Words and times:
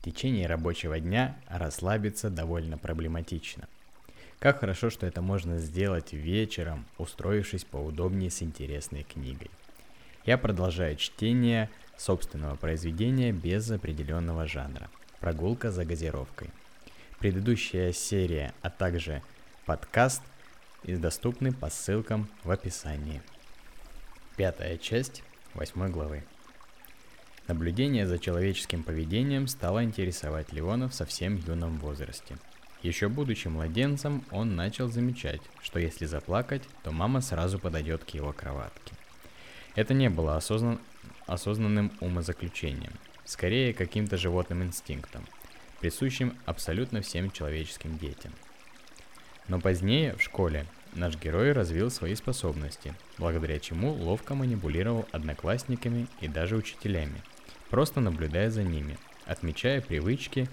В 0.00 0.04
течение 0.04 0.46
рабочего 0.46 0.98
дня 0.98 1.36
расслабиться 1.46 2.30
довольно 2.30 2.78
проблематично. 2.78 3.68
Как 4.38 4.60
хорошо, 4.60 4.88
что 4.88 5.06
это 5.06 5.20
можно 5.20 5.58
сделать 5.58 6.14
вечером, 6.14 6.86
устроившись 6.96 7.64
поудобнее 7.64 8.30
с 8.30 8.42
интересной 8.42 9.02
книгой. 9.02 9.50
Я 10.24 10.38
продолжаю 10.38 10.96
чтение 10.96 11.68
собственного 11.98 12.56
произведения 12.56 13.30
без 13.30 13.70
определенного 13.70 14.46
жанра. 14.46 14.88
Прогулка 15.20 15.70
за 15.70 15.84
газировкой. 15.84 16.48
Предыдущая 17.18 17.92
серия, 17.92 18.54
а 18.62 18.70
также 18.70 19.22
подкаст 19.66 20.22
доступны 20.82 21.52
по 21.52 21.68
ссылкам 21.68 22.26
в 22.42 22.50
описании. 22.50 23.20
Пятая 24.36 24.78
часть 24.78 25.22
восьмой 25.52 25.90
главы. 25.90 26.24
Наблюдение 27.50 28.06
за 28.06 28.20
человеческим 28.20 28.84
поведением 28.84 29.48
стало 29.48 29.82
интересовать 29.82 30.52
Леона 30.52 30.88
в 30.88 30.94
совсем 30.94 31.34
юном 31.34 31.80
возрасте. 31.80 32.36
Еще 32.84 33.08
будучи 33.08 33.48
младенцем, 33.48 34.24
он 34.30 34.54
начал 34.54 34.88
замечать, 34.88 35.40
что 35.60 35.80
если 35.80 36.06
заплакать, 36.06 36.62
то 36.84 36.92
мама 36.92 37.20
сразу 37.20 37.58
подойдет 37.58 38.04
к 38.04 38.10
его 38.10 38.32
кроватке. 38.32 38.94
Это 39.74 39.94
не 39.94 40.08
было 40.08 40.36
осознан... 40.36 40.78
осознанным 41.26 41.90
умозаключением, 41.98 42.92
скорее 43.24 43.74
каким-то 43.74 44.16
животным 44.16 44.62
инстинктом, 44.62 45.26
присущим 45.80 46.36
абсолютно 46.46 47.02
всем 47.02 47.32
человеческим 47.32 47.98
детям. 47.98 48.32
Но 49.48 49.58
позднее, 49.58 50.14
в 50.14 50.22
школе, 50.22 50.66
наш 50.92 51.16
герой 51.16 51.50
развил 51.50 51.90
свои 51.90 52.14
способности, 52.14 52.94
благодаря 53.18 53.58
чему 53.58 53.92
ловко 53.92 54.36
манипулировал 54.36 55.08
одноклассниками 55.10 56.06
и 56.20 56.28
даже 56.28 56.54
учителями– 56.54 57.24
просто 57.70 58.00
наблюдая 58.00 58.50
за 58.50 58.62
ними, 58.62 58.98
отмечая 59.24 59.80
привычки, 59.80 60.48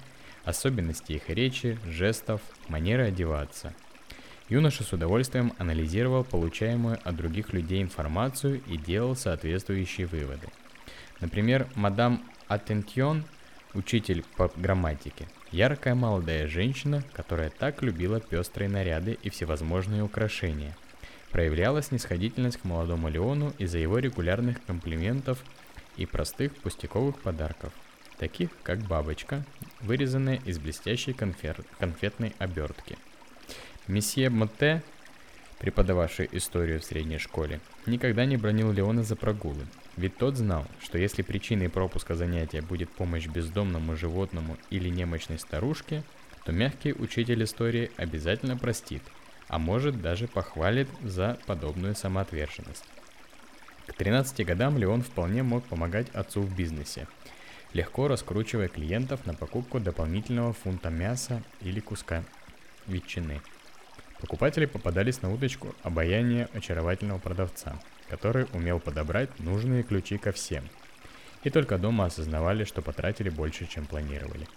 особенности 0.46 1.14
их 1.14 1.30
речи, 1.30 1.78
жестов, 1.86 2.42
манеры 2.70 3.08
одеваться. 3.08 3.74
Юноша 4.50 4.84
с 4.84 4.94
удовольствием 4.94 5.52
анализировал 5.58 6.24
получаемую 6.24 7.00
от 7.04 7.16
других 7.18 7.52
людей 7.52 7.82
информацию 7.82 8.62
и 8.68 8.78
делал 8.78 9.16
соответствующие 9.16 10.08
выводы. 10.08 10.48
Например, 11.20 11.68
мадам 11.76 12.24
Атентьон, 12.48 13.26
учитель 13.74 14.24
по 14.38 14.50
грамматике, 14.56 15.28
яркая 15.52 15.96
молодая 15.96 16.48
женщина, 16.48 17.04
которая 17.12 17.50
так 17.50 17.82
любила 17.82 18.22
пестрые 18.22 18.70
наряды 18.70 19.18
и 19.22 19.30
всевозможные 19.30 20.04
украшения, 20.04 20.78
проявляла 21.32 21.82
снисходительность 21.82 22.58
к 22.58 22.64
молодому 22.64 23.10
Леону 23.10 23.54
из-за 23.58 23.80
его 23.80 24.00
регулярных 24.00 24.64
комплиментов 24.66 25.44
и 25.98 26.06
простых 26.06 26.56
пустяковых 26.56 27.20
подарков, 27.20 27.74
таких 28.18 28.50
как 28.64 28.80
бабочка, 28.80 29.44
вырезанная 29.82 30.40
из 30.46 30.60
блестящей 30.60 31.14
конфер... 31.14 31.64
конфетной 31.80 32.34
обертки. 32.40 32.98
Месье 33.88 34.30
Мотте, 34.30 34.84
преподававший 35.60 36.30
историю 36.32 36.80
в 36.80 36.86
средней 36.86 37.18
школе, 37.18 37.60
никогда 37.86 38.26
не 38.26 38.38
бронил 38.38 38.72
Леона 38.72 39.04
за 39.04 39.16
прогулы, 39.16 39.66
ведь 39.98 40.18
тот 40.18 40.36
знал, 40.38 40.66
что 40.80 40.98
если 40.98 41.24
причиной 41.24 41.70
пропуска 41.70 42.16
занятия 42.16 42.62
будет 42.62 42.90
помощь 42.90 43.28
бездомному 43.28 43.96
животному 43.96 44.58
или 44.70 44.90
немощной 44.90 45.40
старушке, 45.40 46.04
то 46.46 46.52
мягкий 46.52 46.94
учитель 46.94 47.44
истории 47.44 47.92
обязательно 47.98 48.58
простит, 48.58 49.02
а 49.48 49.58
может 49.58 50.02
даже 50.02 50.28
похвалит 50.28 50.88
за 51.02 51.38
подобную 51.46 51.96
самоотверженность. 51.96 52.86
К 53.88 53.94
13 53.94 54.46
годам 54.46 54.78
Леон 54.78 55.02
вполне 55.02 55.44
мог 55.44 55.64
помогать 55.64 56.10
отцу 56.10 56.42
в 56.42 56.56
бизнесе, 56.56 57.08
легко 57.74 58.08
раскручивая 58.08 58.68
клиентов 58.68 59.26
на 59.26 59.34
покупку 59.34 59.80
дополнительного 59.80 60.54
фунта 60.54 60.90
мяса 60.90 61.42
или 61.62 61.80
куска 61.80 62.24
ветчины. 62.86 63.42
Покупатели 64.20 64.66
попадались 64.66 65.22
на 65.22 65.34
удочку 65.34 65.74
обаяния 65.84 66.50
очаровательного 66.54 67.20
продавца, 67.20 67.80
который 68.10 68.48
умел 68.54 68.80
подобрать 68.80 69.40
нужные 69.40 69.84
ключи 69.84 70.18
ко 70.18 70.32
всем. 70.32 70.64
И 71.44 71.50
только 71.50 71.78
дома 71.78 72.06
осознавали, 72.06 72.66
что 72.66 72.82
потратили 72.82 73.30
больше, 73.30 73.68
чем 73.68 73.86
планировали. 73.86 74.48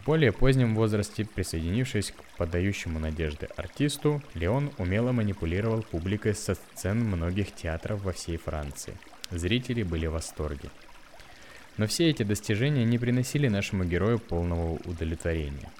В 0.00 0.06
более 0.06 0.32
позднем 0.32 0.74
возрасте, 0.74 1.26
присоединившись 1.26 2.12
к 2.12 2.38
подающему 2.38 2.98
надежды 2.98 3.48
артисту, 3.56 4.22
Леон 4.32 4.70
умело 4.78 5.12
манипулировал 5.12 5.82
публикой 5.82 6.34
со 6.34 6.54
сцен 6.54 7.00
многих 7.04 7.54
театров 7.54 8.02
во 8.02 8.12
всей 8.12 8.38
Франции. 8.38 8.96
Зрители 9.30 9.82
были 9.82 10.06
в 10.06 10.12
восторге. 10.12 10.70
Но 11.76 11.86
все 11.86 12.08
эти 12.08 12.22
достижения 12.22 12.86
не 12.86 12.98
приносили 12.98 13.48
нашему 13.48 13.84
герою 13.84 14.18
полного 14.18 14.78
удовлетворения. 14.86 15.70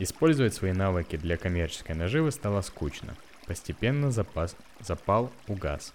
Использовать 0.00 0.52
свои 0.52 0.72
навыки 0.72 1.14
для 1.14 1.36
коммерческой 1.36 1.94
наживы 1.94 2.32
стало 2.32 2.62
скучно. 2.62 3.14
Постепенно 3.46 4.10
запас, 4.10 4.56
запал 4.80 5.30
угас. 5.46 5.94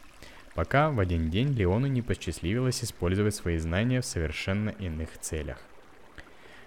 Пока 0.53 0.91
в 0.91 0.99
один 1.01 1.29
день 1.29 1.49
Леону 1.49 1.87
не 1.87 2.01
посчастливилось 2.01 2.85
использовать 2.85 3.35
свои 3.35 3.57
знания 3.57 3.99
в 3.99 4.05
совершенно 4.05 4.69
иных 4.69 5.09
целях. 5.19 5.57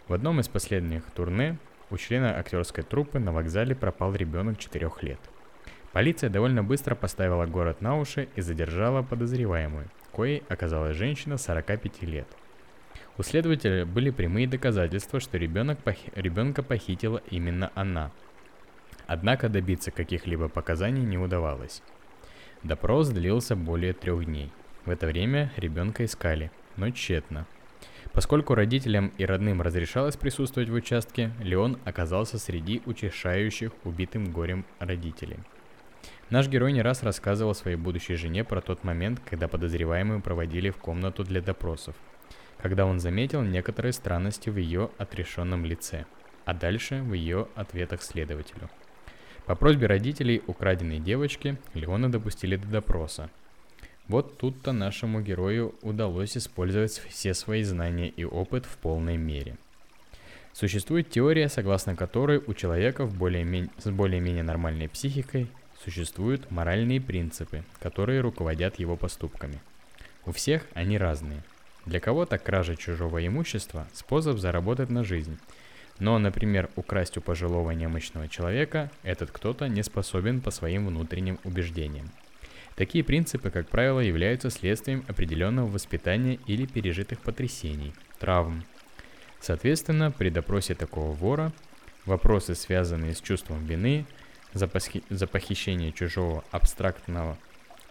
В 0.08 0.14
одном 0.14 0.40
из 0.40 0.48
последних 0.48 1.02
турне 1.10 1.58
у 1.90 1.98
члена 1.98 2.38
актерской 2.38 2.82
труппы 2.82 3.18
на 3.18 3.30
вокзале 3.30 3.74
пропал 3.74 4.14
ребенок 4.14 4.58
4 4.58 4.90
лет. 5.02 5.20
Полиция 5.92 6.30
довольно 6.30 6.64
быстро 6.64 6.94
поставила 6.94 7.44
город 7.44 7.82
на 7.82 7.98
уши 7.98 8.28
и 8.34 8.40
задержала 8.40 9.02
подозреваемую, 9.02 9.86
коей 10.16 10.44
оказалась 10.48 10.96
женщина 10.96 11.36
45 11.36 12.02
лет. 12.04 12.26
У 13.18 13.22
следователя 13.22 13.84
были 13.84 14.08
прямые 14.08 14.48
доказательства, 14.48 15.20
что 15.20 15.36
ребенок 15.36 15.78
пох... 15.80 15.96
ребенка 16.14 16.62
похитила 16.62 17.20
именно 17.28 17.70
она. 17.74 18.10
Однако 19.06 19.50
добиться 19.50 19.90
каких-либо 19.90 20.48
показаний 20.48 21.02
не 21.02 21.18
удавалось. 21.18 21.82
Допрос 22.62 23.10
длился 23.10 23.56
более 23.56 23.92
трех 23.92 24.24
дней. 24.24 24.50
В 24.86 24.90
это 24.90 25.06
время 25.06 25.52
ребенка 25.56 26.06
искали, 26.06 26.50
но 26.76 26.90
тщетно– 26.90 27.46
Поскольку 28.18 28.56
родителям 28.56 29.12
и 29.16 29.24
родным 29.24 29.62
разрешалось 29.62 30.16
присутствовать 30.16 30.68
в 30.68 30.74
участке, 30.74 31.30
Леон 31.38 31.78
оказался 31.84 32.36
среди 32.40 32.82
утешающих 32.84 33.70
убитым 33.84 34.32
горем 34.32 34.64
родителей. 34.80 35.38
Наш 36.28 36.48
герой 36.48 36.72
не 36.72 36.82
раз 36.82 37.04
рассказывал 37.04 37.54
своей 37.54 37.76
будущей 37.76 38.16
жене 38.16 38.42
про 38.42 38.60
тот 38.60 38.82
момент, 38.82 39.20
когда 39.24 39.46
подозреваемую 39.46 40.20
проводили 40.20 40.70
в 40.70 40.78
комнату 40.78 41.22
для 41.22 41.40
допросов, 41.40 41.94
когда 42.60 42.86
он 42.86 42.98
заметил 42.98 43.42
некоторые 43.42 43.92
странности 43.92 44.50
в 44.50 44.56
ее 44.56 44.90
отрешенном 44.98 45.64
лице, 45.64 46.04
а 46.44 46.54
дальше 46.54 47.00
в 47.02 47.12
ее 47.12 47.46
ответах 47.54 48.02
следователю. 48.02 48.68
По 49.46 49.54
просьбе 49.54 49.86
родителей 49.86 50.42
украденной 50.48 50.98
девочки 50.98 51.56
Леона 51.72 52.10
допустили 52.10 52.56
до 52.56 52.66
допроса, 52.66 53.30
вот 54.08 54.38
тут-то 54.38 54.72
нашему 54.72 55.20
герою 55.20 55.74
удалось 55.82 56.36
использовать 56.36 56.92
все 57.08 57.34
свои 57.34 57.62
знания 57.62 58.08
и 58.08 58.24
опыт 58.24 58.64
в 58.64 58.76
полной 58.78 59.16
мере. 59.16 59.56
Существует 60.54 61.10
теория, 61.10 61.48
согласно 61.48 61.94
которой 61.94 62.42
у 62.44 62.54
человека 62.54 63.06
более 63.06 63.68
с 63.78 63.90
более-менее 63.90 64.42
нормальной 64.42 64.88
психикой 64.88 65.46
существуют 65.84 66.50
моральные 66.50 67.00
принципы, 67.00 67.64
которые 67.80 68.20
руководят 68.20 68.78
его 68.78 68.96
поступками. 68.96 69.60
У 70.26 70.32
всех 70.32 70.66
они 70.74 70.98
разные. 70.98 71.44
Для 71.86 72.00
кого-то 72.00 72.38
кража 72.38 72.76
чужого 72.76 73.24
имущества– 73.24 73.86
способ 73.94 74.38
заработать 74.38 74.90
на 74.90 75.04
жизнь. 75.04 75.38
Но, 75.98 76.18
например, 76.18 76.70
украсть 76.76 77.16
у 77.16 77.20
пожилого 77.20 77.70
немощного 77.70 78.28
человека 78.28 78.90
этот 79.02 79.30
кто-то 79.30 79.68
не 79.68 79.82
способен 79.82 80.40
по 80.40 80.50
своим 80.50 80.86
внутренним 80.86 81.38
убеждениям. 81.44 82.10
Такие 82.78 83.02
принципы, 83.02 83.50
как 83.50 83.68
правило, 83.68 83.98
являются 83.98 84.50
следствием 84.50 85.04
определенного 85.08 85.66
воспитания 85.66 86.38
или 86.46 86.64
пережитых 86.64 87.18
потрясений, 87.18 87.92
травм. 88.20 88.64
Соответственно, 89.40 90.12
при 90.12 90.30
допросе 90.30 90.76
такого 90.76 91.12
вора 91.12 91.52
вопросы, 92.06 92.54
связанные 92.54 93.16
с 93.16 93.20
чувством 93.20 93.66
вины 93.66 94.06
за, 94.54 94.66
похи- 94.66 95.02
за 95.10 95.26
похищение 95.26 95.90
чужого 95.90 96.44
абстрактного 96.52 97.36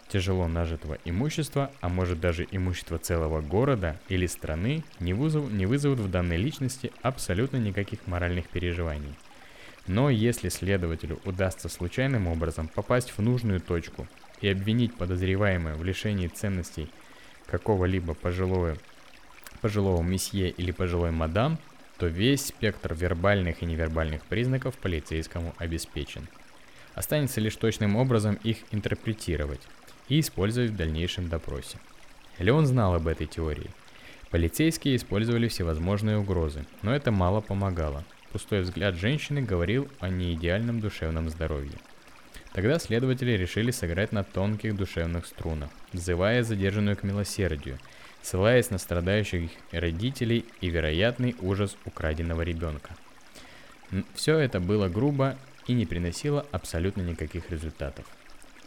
тяжело 0.08 0.48
нажитого 0.48 0.98
имущества, 1.04 1.70
а 1.82 1.90
может 1.90 2.22
даже 2.22 2.48
имущества 2.50 2.98
целого 2.98 3.42
города 3.42 4.00
или 4.08 4.26
страны, 4.26 4.86
не, 5.02 5.14
вызов, 5.14 5.52
не 5.52 5.66
вызовут 5.66 6.00
в 6.00 6.10
данной 6.10 6.38
личности 6.38 6.94
абсолютно 7.02 7.58
никаких 7.58 8.08
моральных 8.08 8.48
переживаний. 8.48 9.16
Но 9.86 10.10
если 10.10 10.48
следователю 10.48 11.20
удастся 11.26 11.68
случайным 11.68 12.28
образом 12.28 12.70
попасть 12.70 13.10
в 13.10 13.20
нужную 13.22 13.60
точку 13.60 14.08
и 14.42 14.50
обвинить 14.50 14.96
подозреваемого 14.96 15.76
в 15.76 15.84
лишении 15.84 16.28
ценностей 16.28 16.90
какого-либо 17.48 18.14
пожилого, 18.14 18.78
пожилого 19.62 20.02
месье 20.02 20.50
или 20.50 20.72
пожилой 20.72 21.12
мадам, 21.12 21.60
то 21.98 22.08
весь 22.08 22.46
спектр 22.46 22.94
вербальных 22.94 23.64
и 23.64 23.66
невербальных 23.66 24.24
признаков 24.26 24.78
полицейскому 24.78 25.54
обеспечен. 25.58 26.28
Останется 26.94 27.42
лишь 27.42 27.56
точным 27.56 27.96
образом 27.96 28.36
их 28.44 28.58
интерпретировать 28.72 29.62
и 30.10 30.20
использовать 30.20 30.72
в 30.72 30.76
дальнейшем 30.76 31.30
допросе. 31.30 31.80
Леон 32.38 32.66
знал 32.66 32.94
об 32.96 33.08
этой 33.08 33.28
теории. 33.28 33.70
По 34.26 34.32
Полицейские 34.32 34.98
использовали 34.98 35.48
всевозможные 35.48 36.18
угрозы, 36.18 36.66
но 36.82 36.94
это 36.94 37.12
мало 37.12 37.40
помогало. 37.40 38.04
Пустой 38.32 38.62
взгляд 38.62 38.96
женщины 38.96 39.42
говорил 39.42 39.88
о 40.00 40.10
неидеальном 40.10 40.82
душевном 40.82 41.30
здоровье. 41.30 41.72
Тогда 42.54 42.80
следователи 42.80 43.32
решили 43.32 43.72
сыграть 43.72 44.12
на 44.12 44.24
тонких 44.24 44.76
душевных 44.76 45.26
струнах, 45.26 45.70
взывая 45.94 46.44
задержанную 46.44 46.98
к 46.98 47.04
милосердию, 47.04 47.78
ссылаясь 48.22 48.70
на 48.70 48.78
страдающих 48.78 49.52
родителей 49.72 50.46
и 50.62 50.70
вероятный 50.70 51.36
ужас 51.42 51.78
украденного 51.86 52.42
ребенка. 52.42 52.96
Все 54.14 54.38
это 54.38 54.60
было 54.60 54.90
грубо 54.90 55.38
и 55.68 55.74
не 55.74 55.86
приносило 55.86 56.46
абсолютно 56.52 57.02
никаких 57.02 57.52
результатов. 57.52 58.06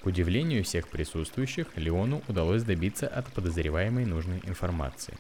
К 0.02 0.06
удивлению 0.06 0.64
всех 0.64 0.88
присутствующих, 0.88 1.66
Леону 1.76 2.22
удалось 2.26 2.62
добиться 2.62 3.06
от 3.06 3.26
подозреваемой 3.32 4.06
нужной 4.06 4.40
информации. 4.44 5.18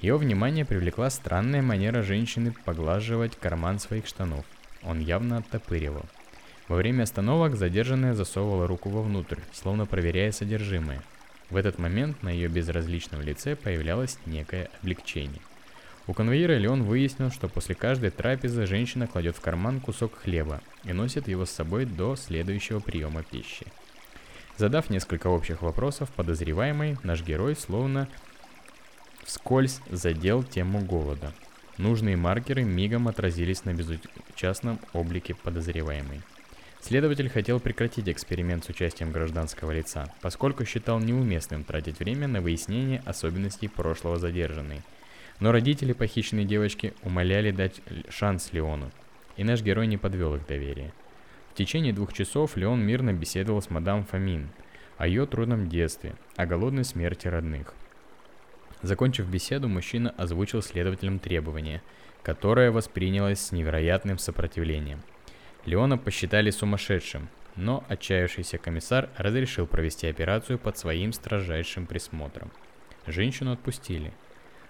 Ее 0.00 0.16
внимание 0.16 0.64
привлекла 0.64 1.08
странная 1.10 1.62
манера 1.62 2.02
женщины 2.02 2.54
поглаживать 2.64 3.36
карман 3.36 3.78
своих 3.78 4.06
штанов. 4.06 4.44
Он 4.82 5.00
явно 5.00 5.38
оттопыривал. 5.38 6.04
Во 6.68 6.76
время 6.76 7.04
остановок 7.04 7.56
задержанная 7.56 8.12
засовывала 8.12 8.66
руку 8.66 8.90
вовнутрь, 8.90 9.40
словно 9.52 9.86
проверяя 9.86 10.32
содержимое. 10.32 11.02
В 11.48 11.56
этот 11.56 11.78
момент 11.78 12.22
на 12.22 12.28
ее 12.28 12.48
безразличном 12.48 13.22
лице 13.22 13.56
появлялось 13.56 14.18
некое 14.26 14.68
облегчение. 14.82 15.40
У 16.06 16.12
конвоира 16.12 16.58
Леон 16.58 16.84
выяснил, 16.84 17.30
что 17.30 17.48
после 17.48 17.74
каждой 17.74 18.10
трапезы 18.10 18.66
женщина 18.66 19.06
кладет 19.06 19.36
в 19.36 19.40
карман 19.40 19.80
кусок 19.80 20.14
хлеба 20.14 20.60
и 20.84 20.92
носит 20.92 21.26
его 21.26 21.46
с 21.46 21.50
собой 21.50 21.86
до 21.86 22.16
следующего 22.16 22.80
приема 22.80 23.22
пищи. 23.22 23.66
Задав 24.58 24.90
несколько 24.90 25.28
общих 25.28 25.62
вопросов, 25.62 26.10
подозреваемый, 26.10 26.98
наш 27.02 27.22
герой 27.22 27.56
словно 27.56 28.08
вскользь 29.24 29.80
задел 29.90 30.42
тему 30.42 30.80
голода. 30.80 31.32
Нужные 31.78 32.16
маркеры 32.16 32.64
мигом 32.64 33.08
отразились 33.08 33.64
на 33.64 33.72
безучастном 33.72 34.80
облике 34.92 35.34
подозреваемой. 35.34 36.22
Следователь 36.80 37.28
хотел 37.28 37.60
прекратить 37.60 38.08
эксперимент 38.08 38.64
с 38.64 38.68
участием 38.68 39.12
гражданского 39.12 39.72
лица, 39.72 40.12
поскольку 40.20 40.64
считал 40.64 41.00
неуместным 41.00 41.64
тратить 41.64 41.98
время 41.98 42.28
на 42.28 42.40
выяснение 42.40 43.02
особенностей 43.04 43.68
прошлого 43.68 44.18
задержанной– 44.18 44.82
но 45.40 45.52
родители 45.52 45.92
похищенной 45.92 46.44
девочки 46.44 46.94
умоляли 47.02 47.50
дать 47.50 47.80
шанс 48.08 48.52
Леону, 48.52 48.90
и 49.36 49.44
наш 49.44 49.62
герой 49.62 49.86
не 49.86 49.96
подвел 49.96 50.34
их 50.34 50.46
доверие. 50.46 50.92
В 51.52 51.54
течение 51.54 51.92
двух 51.92 52.12
часов 52.12 52.56
Леон 52.56 52.80
мирно 52.80 53.12
беседовал 53.12 53.62
с 53.62 53.70
мадам 53.70 54.04
Фомин 54.04 54.48
о 54.96 55.06
ее 55.06 55.26
трудном 55.26 55.68
детстве, 55.68 56.14
о 56.36 56.46
голодной 56.46 56.84
смерти 56.84 57.28
родных. 57.28 57.72
Закончив 58.82 59.28
беседу, 59.28 59.68
мужчина 59.68 60.10
озвучил 60.16 60.62
следователям 60.62 61.18
требования, 61.18 61.82
которое 62.22 62.70
воспринялось 62.70 63.40
с 63.40 63.52
невероятным 63.52 64.18
сопротивлением. 64.18 65.00
Леона 65.64 65.98
посчитали 65.98 66.50
сумасшедшим, 66.50 67.28
но 67.56 67.84
отчаявшийся 67.88 68.58
комиссар 68.58 69.10
разрешил 69.16 69.66
провести 69.66 70.06
операцию 70.06 70.58
под 70.58 70.78
своим 70.78 71.12
строжайшим 71.12 71.86
присмотром. 71.86 72.50
Женщину 73.06 73.52
отпустили– 73.52 74.12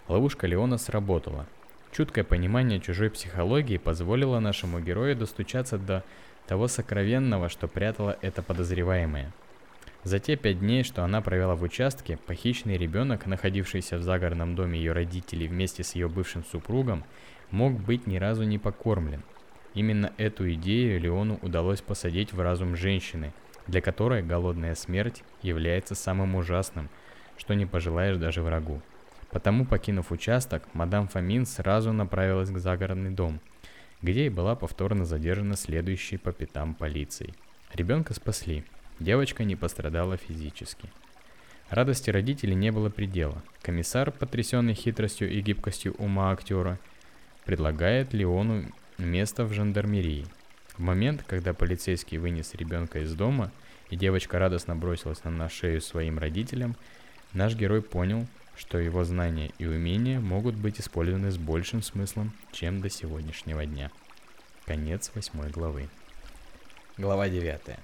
Ловушка 0.08 0.46
Леона 0.46 0.78
сработала. 0.78 1.46
Чуткое 1.92 2.24
понимание 2.24 2.80
чужой 2.80 3.10
психологии 3.10 3.76
позволило 3.76 4.40
нашему 4.40 4.80
герою 4.80 5.14
достучаться 5.14 5.76
до 5.76 6.02
того 6.46 6.66
сокровенного, 6.66 7.50
что 7.50 7.68
прятала 7.68 8.16
эта 8.22 8.42
подозреваемая. 8.42 9.34
За 10.04 10.18
те 10.18 10.36
пять 10.36 10.60
дней, 10.60 10.82
что 10.82 11.04
она 11.04 11.20
провела 11.20 11.56
в 11.56 11.62
участке, 11.62 12.18
похищенный 12.26 12.78
ребенок, 12.78 13.26
находившийся 13.26 13.98
в 13.98 14.02
загородном 14.02 14.54
доме 14.54 14.78
ее 14.78 14.92
родителей 14.92 15.46
вместе 15.46 15.84
с 15.84 15.94
ее 15.94 16.08
бывшим 16.08 16.42
супругом, 16.42 17.04
мог 17.50 17.78
быть 17.78 18.06
ни 18.06 18.16
разу 18.16 18.44
не 18.44 18.58
покормлен. 18.58 19.22
Именно 19.74 20.12
эту 20.16 20.52
идею 20.54 21.00
Леону 21.00 21.38
удалось 21.42 21.80
посадить 21.80 22.32
в 22.32 22.40
разум 22.40 22.76
женщины, 22.76 23.32
для 23.66 23.80
которой 23.80 24.22
голодная 24.22 24.74
смерть 24.74 25.22
является 25.42 25.94
самым 25.94 26.34
ужасным, 26.36 26.88
что 27.36 27.54
не 27.54 27.66
пожелаешь 27.66 28.16
даже 28.16 28.42
врагу. 28.42 28.80
Потому, 29.30 29.66
покинув 29.66 30.10
участок, 30.10 30.62
мадам 30.72 31.06
Фомин 31.08 31.44
сразу 31.44 31.92
направилась 31.92 32.50
к 32.50 32.58
загородный 32.58 33.10
дом, 33.10 33.40
где 34.00 34.26
и 34.26 34.30
была 34.30 34.56
повторно 34.56 35.04
задержана 35.04 35.54
следующей 35.56 36.16
по 36.16 36.32
пятам 36.32 36.74
полицией. 36.74 37.34
Ребенка 37.74 38.14
спасли, 38.14 38.64
девочка 38.98 39.44
не 39.44 39.54
пострадала 39.54 40.16
физически. 40.16 40.88
Радости 41.68 42.08
родителей 42.08 42.54
не 42.54 42.72
было 42.72 42.88
предела. 42.88 43.42
Комиссар, 43.60 44.10
потрясенный 44.10 44.72
хитростью 44.72 45.30
и 45.30 45.42
гибкостью 45.42 45.92
ума 45.98 46.32
актера, 46.32 46.78
предлагает 47.44 48.14
Леону 48.14 48.64
место 48.98 49.44
в 49.44 49.52
жандармерии. 49.52 50.26
В 50.76 50.80
момент, 50.80 51.22
когда 51.26 51.54
полицейский 51.54 52.18
вынес 52.18 52.54
ребенка 52.54 53.00
из 53.00 53.14
дома, 53.14 53.52
и 53.90 53.96
девочка 53.96 54.38
радостно 54.38 54.76
бросилась 54.76 55.24
на 55.24 55.48
шею 55.48 55.80
своим 55.80 56.18
родителям, 56.18 56.76
наш 57.32 57.54
герой 57.54 57.80
понял, 57.80 58.26
что 58.56 58.78
его 58.78 59.04
знания 59.04 59.52
и 59.58 59.66
умения 59.66 60.20
могут 60.20 60.56
быть 60.56 60.80
использованы 60.80 61.30
с 61.30 61.38
большим 61.38 61.80
смыслом, 61.80 62.32
чем 62.52 62.80
до 62.80 62.90
сегодняшнего 62.90 63.64
дня. 63.64 63.90
Конец 64.66 65.12
восьмой 65.14 65.48
главы. 65.50 65.88
Глава 66.96 67.28
9. 67.28 67.78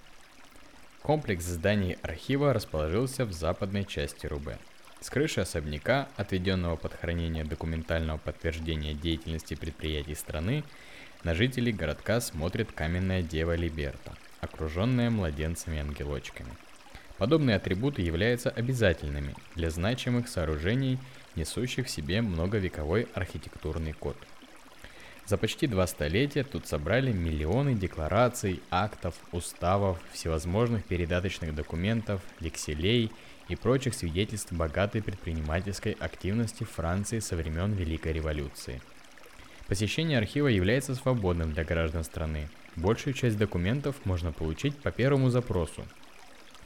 Комплекс 1.02 1.44
зданий 1.44 1.96
архива 2.02 2.52
расположился 2.52 3.25
в 3.25 3.32
западной 3.32 3.84
части 3.84 4.26
Рубе. 4.26 4.58
С 5.05 5.11
крыши 5.11 5.43
особняка, 5.43 6.09
отведенного 6.17 6.77
под 6.77 6.95
хранение 6.95 7.45
документального 7.45 8.17
подтверждения 8.17 8.95
деятельности 8.95 9.53
предприятий 9.53 10.15
страны, 10.15 10.65
на 11.25 11.35
жителей 11.35 11.73
городка 11.73 12.23
смотрит 12.23 12.73
каменная 12.73 13.21
дева 13.21 13.55
Либерта, 13.55 14.15
окруженная 14.41 15.11
младенцами-ангелочками– 15.11 16.49
Подобные 17.19 17.56
атрибуты 17.56 18.03
являются 18.03 18.51
обязательными 18.51 19.37
для 19.55 19.71
значимых 19.71 20.29
сооружений, 20.29 20.99
несущих 21.37 21.87
в 21.87 21.91
себе 21.91 22.23
многовековой 22.23 23.06
архитектурный 23.15 23.93
код. 23.93 24.17
За 25.26 25.38
почти 25.38 25.67
два 25.67 25.87
столетия 25.87 26.44
тут 26.44 26.67
собрали 26.67 27.11
миллионы 27.11 27.75
деклараций, 27.75 28.61
актов, 28.71 29.15
уставов, 29.32 29.99
всевозможных 30.12 30.85
передаточных 30.85 31.55
документов, 31.55 32.21
векселей 32.41 33.11
и 33.49 33.56
прочих 33.56 33.94
свидетельств 33.94 34.53
богатой 34.53 35.03
предпринимательской 35.03 35.93
активности 35.93 36.65
Франции 36.65 37.21
со 37.21 37.37
времен 37.37 37.73
Великой 37.73 38.12
революции. 38.12 38.82
Посещение 39.67 40.19
архива 40.19 40.49
является 40.49 40.94
свободным 40.94 41.55
для 41.55 41.65
граждан 41.65 42.05
страны. 42.05 42.51
Большую 42.77 43.15
часть 43.15 43.39
документов 43.39 43.96
можно 44.05 44.31
получить 44.31 44.77
по 44.77 44.91
первому 44.91 45.31
запросу, 45.31 45.84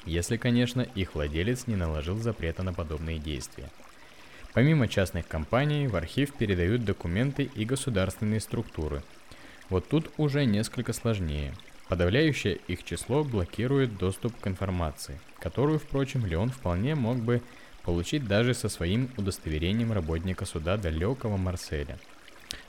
если, 0.05 0.37
конечно, 0.37 0.81
их 0.81 1.15
владелец 1.15 1.69
не 1.69 1.77
наложил 1.77 2.17
запрета 2.19 2.65
на 2.65 2.73
подобные 2.73 3.19
действия. 3.19 3.71
Помимо 4.55 4.89
частных 4.89 5.29
компаний, 5.29 5.87
в 5.87 5.97
архив 5.97 6.33
передают 6.33 6.85
документы 6.85 7.51
и 7.55 7.65
государственные 7.65 8.41
структуры. 8.41 9.03
Вот 9.69 9.89
тут 9.89 10.11
уже 10.17 10.45
несколько 10.47 10.93
сложнее. 10.93 11.55
Подавляющее 11.89 12.59
их 12.67 12.85
число 12.85 13.25
блокирует 13.25 13.97
доступ 13.97 14.39
к 14.41 14.47
информации, 14.47 15.21
которую, 15.39 15.79
впрочем, 15.79 16.27
Леон 16.27 16.51
вполне 16.51 16.95
мог 16.95 17.19
бы 17.19 17.43
получить 17.83 18.27
даже 18.27 18.53
со 18.53 18.69
своим 18.69 19.11
удостоверением 19.17 19.93
работника 19.93 20.45
суда 20.45 20.77
далекого 20.77 21.37
Марселя. 21.37 21.99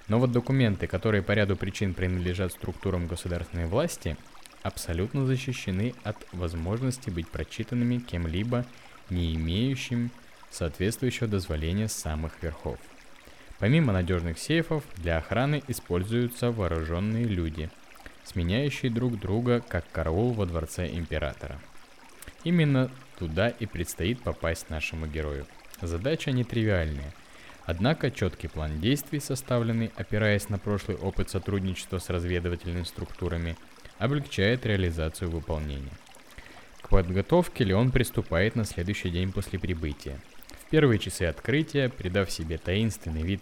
Но 0.08 0.20
вот 0.20 0.32
документы, 0.32 0.88
которые 0.88 1.22
по 1.22 1.34
ряду 1.34 1.56
причин 1.56 1.94
принадлежат 1.94 2.54
структурам 2.54 3.08
государственной 3.08 3.66
власти, 3.66 4.18
абсолютно 4.64 5.26
защищены 5.26 5.94
от 6.04 6.18
возможности 6.32 7.10
быть 7.10 7.28
прочитанными 7.28 8.00
кем-либо, 8.00 8.66
не 9.10 9.36
имеющим 9.36 10.12
соответствующего 10.52 11.28
дозволения 11.28 11.88
самых 11.88 12.42
верхов. 12.42 12.80
Помимо 13.60 13.92
надежных 13.92 14.40
сейфов, 14.40 14.84
для 14.96 15.18
охраны 15.18 15.62
используются 15.68 16.52
вооруженные 16.52 17.26
люди, 17.26 17.70
сменяющие 18.24 18.92
друг 18.92 19.20
друга 19.20 19.62
как 19.68 19.90
караул 19.92 20.32
во 20.32 20.46
дворце 20.46 20.88
императора. 20.88 21.60
Именно 22.44 22.90
туда 23.18 23.50
и 23.50 23.66
предстоит 23.66 24.22
попасть 24.22 24.70
нашему 24.70 25.08
герою. 25.08 25.46
Задача 25.82 26.32
нетривиальная, 26.32 27.14
однако 27.66 28.12
четкий 28.12 28.48
план 28.48 28.80
действий, 28.80 29.20
составленный 29.20 29.92
опираясь 29.96 30.48
на 30.50 30.58
прошлый 30.58 30.98
опыт 30.98 31.30
сотрудничества 31.30 32.00
с 32.00 32.10
разведывательными 32.10 32.84
структурами, 32.84 33.58
облегчает 33.98 34.66
реализацию 34.66 35.30
выполнения. 35.30 35.92
К 36.82 36.90
подготовке 36.90 37.66
Леон 37.66 37.92
приступает 37.92 38.56
на 38.56 38.64
следующий 38.64 39.10
день 39.10 39.34
после 39.34 39.60
прибытия. 39.60 40.18
Первые 40.70 41.00
часы 41.00 41.24
открытия, 41.24 41.90
придав 41.90 42.30
себе 42.30 42.60
таинственный 42.60 43.24
вид 43.24 43.42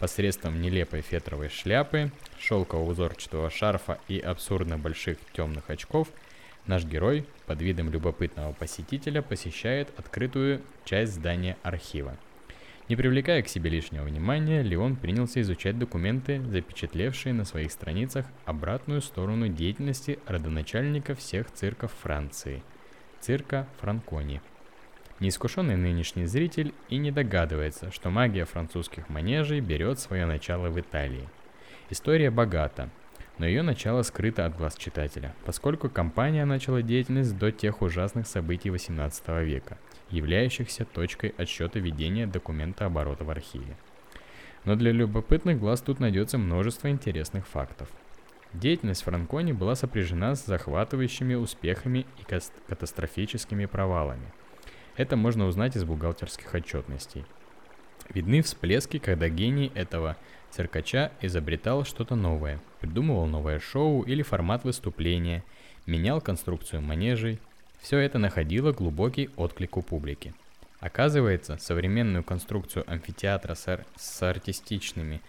посредством 0.00 0.60
нелепой 0.60 1.00
фетровой 1.00 1.48
шляпы, 1.48 2.10
шелкового 2.40 2.90
узорчатого 2.90 3.50
шарфа 3.50 4.00
и 4.08 4.18
абсурдно 4.18 4.76
больших 4.76 5.18
темных 5.32 5.70
очков, 5.70 6.08
наш 6.66 6.84
герой 6.84 7.24
под 7.46 7.62
видом 7.62 7.90
любопытного 7.90 8.52
посетителя 8.52 9.22
посещает 9.22 9.88
открытую 9.96 10.60
часть 10.84 11.14
здания 11.14 11.56
архива. 11.62 12.16
Не 12.88 12.96
привлекая 12.96 13.42
к 13.42 13.48
себе 13.48 13.70
лишнего 13.70 14.02
внимания, 14.04 14.62
Леон 14.62 14.96
принялся 14.96 15.40
изучать 15.42 15.78
документы, 15.78 16.42
запечатлевшие 16.50 17.32
на 17.32 17.44
своих 17.44 17.70
страницах 17.70 18.26
обратную 18.44 19.02
сторону 19.02 19.48
деятельности 19.48 20.18
родоначальника 20.26 21.14
всех 21.14 21.50
цирков 21.52 21.92
Франции– 22.02 22.62
цирка 23.20 23.68
Франкони. 23.80 24.40
Неискушенный 25.18 25.76
нынешний 25.76 26.26
зритель 26.26 26.74
и 26.90 26.98
не 26.98 27.10
догадывается, 27.10 27.90
что 27.90 28.10
магия 28.10 28.44
французских 28.44 29.08
манежей 29.08 29.60
берет 29.60 29.98
свое 29.98 30.26
начало 30.26 30.68
в 30.68 30.78
Италии. 30.78 31.26
История 31.88 32.30
богата, 32.30 32.90
но 33.38 33.46
ее 33.46 33.62
начало 33.62 34.02
скрыто 34.02 34.44
от 34.44 34.56
глаз 34.56 34.76
читателя, 34.76 35.34
поскольку 35.46 35.88
компания 35.88 36.44
начала 36.44 36.82
деятельность 36.82 37.38
до 37.38 37.50
тех 37.50 37.80
ужасных 37.80 38.26
событий 38.26 38.68
18 38.68 39.28
века, 39.42 39.78
являющихся 40.10 40.84
точкой 40.84 41.34
отсчета 41.38 41.78
ведения 41.78 42.26
документа 42.26 42.84
оборота 42.84 43.24
в 43.24 43.30
архиве. 43.30 43.76
Но 44.66 44.76
для 44.76 44.92
любопытных 44.92 45.58
глаз 45.58 45.80
тут 45.80 45.98
найдется 45.98 46.36
множество 46.36 46.90
интересных 46.90 47.46
фактов. 47.46 47.88
Деятельность 48.52 49.04
Франкони 49.04 49.52
была 49.52 49.76
сопряжена 49.76 50.34
с 50.34 50.44
захватывающими 50.44 51.34
успехами 51.34 52.04
и 52.20 52.24
катастрофическими 52.68 53.64
провалами. 53.64 54.32
Это 54.96 55.16
можно 55.16 55.46
узнать 55.46 55.76
из 55.76 55.84
бухгалтерских 55.84 56.54
отчетностей. 56.54 57.24
Видны 58.08 58.40
всплески, 58.42 58.98
когда 58.98 59.28
гений 59.28 59.70
этого 59.74 60.16
циркача 60.50 61.12
изобретал 61.20 61.84
что-то 61.84 62.14
новое, 62.14 62.60
придумывал 62.80 63.26
новое 63.26 63.58
шоу 63.58 64.02
или 64.02 64.22
формат 64.22 64.64
выступления, 64.64 65.44
менял 65.86 66.20
конструкцию 66.20 66.82
манежей. 66.82 67.38
Все 67.80 67.98
это 67.98 68.18
находило 68.18 68.72
глубокий 68.72 69.28
отклик 69.36 69.76
у 69.76 69.82
публики. 69.82 70.32
Оказывается, 70.80 71.58
современную 71.58 72.24
конструкцию 72.24 72.90
амфитеатра 72.90 73.54
с, 73.54 73.68
ар- 73.68 73.86
с 73.96 74.22
артистичными 74.22 75.20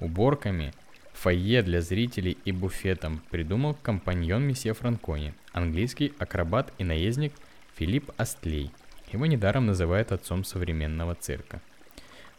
уборками, 0.00 0.72
фойе 1.14 1.62
для 1.62 1.80
зрителей 1.80 2.36
и 2.44 2.52
буфетом 2.52 3.22
придумал 3.30 3.74
компаньон 3.82 4.42
месье 4.42 4.74
Франкони, 4.74 5.32
английский 5.52 6.12
акробат 6.18 6.72
и 6.78 6.84
наездник 6.84 7.32
Филипп 7.76 8.10
Астлей. 8.18 8.70
Его 9.12 9.26
недаром 9.26 9.66
называют 9.66 10.12
отцом 10.12 10.44
современного 10.44 11.14
цирка– 11.14 11.60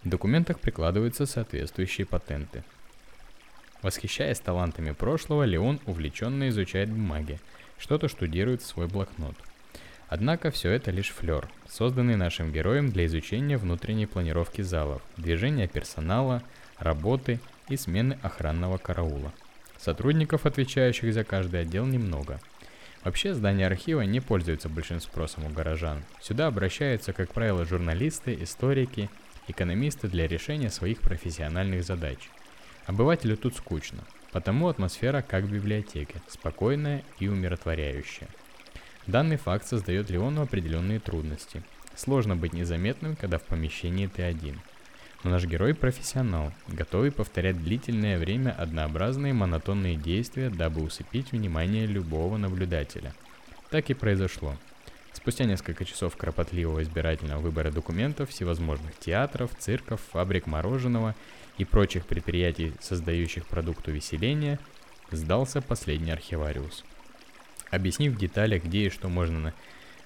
в 0.03 0.09
документах 0.09 0.59
прикладываются 0.59 1.25
соответствующие 1.25 2.05
патенты. 2.05 2.63
Восхищаясь 3.81 4.39
талантами 4.39 4.91
прошлого, 4.91 5.43
Леон 5.43 5.79
увлеченно 5.85 6.49
изучает 6.49 6.89
бумаги, 6.89 7.39
что-то 7.77 8.07
штудирует 8.07 8.61
в 8.61 8.65
свой 8.65 8.87
блокнот. 8.87 9.35
Однако 10.07 10.51
все 10.51 10.71
это 10.71 10.91
лишь 10.91 11.09
флер, 11.09 11.49
созданный 11.67 12.15
нашим 12.15 12.53
героем 12.53 12.89
для 12.89 13.05
изучения 13.07 13.57
внутренней 13.57 14.05
планировки 14.05 14.61
залов, 14.61 15.01
движения 15.17 15.67
персонала, 15.67 16.41
работы 16.77 17.41
и 17.67 17.75
смены 17.75 18.17
охранного 18.21 18.77
караула. 18.77 19.33
Сотрудников, 19.77 20.45
отвечающих 20.45 21.13
за 21.13 21.23
каждый 21.23 21.61
отдел, 21.61 21.85
немного. 21.85 22.39
Вообще, 23.03 23.33
здание 23.33 23.67
архива 23.67 24.01
не 24.01 24.19
пользуется 24.19 24.69
большим 24.69 24.99
спросом 24.99 25.45
у 25.45 25.49
горожан. 25.49 26.03
Сюда 26.21 26.47
обращаются, 26.47 27.13
как 27.13 27.33
правило, 27.33 27.65
журналисты, 27.65 28.37
историки 28.41 29.09
экономисты 29.47 30.07
для 30.07 30.27
решения 30.27 30.69
своих 30.69 30.99
профессиональных 30.99 31.83
задач. 31.83 32.17
Обывателю 32.85 33.37
тут 33.37 33.55
скучно, 33.55 34.03
потому 34.31 34.67
атмосфера 34.67 35.21
как 35.21 35.45
в 35.45 35.51
библиотеке, 35.51 36.21
спокойная 36.27 37.03
и 37.19 37.27
умиротворяющая. 37.27 38.27
Данный 39.07 39.37
факт 39.37 39.65
создает 39.65 40.09
Леону 40.09 40.41
определенные 40.41 40.99
трудности. 40.99 41.63
Сложно 41.95 42.35
быть 42.35 42.53
незаметным, 42.53 43.15
когда 43.15 43.37
в 43.37 43.43
помещении 43.43 44.07
ты 44.07 44.21
один. 44.21 44.59
Но 45.27 45.33
наш 45.33 45.43
герой 45.43 45.73
профессионал, 45.73 46.53
готовый 46.69 47.11
повторять 47.11 47.61
длительное 47.61 48.17
время 48.17 48.51
однообразные 48.51 49.33
монотонные 49.33 49.97
действия, 49.97 50.49
дабы 50.49 50.81
усыпить 50.81 51.33
внимание 51.33 51.85
любого 51.85 52.37
наблюдателя. 52.37 53.13
Так 53.69 53.89
и 53.89 53.93
произошло. 53.93 54.55
Спустя 55.11 55.43
несколько 55.43 55.83
часов 55.83 56.15
кропотливого 56.15 56.81
избирательного 56.81 57.41
выбора 57.41 57.71
документов 57.71 58.29
всевозможных 58.29 58.97
театров, 58.99 59.51
цирков, 59.59 59.99
фабрик 60.13 60.47
мороженого 60.47 61.13
и 61.57 61.65
прочих 61.65 62.05
предприятий, 62.05 62.71
создающих 62.79 63.47
продукт 63.47 63.85
увеселения, 63.89 64.59
сдался 65.11 65.61
последний 65.61 66.11
архивариус. 66.11 66.85
Объяснив 67.69 68.13
в 68.13 68.17
деталях, 68.17 68.63
где 68.63 68.85
и 68.85 68.89
что 68.89 69.09
можно 69.09 69.53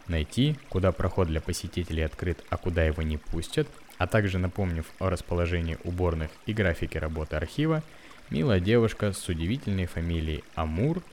найти, 0.07 0.57
куда 0.69 0.91
проход 0.91 1.27
для 1.27 1.41
посетителей 1.41 2.01
открыт, 2.01 2.43
а 2.49 2.57
куда 2.57 2.83
его 2.83 3.03
не 3.03 3.17
пустят, 3.17 3.67
а 4.01 4.07
также 4.07 4.39
напомнив 4.39 4.85
о 4.97 5.11
расположении 5.11 5.77
уборных 5.83 6.31
и 6.47 6.53
графике 6.53 6.97
работы 6.97 7.35
архива, 7.35 7.83
милая 8.31 8.59
девушка 8.59 9.13
с 9.13 9.29
удивительной 9.29 9.85
фамилией 9.85 10.43
Амур 10.55 11.03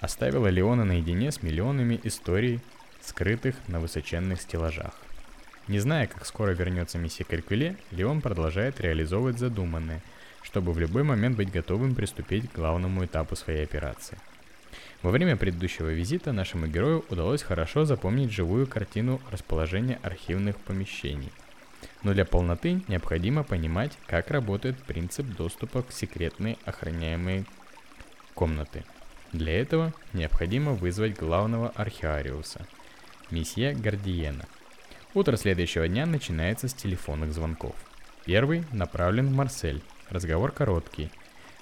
оставила 0.00 0.46
Леона 0.46 0.84
наедине 0.84 1.32
с 1.32 1.42
миллионами 1.42 2.00
историй 2.04 2.60
скрытых 3.00 3.56
на 3.66 3.80
высоченных 3.80 4.40
стеллажах. 4.40 4.94
Не 5.66 5.80
зная, 5.80 6.06
как 6.06 6.24
скоро 6.24 6.52
вернется 6.52 6.98
месье 6.98 7.24
Калькуле, 7.24 7.76
Леон 7.90 8.20
продолжает 8.20 8.80
реализовывать 8.80 9.40
задуманное, 9.40 10.00
чтобы 10.42 10.72
в 10.72 10.78
любой 10.78 11.02
момент 11.02 11.36
быть 11.36 11.50
готовым 11.50 11.96
приступить 11.96 12.48
к 12.48 12.54
главному 12.54 13.04
этапу 13.04 13.34
своей 13.34 13.64
операции. 13.64 14.18
Во 15.02 15.10
время 15.10 15.36
предыдущего 15.36 15.88
визита 15.88 16.30
нашему 16.30 16.68
герою 16.68 17.04
удалось 17.10 17.42
хорошо 17.42 17.84
запомнить 17.84 18.30
живую 18.30 18.68
картину 18.68 19.20
расположения 19.32 19.98
архивных 20.04 20.56
помещений. 20.58 21.32
Но 22.04 22.12
для 22.12 22.24
полноты 22.24 22.82
необходимо 22.86 23.42
понимать, 23.42 23.92
как 24.06 24.30
работает 24.30 24.78
принцип 24.78 25.26
доступа 25.26 25.82
к 25.82 25.90
секретной 25.90 26.58
охраняемой 26.64 27.46
комнаты. 28.34 28.84
Для 29.32 29.60
этого 29.60 29.92
необходимо 30.12 30.74
вызвать 30.74 31.18
главного 31.18 31.70
архиариуса– 31.70 32.66
месье 33.30 33.74
Гардиена. 33.74 34.44
Утро 35.14 35.36
следующего 35.36 35.88
дня 35.88 36.06
начинается 36.06 36.68
с 36.68 36.74
телефонных 36.74 37.32
звонков. 37.32 37.74
Первый 38.24 38.64
направлен 38.70 39.28
в 39.28 39.32
Марсель. 39.32 39.82
Разговор 40.10 40.52
короткий. 40.52 41.10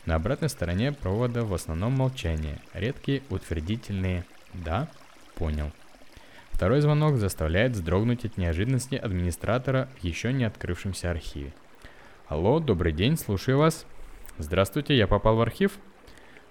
На 0.04 0.16
обратной 0.16 0.48
стороне 0.48 0.92
провода 0.92 1.44
в 1.44 1.54
основном 1.54 1.92
молчание, 1.92 2.58
редкие 2.74 3.22
утвердительные 3.30 4.24
«да», 4.52 4.88
«понял». 5.36 5.70
Второй 6.62 6.80
звонок 6.80 7.16
заставляет 7.16 7.72
вздрогнуть 7.72 8.24
от 8.24 8.36
неожиданности 8.36 8.94
администратора 8.94 9.88
в 9.96 10.04
еще 10.04 10.32
не 10.32 10.44
открывшемся 10.44 11.10
архиве. 11.10 11.52
«Алло, 12.28 12.60
добрый 12.60 12.92
день, 12.92 13.16
слушаю 13.16 13.58
вас». 13.58 13.84
«Здравствуйте, 14.38 14.96
я 14.96 15.08
попал 15.08 15.34
в 15.34 15.40
архив?» 15.40 15.72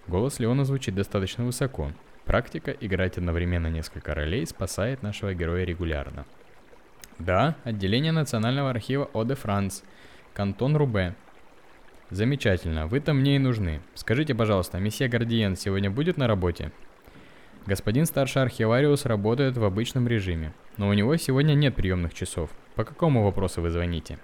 Голос 0.10 0.38
Леона 0.40 0.66
звучит 0.66 0.96
достаточно 0.96 1.46
высоко, 1.46 1.94
Практика 2.26 2.72
играть 2.72 3.18
одновременно 3.18 3.68
несколько 3.68 4.14
ролей 4.14 4.46
спасает 4.46 5.02
нашего 5.02 5.34
героя 5.34 5.64
регулярно. 5.64 6.26
Да, 7.18 7.56
отделение 7.64 8.12
Национального 8.12 8.70
архива 8.70 9.10
О 9.14 9.24
де 9.24 9.36
Франс, 9.36 9.82
кантон 10.34 10.76
Рубе. 10.76 11.16
Замечательно, 12.10 12.86
вы-то 12.86 13.14
мне 13.14 13.38
и 13.38 13.40
нужны. 13.40 13.80
Скажите, 13.96 14.36
пожалуйста, 14.36 14.78
месье 14.78 15.08
Гардиен 15.08 15.56
сегодня 15.56 15.90
будет 15.90 16.18
на 16.18 16.28
работе? 16.28 16.74
Господин 17.68 18.08
старший 18.08 18.42
архивариус 18.42 19.06
работает 19.06 19.56
в 19.56 19.64
обычном 19.64 20.08
режиме, 20.08 20.52
но 20.78 20.90
у 20.90 20.94
него 20.94 21.16
сегодня 21.18 21.54
нет 21.54 21.76
приемных 21.76 22.14
часов. 22.14 22.50
По 22.76 22.84
какому 22.84 23.24
вопросу 23.24 23.62
вы 23.62 23.70
звоните? 23.70 24.18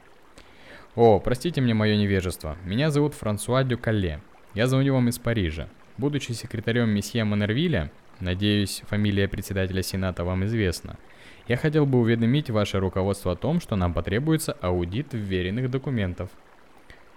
О, 0.96 1.20
простите 1.20 1.62
мне 1.62 1.76
мое 1.76 1.98
невежество. 1.98 2.58
Меня 2.66 2.90
зовут 2.90 3.14
Франсуа 3.14 3.64
Дюкале. 3.64 4.22
Я 4.56 4.66
звоню 4.66 4.96
вам 4.96 5.10
из 5.10 5.20
Парижа. 5.20 5.68
Будучи 6.00 6.32
секретарем 6.32 6.90
месье 6.90 7.24
Монервиля, 7.26 7.92
надеюсь, 8.20 8.82
фамилия 8.88 9.28
председателя 9.28 9.84
Сената 9.84 10.24
вам 10.24 10.46
известна, 10.46 10.98
я 11.48 11.58
хотел 11.58 11.86
бы 11.86 12.00
уведомить 12.00 12.50
ваше 12.50 12.80
руководство 12.80 13.34
о 13.34 13.36
том, 13.36 13.62
что 13.62 13.76
нам 13.76 13.94
потребуется 13.94 14.54
аудит 14.54 15.14
вверенных 15.14 15.70
документов. 15.70 16.32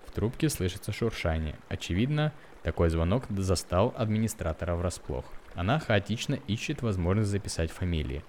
В 0.07 0.13
трубке 0.13 0.51
слышится 0.51 0.93
шуршание. 0.93 1.57
Очевидно, 1.71 2.33
такой 2.63 2.91
звонок 2.91 3.25
застал 3.31 3.95
администратора 3.97 4.75
врасплох. 4.75 5.25
Она 5.55 5.79
хаотично 5.79 6.39
ищет 6.47 6.83
возможность 6.83 7.31
записать 7.31 7.71
фамилии. 7.71 8.23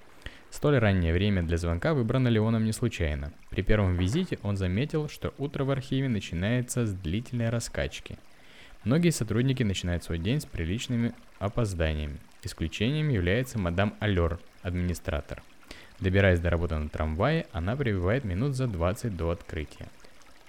Столь 0.50 0.80
раннее 0.80 1.14
время 1.14 1.44
для 1.44 1.58
звонка 1.58 1.94
выбрано 1.94 2.28
Леоном 2.28 2.66
не 2.66 2.74
случайно. 2.74 3.32
При 3.50 3.62
первом 3.62 3.96
визите 3.96 4.40
он 4.44 4.58
заметил, 4.58 5.08
что 5.08 5.34
утро 5.38 5.64
в 5.64 5.72
архиве 5.72 6.10
начинается 6.10 6.86
с 6.86 6.94
длительной 6.94 7.50
раскачки– 7.50 8.18
Многие 8.84 9.12
сотрудники 9.12 9.62
начинают 9.62 10.04
свой 10.04 10.18
день 10.18 10.42
с 10.42 10.46
приличными 10.46 11.14
опозданиями. 11.38 12.18
Исключением 12.42 13.10
является 13.10 13.60
мадам 13.60 13.94
Алер, 14.00 14.40
администратор. 14.64 15.44
Добираясь 16.00 16.40
до 16.40 16.50
работы 16.50 16.78
на 16.78 16.90
трамвае, 16.90 17.46
она 17.52 17.76
прибывает 17.76 18.24
минут 18.24 18.56
за 18.56 18.66
20 18.66 19.16
до 19.16 19.30
открытия. 19.30 19.86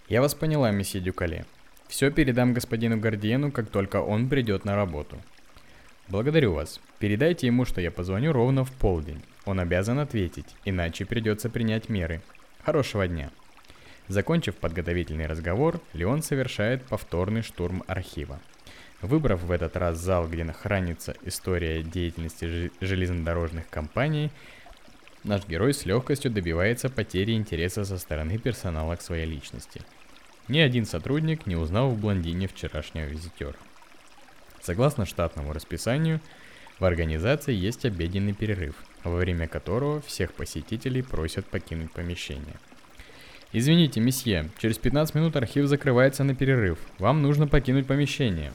Я 0.08 0.22
вас 0.22 0.34
поняла, 0.34 0.70
месье 0.70 1.02
Дюкале. 1.02 1.44
Все 1.88 2.10
передам 2.10 2.54
господину 2.54 2.98
Гардиену, 2.98 3.52
как 3.52 3.68
только 3.68 4.00
он 4.00 4.30
придет 4.30 4.64
на 4.64 4.76
работу. 4.76 5.20
Благодарю 6.12 6.52
вас. 6.52 6.78
Передайте 6.98 7.46
ему, 7.46 7.64
что 7.64 7.80
я 7.80 7.90
позвоню 7.90 8.34
ровно 8.34 8.66
в 8.66 8.70
полдень. 8.70 9.22
Он 9.46 9.58
обязан 9.58 9.98
ответить, 9.98 10.44
иначе 10.66 11.06
придется 11.06 11.48
принять 11.48 11.88
меры. 11.88 12.20
Хорошего 12.62 13.08
дня. 13.08 13.30
Закончив 14.08 14.54
подготовительный 14.56 15.24
разговор, 15.24 15.80
Леон 15.94 16.22
совершает 16.22 16.82
повторный 16.82 17.40
штурм 17.40 17.82
архива. 17.86 18.40
Выбрав 19.00 19.42
в 19.42 19.50
этот 19.50 19.74
раз 19.78 19.96
зал, 19.96 20.28
где 20.28 20.44
хранится 20.44 21.16
история 21.24 21.82
деятельности 21.82 22.70
железнодорожных 22.82 23.70
компаний, 23.70 24.30
наш 25.24 25.48
герой 25.48 25.72
с 25.72 25.86
легкостью 25.86 26.30
добивается 26.30 26.90
потери 26.90 27.32
интереса 27.32 27.86
со 27.86 27.96
стороны 27.96 28.36
персонала 28.36 28.96
к 28.96 29.00
своей 29.00 29.24
личности. 29.24 29.80
Ни 30.48 30.58
один 30.58 30.84
сотрудник 30.84 31.46
не 31.46 31.56
узнал 31.56 31.88
в 31.88 31.98
блондине 31.98 32.48
вчерашнего 32.48 33.06
визитера. 33.06 33.56
Согласно 34.62 35.06
штатному 35.06 35.52
расписанию, 35.52 36.20
в 36.78 36.84
организации 36.84 37.52
есть 37.52 37.84
обеденный 37.84 38.32
перерыв, 38.32 38.76
во 39.02 39.16
время 39.16 39.48
которого 39.48 40.00
всех 40.02 40.32
посетителей 40.32 41.02
просят 41.02 41.46
покинуть 41.46 41.90
помещение. 41.90 42.54
Извините, 43.52 44.00
месье, 44.00 44.48
через 44.58 44.78
15 44.78 45.16
минут 45.16 45.36
архив 45.36 45.66
закрывается 45.66 46.22
на 46.22 46.34
перерыв. 46.34 46.78
Вам 46.98 47.22
нужно 47.22 47.48
покинуть 47.48 47.86
помещение. 47.86 48.52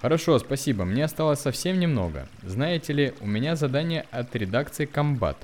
Хорошо, 0.00 0.38
спасибо. 0.38 0.84
Мне 0.84 1.04
осталось 1.04 1.40
совсем 1.40 1.78
немного. 1.78 2.28
Знаете 2.42 2.92
ли, 2.92 3.14
у 3.20 3.26
меня 3.26 3.56
задание 3.56 4.06
от 4.12 4.34
редакции 4.34 4.86
Комбат. 4.86 5.36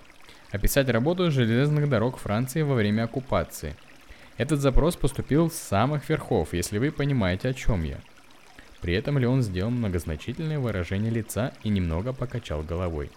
Описать 0.50 0.88
работу 0.88 1.30
железных 1.30 1.88
дорог 1.88 2.16
Франции 2.18 2.62
во 2.62 2.74
время 2.74 3.04
оккупации. 3.04 3.74
Этот 4.36 4.60
запрос 4.60 4.96
поступил 4.96 5.50
с 5.50 5.54
самых 5.54 6.08
верхов, 6.08 6.54
если 6.54 6.78
вы 6.78 6.90
понимаете, 6.90 7.48
о 7.48 7.54
чем 7.54 7.82
я. 7.82 7.98
При 8.80 8.94
этом 8.94 9.18
Леон 9.18 9.42
сделал 9.42 9.70
многозначительное 9.70 10.58
выражение 10.58 11.10
лица 11.10 11.52
и 11.62 11.68
немного 11.68 12.12
покачал 12.12 12.62
головой. 12.62 13.10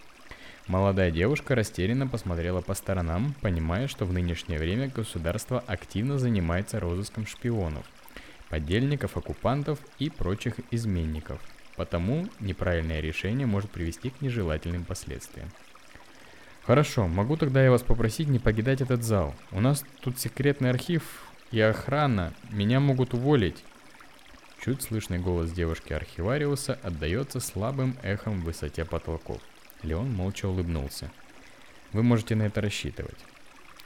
Молодая 0.67 1.11
девушка 1.11 1.55
растерянно 1.55 2.07
посмотрела 2.07 2.61
по 2.61 2.73
сторонам, 2.73 3.35
понимая, 3.41 3.87
что 3.87 4.05
в 4.05 4.13
нынешнее 4.13 4.59
время 4.59 4.87
государство 4.87 5.63
активно 5.67 6.17
занимается 6.17 6.79
розыском 6.79 7.25
шпионов– 7.25 7.85
подельников, 8.49 9.17
оккупантов 9.17 9.79
и 9.97 10.09
прочих 10.09 10.55
изменников. 10.71 11.41
Потому 11.77 12.27
неправильное 12.39 12.99
решение 12.99 13.47
может 13.47 13.71
привести 13.71 14.09
к 14.09 14.21
нежелательным 14.21 14.83
последствиям. 14.83 15.49
Хорошо, 16.63 17.07
могу 17.07 17.37
тогда 17.37 17.63
я 17.63 17.71
вас 17.71 17.81
попросить 17.81 18.27
не 18.27 18.37
покидать 18.37 18.81
этот 18.81 19.03
зал. 19.03 19.33
У 19.51 19.61
нас 19.61 19.83
тут 20.01 20.19
секретный 20.19 20.69
архив 20.69 21.01
и 21.51 21.59
охрана. 21.59 22.33
Меня 22.51 22.79
могут 22.79 23.13
уволить. 23.13 23.63
Чуть 24.63 24.83
слышный 24.83 25.17
голос 25.17 25.51
девушки-архивариуса 25.51 26.77
отдается 26.83 27.39
слабым 27.39 27.97
эхом 28.03 28.41
в 28.41 28.43
высоте 28.43 28.85
потолков. 28.85 29.41
Леон 29.81 30.13
молча 30.13 30.47
улыбнулся. 30.47 31.09
Вы 31.93 32.03
можете 32.03 32.35
на 32.35 32.43
это 32.43 32.61
рассчитывать. 32.61 33.17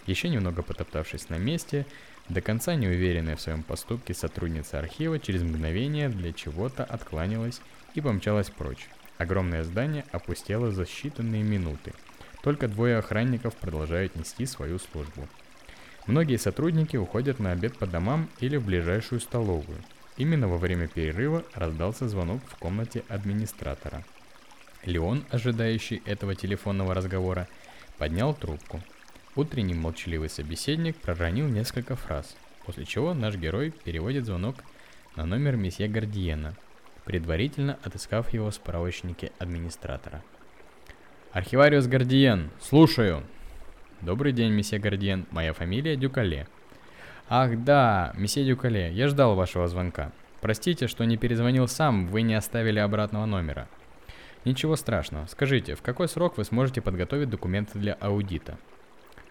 Еще 0.05 0.27
немного 0.27 0.63
потоптавшись 0.63 1.29
на 1.29 1.37
месте, 1.37 1.85
до 2.27 2.41
конца 2.41 2.75
неуверенная 2.75 3.37
в 3.37 3.41
своем 3.41 3.63
поступке 3.63 4.13
сотрудница 4.13 4.77
архива 4.77 5.17
через 5.17 5.43
мгновение 5.43 6.09
для 6.09 6.33
чего-то 6.33 6.83
откланялась 6.83 7.61
и 7.93 8.01
помчалась 8.01 8.49
прочь. 8.49 8.89
Огромное 9.17 9.63
здание 9.63 10.03
опустело 10.11 10.71
за 10.71 10.83
считанные 10.83 11.43
минуты. 11.43 11.93
Только 12.43 12.67
двое 12.67 12.97
охранников 12.97 13.55
продолжают 13.55 14.17
нести 14.17 14.45
свою 14.45 14.77
службу. 14.79 15.29
Многие 16.05 16.37
сотрудники 16.37 16.97
уходят 16.97 17.39
на 17.39 17.53
обед 17.53 17.77
по 17.77 17.87
домам 17.87 18.29
или 18.41 18.57
в 18.57 18.65
ближайшую 18.65 19.21
столовую. 19.21 19.79
Именно 20.17 20.47
во 20.47 20.57
время 20.57 20.87
перерыва 20.87 21.43
раздался 21.53 22.07
звонок 22.07 22.41
в 22.47 22.55
комнате 22.55 23.03
администратора. 23.09 24.03
Леон, 24.85 25.25
ожидающий 25.29 26.01
этого 26.05 26.35
телефонного 26.35 26.93
разговора, 26.93 27.47
поднял 27.97 28.33
трубку– 28.33 28.81
Утренний 29.37 29.73
молчаливый 29.73 30.29
собеседник 30.29 30.95
проронил 30.95 31.49
несколько 31.49 31.97
фраз, 31.97 32.37
после 32.65 32.85
чего 32.85 33.13
наш 33.13 33.35
герой 33.35 33.73
переводит 33.83 34.25
звонок 34.25 34.55
на 35.17 35.25
номер 35.25 35.57
месье 35.57 35.89
Гардиена, 35.89 36.55
предварительно 37.03 37.77
отыскав 37.83 38.31
его 38.31 38.49
в 38.49 38.55
справочнике 38.55 39.33
администратора. 39.37 40.23
«Архивариус 41.33 41.87
Гардиен, 41.87 42.49
слушаю!» 42.61 43.23
«Добрый 43.99 44.31
день, 44.31 44.53
месье 44.53 44.79
Гардиен, 44.79 45.25
моя 45.31 45.51
фамилия 45.51 45.97
Дюкале». 45.97 46.47
«Ах 47.27 47.63
да, 47.63 48.13
месье 48.15 48.45
Дюкале, 48.45 48.91
я 48.91 49.07
ждал 49.07 49.35
вашего 49.35 49.67
звонка. 49.67 50.11
Простите, 50.41 50.87
что 50.87 51.05
не 51.05 51.17
перезвонил 51.17 51.67
сам, 51.67 52.07
вы 52.07 52.21
не 52.21 52.35
оставили 52.35 52.79
обратного 52.79 53.25
номера». 53.25 53.67
«Ничего 54.43 54.75
страшного. 54.75 55.25
Скажите, 55.25 55.73
в 55.75 55.81
какой 55.81 56.07
срок 56.07 56.37
вы 56.37 56.43
сможете 56.43 56.81
подготовить 56.81 57.29
документы 57.29 57.79
для 57.79 57.93
аудита?» 57.93 58.57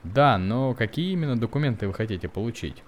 Да, 0.04 0.36
но 0.36 0.74
какие 0.74 1.12
именно 1.12 1.34
документы 1.34 1.86
вы 1.88 1.94
хотите 1.94 2.28
получить? 2.28 2.82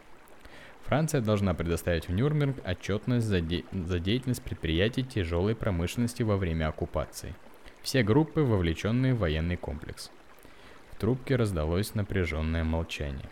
Франция 0.85 1.23
должна 1.23 1.55
предоставить 1.55 2.09
в 2.09 2.12
Нюрнберг 2.12 2.57
отчетность 2.64 3.27
за, 3.27 3.40
де- 3.40 3.64
за 3.73 3.99
деятельность 3.99 4.42
предприятий 4.42 5.03
тяжелой 5.03 5.57
промышленности 5.57 6.23
во 6.23 6.37
время 6.37 6.69
оккупации. 6.69 7.35
Все 7.83 8.03
группы, 8.03 8.42
вовлеченные 8.42 9.14
в 9.14 9.19
военный 9.19 9.57
комплекс. 9.57 10.11
В 10.92 10.97
трубке 10.97 11.37
раздалось 11.37 11.95
напряженное 11.95 12.64
молчание. 12.64 13.29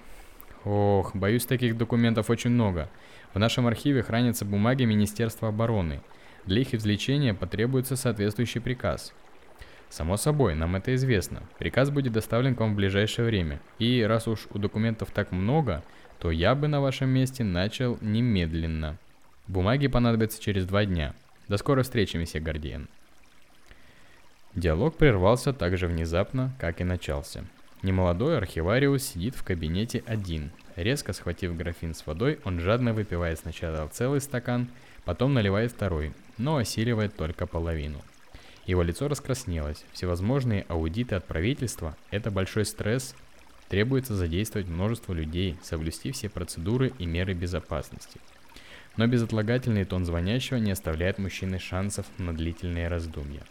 Ох, 0.65 1.15
боюсь, 1.15 1.47
таких 1.47 1.77
документов 1.77 2.31
очень 2.31 2.51
много. 2.51 2.89
В 3.33 3.39
нашем 3.39 3.67
архиве 3.67 4.03
хранятся 4.03 4.45
бумаги 4.45 4.85
Министерства 4.85 5.49
обороны. 5.49 6.01
Для 6.47 6.63
их 6.63 6.75
извлечения 6.75 7.35
потребуется 7.35 7.97
соответствующий 7.97 8.61
приказ– 8.61 9.13
Само 9.95 10.17
собой, 10.17 10.57
нам 10.57 10.75
это 10.75 10.93
известно. 10.97 11.45
Приказ 11.61 11.89
будет 11.89 12.13
доставлен 12.13 12.57
к 12.57 12.61
вам 12.61 12.73
в 12.73 12.77
ближайшее 12.77 13.27
время. 13.27 13.61
И 13.79 14.03
раз 14.03 14.27
уж 14.27 14.49
у 14.51 14.59
документов 14.59 15.13
так 15.13 15.31
много, 15.31 15.85
то 16.19 16.33
я 16.33 16.57
бы 16.57 16.67
на 16.67 16.81
вашем 16.81 17.11
месте 17.11 17.45
начал 17.45 17.97
немедленно. 18.01 18.99
Бумаги 19.47 19.87
понадобятся 19.87 20.43
через 20.43 20.67
два 20.67 20.85
дня. 20.85 21.15
До 21.47 21.59
скорой 21.59 21.85
встречи, 21.85 22.17
месье 22.17 22.41
Гардиен. 22.41 22.89
Диалог 24.57 24.97
прервался 24.97 25.53
так 25.53 25.79
же 25.79 25.87
внезапно, 25.87 26.53
как 26.59 26.81
и 26.81 26.85
начался. 26.85 27.45
Немолодой 27.85 28.37
архивариус 28.39 29.05
сидит 29.05 29.37
в 29.37 29.45
кабинете 29.45 30.03
один. 30.07 30.51
Резко 30.75 31.13
схватив 31.13 31.57
графин 31.57 31.95
с 31.95 32.05
водой, 32.05 32.41
он 32.43 32.59
жадно 32.59 32.93
выпивает 32.93 33.39
сначала 33.39 33.87
целый 33.87 34.21
стакан, 34.21 34.67
потом 35.05 35.35
наливает 35.35 35.71
второй, 35.71 36.13
но 36.37 36.57
осиливает 36.57 37.15
только 37.15 37.47
половину– 37.47 38.03
его 38.67 38.83
лицо 38.83 39.09
раскраснелось. 39.09 39.85
Всевозможные 39.93 40.65
аудиты 40.69 41.15
от 41.15 41.27
правительства– 41.27 41.97
это 42.11 42.31
большой 42.31 42.65
стресс. 42.65 43.15
Требуется 43.69 44.15
задействовать 44.15 44.69
множество 44.69 45.13
людей, 45.13 45.59
соблюсти 45.63 46.13
все 46.13 46.29
процедуры 46.31 46.93
и 46.99 47.05
меры 47.05 47.35
безопасности. 47.35 48.21
Но 48.97 49.07
безотлагательный 49.07 49.85
тон 49.85 50.07
звонящего 50.07 50.59
не 50.59 50.71
оставляет 50.71 51.19
мужчины 51.19 51.59
шансов 51.59 52.07
на 52.17 52.33
длительные 52.33 52.89
раздумья. 52.89 53.43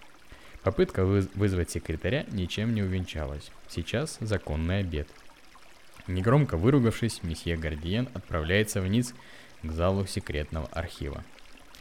Попытка 0.64 1.02
выз- 1.02 1.30
вызвать 1.36 1.72
секретаря 1.72 2.26
ничем 2.32 2.74
не 2.74 2.82
увенчалась. 2.82 3.52
Сейчас 3.68 4.18
законный 4.22 4.80
обед. 4.80 5.08
Негромко 6.08 6.58
выругавшись, 6.58 7.24
месье 7.24 7.58
Гардиен 7.58 8.10
отправляется 8.14 8.82
вниз 8.82 9.14
к 9.62 9.72
залу 9.72 10.06
секретного 10.06 10.68
архива. 10.72 11.24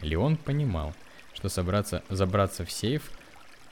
Леон 0.00 0.36
понимал, 0.36 0.94
что 1.34 1.48
собраться, 1.48 2.02
забраться 2.08 2.64
в 2.64 2.70
сейф 2.70 3.10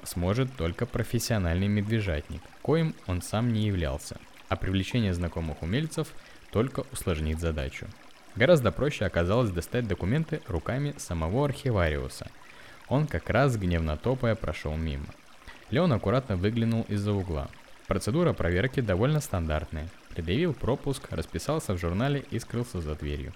сможет 0.05 0.55
только 0.57 0.87
профессиональный 0.87 1.69
медвежатник, 1.69 2.43
коим 2.63 2.95
он 3.07 3.21
сам 3.21 3.53
не 3.53 3.67
являлся, 3.67 4.17
а 4.49 4.57
привлечение 4.57 5.13
знакомых 5.13 5.63
умельцев 5.63 6.09
только 6.51 6.85
усложнит 6.93 7.39
задачу. 7.39 7.87
Гораздо 8.37 8.73
проще 8.73 9.05
оказалось 9.05 9.51
достать 9.51 9.87
документы 9.89 10.41
руками 10.47 10.95
самого 10.99 11.45
архивариуса. 11.45 12.31
Он 12.91 13.07
как 13.07 13.31
раз 13.31 13.57
гневно 13.57 13.97
топая 13.97 14.35
прошел 14.35 14.77
мимо. 14.77 15.07
Леон 15.71 15.93
аккуратно 15.93 16.37
выглянул 16.37 16.85
из-за 16.89 17.13
угла. 17.13 17.49
Процедура 17.87 18.33
проверки 18.33 18.81
довольно 18.81 19.21
стандартная. 19.21 19.89
Предъявил 20.11 20.53
пропуск, 20.53 21.07
расписался 21.11 21.73
в 21.73 21.79
журнале 21.79 22.25
и 22.31 22.41
скрылся 22.41 22.81
за 22.81 22.97
дверью. 22.97 23.33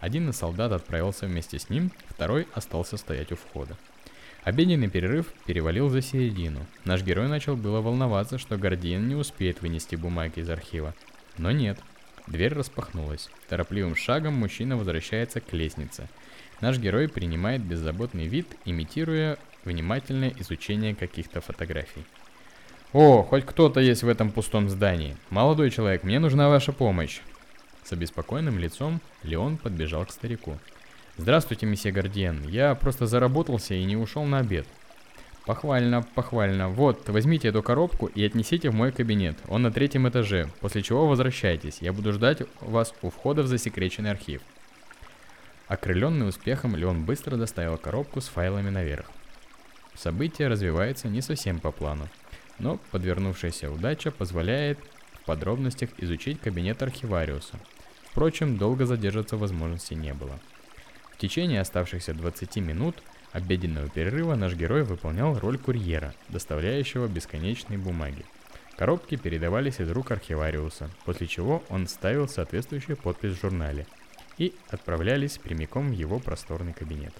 Один 0.00 0.28
из 0.28 0.36
солдат 0.36 0.72
отправился 0.72 1.26
вместе 1.26 1.58
с 1.58 1.70
ним, 1.70 1.90
второй 2.06 2.46
остался 2.52 2.98
стоять 2.98 3.32
у 3.32 3.36
входа. 3.36 3.76
Обеденный 4.44 4.90
перерыв 4.90 5.32
перевалил 5.46 5.88
за 5.88 6.02
середину. 6.02 6.66
Наш 6.84 7.02
герой 7.02 7.28
начал 7.28 7.56
было 7.56 7.80
волноваться, 7.80 8.38
что 8.38 8.58
Гордиен 8.58 9.08
не 9.08 9.14
успеет 9.14 9.62
вынести 9.62 9.96
бумаги 9.96 10.40
из 10.40 10.50
архива. 10.50 10.94
Но 11.38 11.50
нет. 11.50 11.78
Дверь 12.26 12.52
распахнулась. 12.52 13.30
Торопливым 13.48 13.96
шагом 13.96 14.34
мужчина 14.34 14.76
возвращается 14.76 15.40
к 15.40 15.52
лестнице. 15.54 16.08
Наш 16.60 16.78
герой 16.78 17.08
принимает 17.08 17.62
беззаботный 17.62 18.26
вид, 18.26 18.46
имитируя 18.64 19.38
внимательное 19.64 20.34
изучение 20.38 20.94
каких-то 20.94 21.40
фотографий. 21.40 22.04
«О, 22.92 23.22
хоть 23.22 23.44
кто-то 23.44 23.80
есть 23.80 24.02
в 24.02 24.08
этом 24.08 24.30
пустом 24.30 24.68
здании. 24.68 25.16
Молодой 25.30 25.70
человек, 25.70 26.02
мне 26.02 26.18
нужна 26.18 26.48
ваша 26.48 26.72
помощь». 26.72 27.20
С 27.84 27.92
обеспокоенным 27.92 28.58
лицом 28.58 29.00
Леон 29.22 29.56
подбежал 29.56 30.04
к 30.06 30.10
старику. 30.10 30.58
«Здравствуйте, 31.16 31.66
месье 31.66 31.92
Гардиен. 31.92 32.42
Я 32.48 32.74
просто 32.74 33.06
заработался 33.06 33.74
и 33.74 33.84
не 33.84 33.96
ушел 33.96 34.24
на 34.24 34.38
обед». 34.38 34.66
Похвально, 35.48 36.02
похвально. 36.14 36.68
Вот, 36.68 37.08
возьмите 37.08 37.48
эту 37.48 37.62
коробку 37.62 38.04
и 38.04 38.22
отнесите 38.22 38.68
в 38.68 38.74
мой 38.74 38.92
кабинет. 38.92 39.38
Он 39.48 39.62
на 39.62 39.72
третьем 39.72 40.06
этаже. 40.06 40.50
После 40.60 40.82
чего 40.82 41.06
возвращайтесь. 41.06 41.78
Я 41.80 41.94
буду 41.94 42.12
ждать 42.12 42.42
вас 42.60 42.92
у 43.00 43.08
входа 43.08 43.42
в 43.42 43.46
засекреченный 43.46 44.10
архив. 44.10 44.42
Окрыленный 45.68 46.28
успехом, 46.28 46.74
Леон 46.74 47.04
быстро 47.04 47.36
доставил 47.36 47.76
коробку 47.78 48.20
с 48.20 48.28
файлами 48.28 48.70
наверх. 48.70 49.10
Событие 49.94 50.48
развивается 50.48 51.08
не 51.08 51.20
совсем 51.20 51.60
по 51.60 51.70
плану, 51.72 52.08
но 52.58 52.78
подвернувшаяся 52.90 53.70
удача 53.70 54.10
позволяет 54.10 54.78
в 55.12 55.24
подробностях 55.26 55.90
изучить 55.98 56.40
кабинет 56.40 56.82
архивариуса. 56.82 57.58
Впрочем, 58.10 58.56
долго 58.56 58.86
задержаться 58.86 59.36
возможности 59.36 59.94
не 59.94 60.14
было. 60.14 60.40
В 61.12 61.18
течение 61.18 61.60
оставшихся 61.60 62.14
20 62.14 62.56
минут– 62.56 62.96
обеденного 63.32 63.88
перерыва 63.88 64.34
наш 64.34 64.54
герой 64.54 64.82
выполнял 64.82 65.38
роль 65.38 65.58
курьера, 65.58 66.14
доставляющего 66.28 67.06
бесконечные 67.06 67.78
бумаги. 67.78 68.24
Коробки 68.76 69.16
передавались 69.16 69.80
из 69.80 69.90
рук 69.90 70.12
архивариуса, 70.12 70.90
после 71.04 71.26
чего 71.26 71.62
он 71.68 71.88
ставил 71.88 72.28
соответствующую 72.28 72.96
подпись 72.96 73.32
в 73.32 73.40
журнале 73.40 73.86
и 74.38 74.54
отправлялись 74.70 75.38
прямиком 75.38 75.90
в 75.90 75.92
его 75.92 76.18
просторный 76.18 76.72
кабинет. 76.72 77.12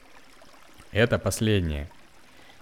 Это 0.92 1.18
последнее. 1.18 1.88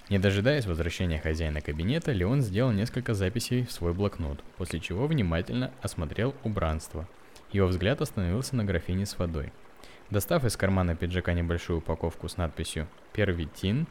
Не 0.09 0.19
дожидаясь 0.19 0.67
возвращения 0.67 1.21
хозяина 1.21 1.61
кабинета, 1.61 2.13
Леон 2.13 2.43
сделал 2.43 2.73
несколько 2.73 3.15
записей 3.15 3.65
в 3.65 3.73
свой 3.73 3.93
блокнот, 3.93 4.43
после 4.57 4.81
чего 4.81 5.07
внимательно 5.07 5.73
осмотрел 5.83 6.35
убранство. 6.45 7.09
Его 7.53 7.67
взгляд 7.67 8.01
остановился 8.01 8.57
на 8.57 8.65
графине 8.65 9.07
с 9.07 9.19
водой– 9.19 9.53
Достав 10.11 10.45
из 10.45 10.57
кармана 10.57 10.95
пиджака 10.95 11.33
небольшую 11.33 11.79
упаковку 11.79 12.29
с 12.29 12.37
надписью 12.37 12.87
«Первитин», 13.13 13.89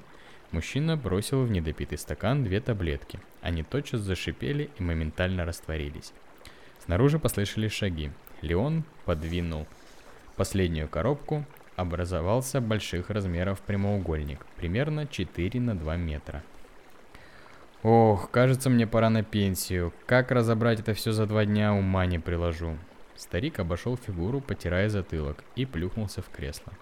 мужчина 0.51 0.95
бросил 0.95 1.43
в 1.43 1.51
недопитый 1.51 1.97
стакан 1.97 2.45
две 2.45 2.61
таблетки. 2.61 3.19
Они 3.41 3.63
тотчас 3.63 3.99
зашипели 3.99 4.69
и 4.79 4.83
моментально 4.83 5.43
растворились. 5.43 6.13
Снаружи 6.85 7.19
послышались 7.19 7.73
шаги. 7.73 8.11
Леон 8.41 8.85
подвинул 9.03 9.67
последнюю 10.35 10.87
коробку. 10.87 11.45
Образовался 11.75 12.61
больших 12.61 13.09
размеров 13.09 13.61
прямоугольник, 13.61 14.45
примерно 14.55 15.07
4 15.07 15.59
на 15.59 15.77
2 15.77 15.97
метра. 15.97 16.43
Ох, 17.83 18.31
кажется, 18.31 18.69
мне 18.69 18.87
пора 18.87 19.09
на 19.09 19.23
пенсию. 19.23 19.93
Как 20.05 20.31
разобрать 20.31 20.79
это 20.79 20.93
все 20.93 21.11
за 21.11 21.27
два 21.27 21.45
дня, 21.45 21.73
ума 21.73 22.05
не 22.05 22.17
приложу. 22.17 22.77
Старик 23.15 23.59
обошел 23.59 23.95
фигуру, 23.95 24.41
потирая 24.41 24.89
затылок, 24.89 25.43
и 25.55 25.65
плюхнулся 25.65 26.21
в 26.21 26.29
кресло. 26.29 26.73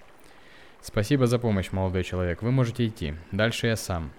«Спасибо 0.82 1.28
за 1.28 1.40
помощь, 1.40 1.72
молодой 1.72 2.04
человек. 2.04 2.42
Вы 2.42 2.52
можете 2.52 2.88
идти. 2.88 3.16
Дальше 3.32 3.68
я 3.68 3.76
сам». 3.76 4.12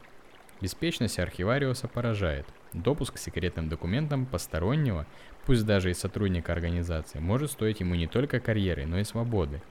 Беспечность 0.61 1.19
архивариуса 1.19 1.89
поражает. 1.89 2.47
Допуск 2.75 3.15
к 3.15 3.19
секретным 3.19 3.69
документам 3.69 4.27
постороннего, 4.27 5.07
пусть 5.47 5.65
даже 5.65 5.93
и 5.93 5.95
сотрудника 5.95 6.53
организации, 6.53 7.21
может 7.21 7.53
стоить 7.53 7.79
ему 7.79 7.95
не 7.95 8.09
только 8.09 8.41
карьеры, 8.41 8.85
но 8.85 8.99
и 8.99 9.05
свободы. 9.05 9.63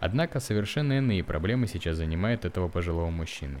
Однако 0.00 0.40
совершенно 0.40 0.94
иные 0.94 1.22
проблемы 1.22 1.66
сейчас 1.66 1.98
занимают 1.98 2.46
этого 2.46 2.68
пожилого 2.68 3.10
мужчины. 3.10 3.60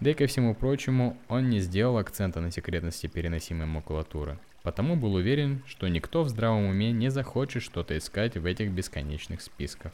Да 0.00 0.10
и 0.10 0.14
ко 0.14 0.26
всему 0.26 0.54
прочему, 0.54 1.16
он 1.28 1.48
не 1.48 1.60
сделал 1.60 1.96
акцента 1.96 2.40
на 2.40 2.50
секретности 2.50 3.06
переносимой 3.06 3.66
макулатуры. 3.66 4.38
Потому 4.62 4.96
был 4.96 5.14
уверен, 5.14 5.62
что 5.66 5.88
никто 5.88 6.22
в 6.22 6.28
здравом 6.28 6.66
уме 6.66 6.92
не 6.92 7.08
захочет 7.08 7.62
что-то 7.62 7.96
искать 7.96 8.36
в 8.36 8.44
этих 8.44 8.70
бесконечных 8.70 9.40
списках. 9.40 9.92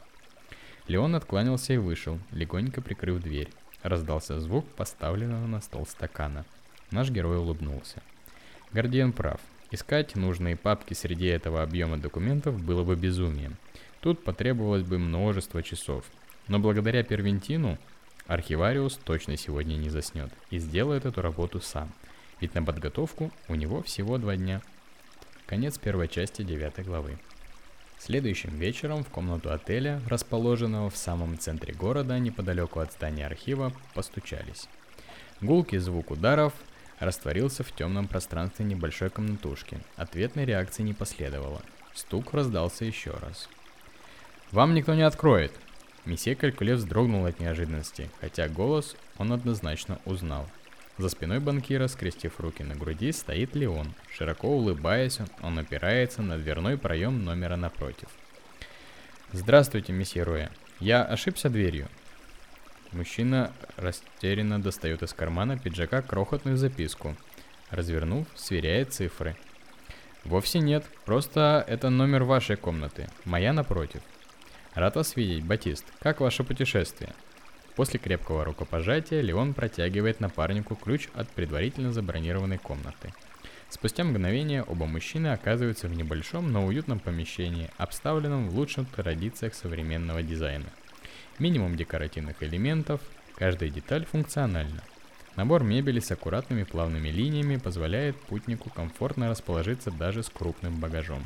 Леон 0.89 1.15
откланялся 1.15 1.71
и 1.73 1.77
вышел, 1.77 2.19
легонько 2.31 2.81
прикрыв 2.81 3.21
дверь. 3.21 3.47
Раздался 3.83 4.41
звук 4.41 4.67
поставленного 4.75 5.47
на 5.47 5.61
стол 5.61 5.85
стакана. 5.85 6.43
Наш 6.91 7.09
герой 7.09 7.37
улыбнулся. 7.37 8.01
Гордиен 8.73 9.13
прав. 9.13 9.39
Искать 9.71 10.15
нужные 10.15 10.55
папки 10.55 10.93
среди 10.93 11.27
этого 11.27 11.63
объема 11.63 11.97
документов 11.97 12.61
было 12.61 12.83
бы 12.83 12.95
безумием. 12.95 13.57
Тут 14.01 14.23
потребовалось 14.23 14.83
бы 14.83 14.99
множество 14.99 15.63
часов. 15.63 16.05
Но 16.47 16.59
благодаря 16.59 17.03
первентину 17.03 17.77
архивариус 18.27 18.97
точно 18.97 19.37
сегодня 19.37 19.75
не 19.75 19.89
заснет 19.89 20.31
и 20.49 20.59
сделает 20.59 21.05
эту 21.05 21.21
работу 21.21 21.59
сам– 21.61 21.91
ведь 22.43 22.55
на 22.55 22.61
подготовку 22.61 23.31
у 23.47 23.55
него 23.55 23.81
всего 23.83 24.17
два 24.17 24.35
дня. 24.35 24.61
Конец 25.45 25.77
первой 25.77 26.09
части 26.09 26.41
девятой 26.41 26.83
главы. 26.83 27.17
Следующим 27.97 28.49
вечером 28.57 29.05
в 29.05 29.07
комнату 29.07 29.53
отеля, 29.53 30.01
расположенного 30.09 30.89
в 30.89 30.97
самом 30.97 31.39
центре 31.39 31.73
города, 31.73 32.19
неподалеку 32.19 32.81
от 32.81 32.91
здания 32.91 33.25
архива, 33.25 33.71
постучались. 33.93 34.67
Гулкий 35.39 35.77
звук 35.77 36.11
ударов 36.11 36.51
растворился 37.05 37.63
в 37.63 37.71
темном 37.71 38.07
пространстве 38.07 38.65
небольшой 38.65 39.09
комнатушки. 39.09 39.79
Ответной 39.95 40.45
реакции 40.45 40.83
не 40.83 40.93
последовало. 40.93 41.61
Стук 41.93 42.33
раздался 42.33 42.85
еще 42.85 43.11
раз. 43.11 43.49
«Вам 44.51 44.73
никто 44.73 44.93
не 44.93 45.03
откроет!» 45.03 45.51
Месье 46.05 46.35
Калькуле 46.35 46.75
вздрогнул 46.75 47.25
от 47.25 47.39
неожиданности, 47.39 48.09
хотя 48.19 48.49
голос 48.49 48.95
он 49.17 49.31
однозначно 49.31 49.99
узнал– 50.05 50.49
за 50.97 51.09
спиной 51.09 51.39
банкира, 51.39 51.87
скрестив 51.87 52.39
руки 52.39 52.63
на 52.63 52.75
груди, 52.75 53.11
стоит 53.11 53.55
Леон. 53.55 53.93
Широко 54.11 54.47
улыбаясь, 54.47 55.19
он 55.41 55.57
опирается 55.57 56.21
на 56.21 56.37
дверной 56.37 56.77
проем 56.77 57.25
номера 57.25 57.55
напротив. 57.55 58.09
«Здравствуйте, 59.31 59.91
месье 59.91 60.21
Роя. 60.21 60.51
Я 60.79 61.03
ошибся 61.03 61.49
дверью?» 61.49 61.87
Мужчина 62.93 63.51
растерянно 63.75 64.61
достает 64.61 65.01
из 65.01 65.13
кармана 65.13 65.57
пиджака 65.57 66.01
крохотную 66.01 66.57
записку. 66.57 67.15
Развернув, 67.71 68.27
сверяет 68.35 68.93
цифры. 68.93 69.35
«Вовсе 70.23 70.59
нет, 70.59 70.85
просто 71.05 71.65
это 71.67 71.89
номер 71.89 72.23
вашей 72.23 72.55
комнаты, 72.55 73.09
моя 73.25 73.51
напротив. 73.51 74.01
Рад 74.75 74.95
вас 74.95 75.15
видеть, 75.15 75.43
Батист. 75.43 75.85
Как 75.99 76.21
ваше 76.21 76.43
путешествие?» 76.43 77.13
После 77.75 77.99
крепкого 77.99 78.45
рукопожатия 78.45 79.21
Леон 79.21 79.55
протягивает 79.55 80.19
напарнику 80.19 80.75
ключ 80.75 81.09
от 81.15 81.27
предварительно 81.29 81.91
забронированной 81.91 82.59
комнаты. 82.59 83.11
Спустя 83.69 84.03
мгновение 84.03 84.61
оба 84.61 84.85
мужчины 84.85 85.29
оказываются 85.29 85.87
в 85.87 85.95
небольшом, 85.95 86.51
но 86.51 86.67
уютном 86.67 86.99
помещении, 86.99 87.71
обставленном 87.77 88.49
в 88.49 88.55
лучших 88.55 88.87
традициях 88.89 89.55
современного 89.55 90.21
дизайна. 90.21 90.67
Минимум 91.39 91.75
декоративных 91.75 92.43
элементов, 92.43 93.01
каждая 93.35 93.69
деталь 93.69 94.05
функциональна. 94.05 94.83
Набор 95.35 95.63
мебели 95.63 95.99
с 95.99 96.11
аккуратными 96.11 96.63
плавными 96.63 97.09
линиями 97.09 97.57
позволяет 97.57 98.15
путнику 98.15 98.69
комфортно 98.69 99.29
расположиться 99.29 99.89
даже 99.89 100.21
с 100.21 100.29
крупным 100.29 100.79
багажом. 100.79 101.25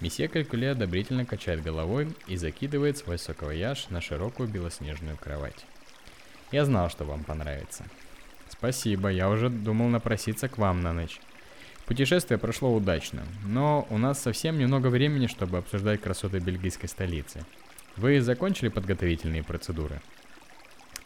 Месье 0.00 0.28
Калькуле 0.28 0.72
одобрительно 0.72 1.24
качает 1.24 1.62
головой 1.62 2.14
и 2.26 2.36
закидывает 2.36 2.98
свой 2.98 3.18
саквояж 3.18 3.88
на 3.88 4.02
широкую 4.02 4.48
белоснежную 4.50 5.16
кровать. 5.16 5.64
Я 6.52 6.66
знал, 6.66 6.90
что 6.90 7.04
вам 7.04 7.24
понравится. 7.24 7.84
Спасибо, 8.50 9.08
я 9.08 9.30
уже 9.30 9.48
думал 9.48 9.88
напроситься 9.88 10.48
к 10.48 10.58
вам 10.58 10.82
на 10.82 10.92
ночь. 10.92 11.18
Путешествие 11.86 12.38
прошло 12.38 12.74
удачно, 12.74 13.22
но 13.44 13.86
у 13.88 13.96
нас 13.96 14.20
совсем 14.20 14.58
немного 14.58 14.88
времени, 14.88 15.26
чтобы 15.26 15.58
обсуждать 15.58 16.02
красоты 16.02 16.40
бельгийской 16.40 16.90
столицы. 16.90 17.44
Вы 17.96 18.20
закончили 18.20 18.68
подготовительные 18.68 19.42
процедуры? 19.42 20.00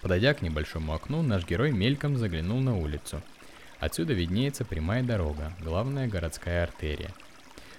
Подойдя 0.01 0.35
к 0.35 0.43
небольшому 0.43 0.95
окну, 0.95 1.23
наш 1.23 1.47
герой 1.47 1.73
мельком 1.73 2.17
заглянул 2.17 2.61
на 2.61 2.77
улицу. 2.77 3.23
Отсюда 3.81 4.13
виднеется 4.13 4.65
прямая 4.65 5.03
дорога, 5.03 5.53
главная 5.61 6.09
городская 6.09 6.63
артерия– 6.65 7.11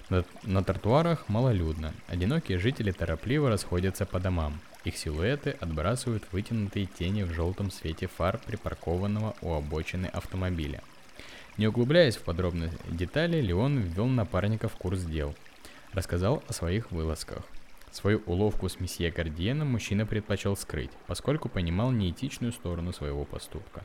на, 0.10 0.26
на 0.44 0.64
тротуарах 0.64 1.30
малолюдно. 1.30 1.94
Одинокие 2.08 2.58
жители 2.58 2.92
торопливо 2.92 3.50
расходятся 3.50 4.06
по 4.06 4.20
домам. 4.20 4.60
Их 4.84 4.98
силуэты 4.98 5.56
отбрасывают 5.60 6.24
вытянутые 6.32 6.88
тени 6.88 7.24
в 7.24 7.34
желтом 7.34 7.70
свете 7.70 8.08
фар 8.08 8.40
припаркованного 8.46 9.36
у 9.42 9.54
обочины 9.54 10.08
автомобиля. 10.08 10.82
Не 11.58 11.68
углубляясь 11.68 12.18
в 12.18 12.22
подробные 12.22 12.72
детали, 12.90 13.42
Леон 13.42 13.80
ввел 13.80 14.08
напарника 14.08 14.68
в 14.68 14.76
курс 14.76 15.02
дел. 15.04 15.36
Рассказал 15.94 16.44
о 16.48 16.54
своих 16.54 16.92
вылазках. 16.92 17.44
Свою 17.92 18.22
уловку 18.26 18.70
с 18.70 18.80
месье 18.80 19.12
Гардиеном 19.12 19.70
мужчина 19.70 20.06
предпочел 20.06 20.56
скрыть, 20.56 20.92
поскольку 21.08 21.50
понимал 21.50 21.92
неэтичную 21.92 22.52
сторону 22.52 22.94
своего 22.94 23.26
поступка. 23.26 23.84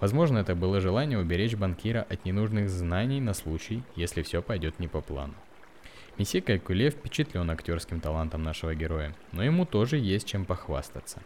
Возможно, 0.00 0.38
это 0.38 0.54
было 0.54 0.80
желание 0.80 1.18
уберечь 1.18 1.54
банкира 1.54 2.06
от 2.08 2.24
ненужных 2.24 2.68
знаний 2.68 3.20
на 3.20 3.34
случай, 3.34 3.82
если 3.94 4.22
все 4.22 4.42
пойдет 4.42 4.78
не 4.78 4.88
по 4.88 5.00
плану. 5.00 5.34
Месье 6.18 6.40
Калькуле 6.40 6.90
впечатлен 6.90 7.50
актерским 7.50 8.00
талантом 8.00 8.42
нашего 8.42 8.74
героя, 8.74 9.14
но 9.32 9.44
ему 9.44 9.66
тоже 9.66 9.98
есть 9.98 10.26
чем 10.26 10.46
похвастаться. 10.46 11.22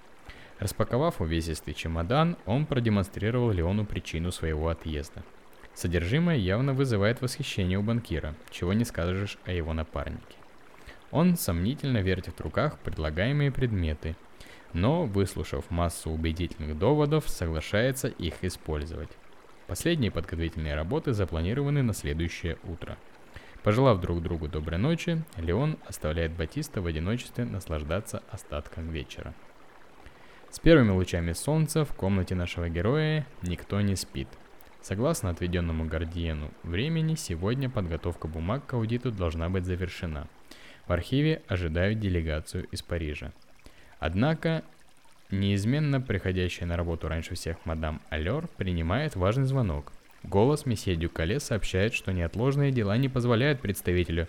Распаковав 0.58 1.20
увесистый 1.20 1.74
чемодан, 1.74 2.36
он 2.44 2.66
продемонстрировал 2.66 3.50
Леону 3.52 3.86
причину 3.86 4.32
своего 4.32 4.68
отъезда. 4.68 5.24
Содержимое 5.74 6.36
явно 6.36 6.74
вызывает 6.74 7.22
восхищение 7.22 7.78
у 7.78 7.82
банкира, 7.82 8.34
чего 8.50 8.72
не 8.72 8.84
скажешь 8.84 9.38
о 9.46 9.52
его 9.52 9.72
напарнике. 9.72 10.39
Он 11.10 11.36
сомнительно 11.36 11.98
вертит 11.98 12.38
в 12.38 12.40
руках 12.40 12.78
предлагаемые 12.78 13.50
предметы, 13.50 14.16
но, 14.72 15.04
выслушав 15.04 15.70
массу 15.70 16.10
убедительных 16.10 16.78
доводов, 16.78 17.28
соглашается 17.28 18.08
их 18.08 18.42
использовать. 18.42 19.10
Последние 19.66 20.10
подготовительные 20.10 20.74
работы 20.74 21.12
запланированы 21.12 21.82
на 21.82 21.94
следующее 21.94 22.58
утро. 22.64 22.96
Пожелав 23.62 24.00
друг 24.00 24.22
другу 24.22 24.48
доброй 24.48 24.78
ночи, 24.78 25.22
Леон 25.36 25.76
оставляет 25.86 26.32
Батиста 26.32 26.80
в 26.80 26.86
одиночестве 26.86 27.44
наслаждаться 27.44 28.22
остатком 28.30 28.90
вечера. 28.90 29.34
С 30.50 30.58
первыми 30.58 30.90
лучами 30.90 31.32
солнца 31.32 31.84
в 31.84 31.92
комнате 31.94 32.34
нашего 32.34 32.68
героя 32.68 33.26
никто 33.42 33.80
не 33.80 33.96
спит. 33.96 34.28
Согласно 34.80 35.30
отведенному 35.30 35.84
Гордиену 35.84 36.50
времени, 36.62 37.14
сегодня 37.14 37.68
подготовка 37.68 38.28
бумаг 38.28 38.66
к 38.66 38.74
аудиту 38.74 39.12
должна 39.12 39.48
быть 39.50 39.66
завершена. 39.66 40.26
В 40.90 40.92
архиве 40.92 41.40
ожидают 41.46 42.00
делегацию 42.00 42.66
из 42.72 42.82
Парижа. 42.82 43.30
Однако, 44.00 44.64
неизменно 45.30 46.00
приходящая 46.00 46.66
на 46.66 46.76
работу 46.76 47.06
раньше 47.06 47.36
всех 47.36 47.64
мадам 47.64 48.00
Алер 48.10 48.48
принимает 48.56 49.14
важный 49.14 49.44
звонок. 49.44 49.92
Голос 50.24 50.66
месье 50.66 50.96
Дюкале 50.96 51.38
сообщает, 51.38 51.94
что 51.94 52.10
неотложные 52.10 52.72
дела 52.72 52.96
не 52.96 53.08
позволяют 53.08 53.60
представителю 53.60 54.26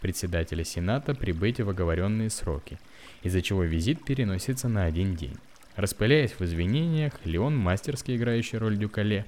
председателя 0.00 0.64
Сената 0.64 1.14
прибыть 1.14 1.60
в 1.60 1.68
оговоренные 1.68 2.30
сроки, 2.30 2.78
из-за 3.22 3.42
чего 3.42 3.64
визит 3.64 4.02
переносится 4.02 4.70
на 4.70 4.84
один 4.84 5.14
день. 5.14 5.36
Распыляясь 5.76 6.32
в 6.32 6.40
извинениях, 6.40 7.12
Леон, 7.24 7.54
мастерски 7.54 8.16
играющий 8.16 8.56
роль 8.56 8.78
Дюкале, 8.78 9.26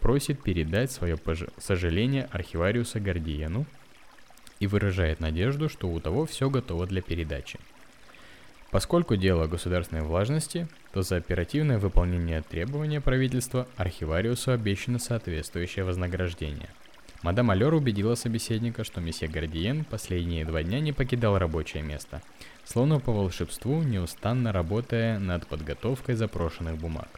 просит 0.00 0.42
передать 0.42 0.92
свое 0.92 1.16
пож... 1.16 1.44
сожаление 1.56 2.28
архивариуса 2.30 3.00
Гордиену 3.00 3.64
и 4.64 4.66
выражает 4.66 5.20
надежду, 5.20 5.68
что 5.68 5.88
у 5.88 6.00
того 6.00 6.26
все 6.26 6.50
готово 6.50 6.86
для 6.86 7.00
передачи. 7.02 7.58
Поскольку 8.70 9.14
дело 9.14 9.46
государственной 9.46 10.02
влажности, 10.02 10.66
то 10.92 11.02
за 11.02 11.16
оперативное 11.16 11.78
выполнение 11.78 12.42
требования 12.42 13.00
правительства 13.00 13.68
архивариусу 13.76 14.50
обещано 14.50 14.98
соответствующее 14.98 15.84
вознаграждение. 15.84 16.68
Мадам 17.22 17.50
Алер 17.50 17.72
убедила 17.72 18.16
собеседника, 18.16 18.84
что 18.84 19.00
месье 19.00 19.28
Гордиен 19.28 19.84
последние 19.84 20.44
два 20.44 20.62
дня 20.62 20.80
не 20.80 20.92
покидал 20.92 21.38
рабочее 21.38 21.82
место– 21.82 22.20
словно 22.64 22.98
по 22.98 23.12
волшебству, 23.12 23.82
неустанно 23.82 24.52
работая 24.52 25.18
над 25.18 25.46
подготовкой 25.46 26.14
запрошенных 26.14 26.76
бумаг. 26.76 27.08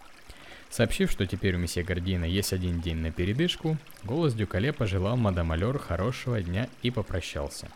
Сообщив, 0.70 1.10
что 1.10 1.26
теперь 1.26 1.54
у 1.54 1.58
месье 1.58 1.82
Гордина 1.82 2.24
есть 2.24 2.52
один 2.52 2.80
день 2.80 2.96
на 2.96 3.10
передышку, 3.10 3.76
голос 4.04 4.34
Дюкале 4.34 4.72
пожелал 4.72 5.16
мадам 5.16 5.52
Алер 5.52 5.78
хорошего 5.78 6.42
дня 6.42 6.68
и 6.82 6.90
попрощался. 6.90 7.68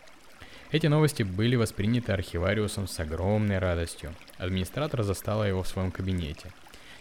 Эти 0.71 0.87
новости 0.87 1.23
были 1.23 1.55
восприняты 1.55 2.11
архивариусом 2.11 2.87
с 2.87 2.99
огромной 2.99 3.59
радостью. 3.59 4.13
Администратор 4.37 5.03
застала 5.03 5.43
его 5.43 5.63
в 5.63 5.67
своем 5.67 5.91
кабинете. 5.91 6.51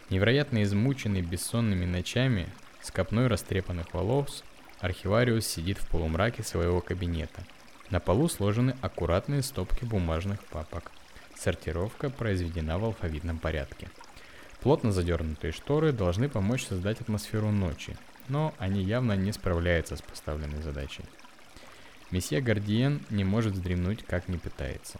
Невероятно 0.08 0.62
измученный 0.62 1.22
бессонными 1.22 1.84
ночами, 1.84 2.48
с 2.82 2.90
копной 2.90 3.28
растрепанных 3.28 3.94
волос, 3.94 4.42
архивариус 4.80 5.46
сидит 5.46 5.78
в 5.78 5.86
полумраке 5.88 6.42
своего 6.42 6.80
кабинета– 6.80 7.44
на 7.90 7.98
полу 7.98 8.28
сложены 8.28 8.76
аккуратные 8.82 9.42
стопки 9.42 9.84
бумажных 9.84 10.44
папок. 10.44 10.92
Сортировка 11.36 12.08
произведена 12.08 12.78
в 12.78 12.84
алфавитном 12.84 13.38
порядке. 13.38 13.88
Плотно 14.60 14.92
задернутые 14.92 15.52
шторы 15.52 15.92
должны 15.92 16.28
помочь 16.28 16.66
создать 16.66 17.00
атмосферу 17.00 17.50
ночи, 17.50 17.96
но 18.28 18.54
они 18.58 18.82
явно 18.82 19.14
не 19.16 19.32
справляются 19.32 19.96
с 19.96 20.02
поставленной 20.02 20.62
задачей. 20.62 21.04
Месье 22.10 22.40
Гардиен 22.40 23.00
не 23.08 23.24
может 23.24 23.54
вздремнуть, 23.54 24.04
как 24.04 24.28
не 24.28 24.36
пытается. 24.36 24.98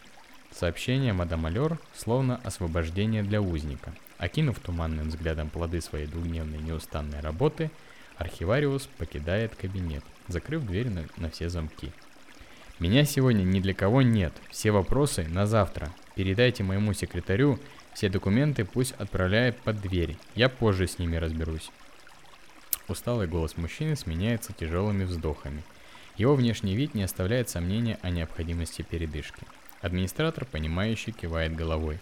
Сообщение 0.50 1.12
мадам 1.12 1.46
Алер 1.46 1.78
словно 1.94 2.40
освобождение 2.42 3.22
для 3.22 3.42
узника. 3.42 3.92
Окинув 4.18 4.58
туманным 4.60 5.08
взглядом 5.08 5.50
плоды 5.50 5.80
своей 5.80 6.06
двухдневной 6.06 6.58
неустанной 6.58 7.20
работы, 7.20 7.70
архивариус 8.16 8.86
покидает 8.98 9.54
кабинет, 9.56 10.04
закрыв 10.28 10.64
дверь 10.64 10.88
на, 10.88 11.04
на 11.16 11.30
все 11.30 11.48
замки. 11.48 11.92
Меня 12.78 13.04
сегодня 13.04 13.42
ни 13.42 13.60
для 13.60 13.74
кого 13.74 14.00
нет. 14.02 14.32
Все 14.50 14.70
вопросы 14.70 15.26
на 15.28 15.46
завтра. 15.46 15.92
Передайте 16.14 16.62
моему 16.62 16.94
секретарю, 16.94 17.58
все 17.94 18.08
документы 18.08 18.64
пусть 18.64 18.92
отправляет 18.92 19.58
под 19.58 19.80
дверь. 19.80 20.16
Я 20.34 20.48
позже 20.48 20.86
с 20.86 20.98
ними 20.98 21.16
разберусь. 21.16 21.70
Усталый 22.88 23.26
голос 23.26 23.56
мужчины 23.56 23.96
сменяется 23.96 24.52
тяжелыми 24.52 25.04
вздохами. 25.04 25.62
Его 26.16 26.34
внешний 26.34 26.74
вид 26.74 26.94
не 26.94 27.02
оставляет 27.02 27.48
сомнения 27.48 27.98
о 28.02 28.10
необходимости 28.10 28.82
передышки. 28.82 29.42
Администратор, 29.80 30.44
понимающий, 30.44 31.12
кивает 31.12 31.54
головой, 31.54 32.00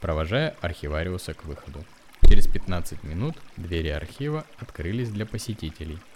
провожая 0.00 0.56
архивариуса 0.60 1.34
к 1.34 1.44
выходу. 1.44 1.84
Через 2.28 2.46
15 2.46 3.02
минут 3.04 3.36
двери 3.56 3.88
архива 3.88 4.44
открылись 4.58 5.10
для 5.10 5.26
посетителей– 5.26 5.98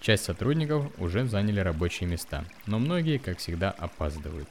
Часть 0.00 0.24
сотрудников 0.24 0.86
уже 0.98 1.26
заняли 1.26 1.60
рабочие 1.60 2.08
места, 2.08 2.44
но 2.66 2.78
многие, 2.78 3.18
как 3.18 3.38
всегда, 3.38 3.70
опаздывают. 3.70 4.48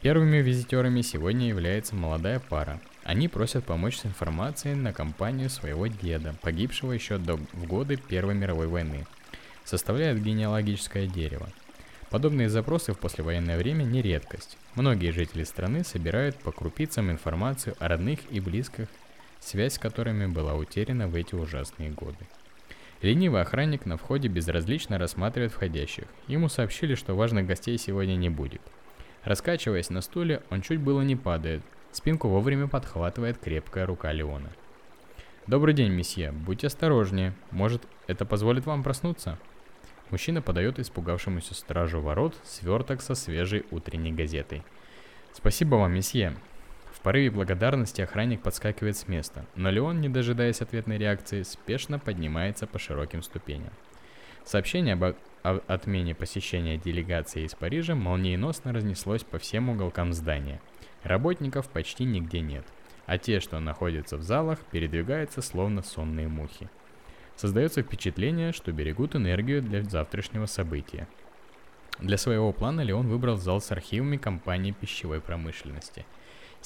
Первыми 0.00 0.36
визитерами 0.36 1.00
сегодня 1.00 1.48
является 1.48 1.96
молодая 1.96 2.38
пара. 2.38 2.80
Они 3.06 3.28
просят 3.28 3.64
помочь 3.64 3.98
с 3.98 4.04
информацией 4.04 4.74
на 4.74 4.92
компанию 4.92 5.48
своего 5.48 5.86
деда, 5.86 6.34
погибшего 6.42 6.90
еще 6.90 7.18
до, 7.18 7.36
в 7.36 7.64
годы 7.64 7.96
Первой 7.96 8.34
мировой 8.34 8.66
войны. 8.66 9.06
Составляют 9.64 10.18
генеалогическое 10.18 11.06
дерево. 11.06 11.48
Подобные 12.10 12.48
запросы 12.48 12.92
в 12.92 12.98
послевоенное 12.98 13.58
время 13.58 13.84
не 13.84 14.02
редкость. 14.02 14.58
Многие 14.74 15.12
жители 15.12 15.44
страны 15.44 15.84
собирают 15.84 16.34
по 16.34 16.50
крупицам 16.50 17.12
информацию 17.12 17.76
о 17.78 17.86
родных 17.86 18.18
и 18.32 18.40
близких, 18.40 18.88
связь 19.38 19.74
с 19.74 19.78
которыми 19.78 20.26
была 20.26 20.56
утеряна 20.56 21.06
в 21.06 21.14
эти 21.14 21.36
ужасные 21.36 21.90
годы. 21.90 22.26
Ленивый 23.02 23.42
охранник 23.42 23.86
на 23.86 23.98
входе 23.98 24.26
безразлично 24.26 24.98
рассматривает 24.98 25.52
входящих. 25.52 26.06
Ему 26.26 26.48
сообщили, 26.48 26.96
что 26.96 27.14
важных 27.14 27.46
гостей 27.46 27.78
сегодня 27.78 28.16
не 28.16 28.30
будет. 28.30 28.62
Раскачиваясь 29.22 29.90
на 29.90 30.00
стуле, 30.00 30.42
он 30.50 30.60
чуть 30.60 30.80
было 30.80 31.02
не 31.02 31.14
падает. 31.14 31.62
Спинку 31.96 32.28
вовремя 32.28 32.68
подхватывает 32.68 33.38
крепкая 33.38 33.86
рука 33.86 34.12
Леона. 34.12 34.50
«Добрый 35.46 35.72
день, 35.72 35.92
месье. 35.92 36.30
Будьте 36.30 36.66
осторожнее. 36.66 37.32
Может, 37.50 37.88
это 38.06 38.26
позволит 38.26 38.66
вам 38.66 38.82
проснуться?» 38.82 39.38
Мужчина 40.10 40.42
подает 40.42 40.78
испугавшемуся 40.78 41.54
стражу 41.54 42.02
ворот 42.02 42.36
сверток 42.44 43.00
со 43.00 43.14
свежей 43.14 43.64
утренней 43.70 44.12
газетой. 44.12 44.62
«Спасибо 45.32 45.76
вам, 45.76 45.94
месье 45.94 46.36
порыве 47.06 47.30
благодарности 47.30 48.00
охранник 48.00 48.42
подскакивает 48.42 48.96
с 48.96 49.06
места, 49.06 49.46
но 49.54 49.70
Леон, 49.70 50.00
не 50.00 50.08
дожидаясь 50.08 50.60
ответной 50.60 50.98
реакции, 50.98 51.44
спешно 51.44 52.00
поднимается 52.00 52.66
по 52.66 52.80
широким 52.80 53.22
ступеням. 53.22 53.70
Сообщение 54.44 54.94
об 54.94 55.60
отмене 55.68 56.16
посещения 56.16 56.78
делегации 56.78 57.44
из 57.44 57.54
Парижа 57.54 57.94
молниеносно 57.94 58.72
разнеслось 58.72 59.22
по 59.22 59.38
всем 59.38 59.68
уголкам 59.68 60.12
здания. 60.12 60.60
Работников 61.06 61.68
почти 61.68 62.04
нигде 62.04 62.40
нет, 62.40 62.64
а 63.06 63.18
те, 63.18 63.40
что 63.40 63.58
находятся 63.60 64.16
в 64.16 64.22
залах, 64.22 64.58
передвигаются 64.70 65.40
словно 65.42 65.82
сонные 65.82 66.28
мухи. 66.28 66.68
Создается 67.36 67.82
впечатление, 67.82 68.52
что 68.52 68.72
берегут 68.72 69.14
энергию 69.14 69.62
для 69.62 69.82
завтрашнего 69.82 70.46
события. 70.46 71.06
Для 71.98 72.18
своего 72.18 72.52
плана 72.52 72.82
Леон 72.82 73.08
выбрал 73.08 73.36
зал 73.36 73.60
с 73.60 73.72
архивами 73.72 74.16
компании 74.16 74.72
пищевой 74.72 75.20
промышленности– 75.20 76.04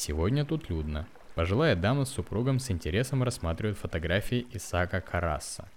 Сегодня 0.00 0.46
тут 0.46 0.70
людно. 0.70 1.06
Пожилая 1.34 1.76
дама 1.76 2.06
с 2.06 2.10
супругом 2.10 2.58
с 2.58 2.70
интересом 2.70 3.22
рассматривает 3.22 3.76
фотографии 3.76 4.46
Исаака 4.52 5.02
Карасса. 5.02 5.68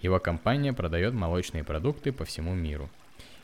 Его 0.00 0.18
компания 0.18 0.72
продает 0.72 1.14
молочные 1.14 1.62
продукты 1.62 2.10
по 2.10 2.24
всему 2.24 2.52
миру. 2.52 2.90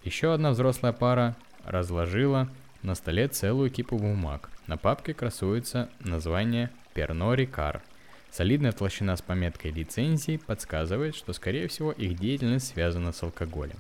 Еще 0.03 0.33
одна 0.33 0.51
взрослая 0.51 0.93
пара 0.93 1.37
разложила 1.65 2.49
на 2.87 2.95
столе 2.95 3.27
целую 3.27 3.69
кипу 3.69 3.99
бумаг. 3.99 4.49
На 4.69 4.77
папке 4.77 5.13
красуется 5.13 5.89
название 5.99 6.71
Перно 6.95 7.35
Рикар. 7.35 7.83
Солидная 8.31 8.71
толщина 8.71 9.17
с 9.17 9.23
пометкой 9.23 9.73
лицензии 9.73 10.37
подсказывает, 10.37 11.17
что 11.17 11.33
скорее 11.33 11.67
всего 11.67 11.91
их 11.91 12.17
деятельность 12.17 12.69
связана 12.69 13.11
с 13.11 13.21
алкоголем. 13.25 13.79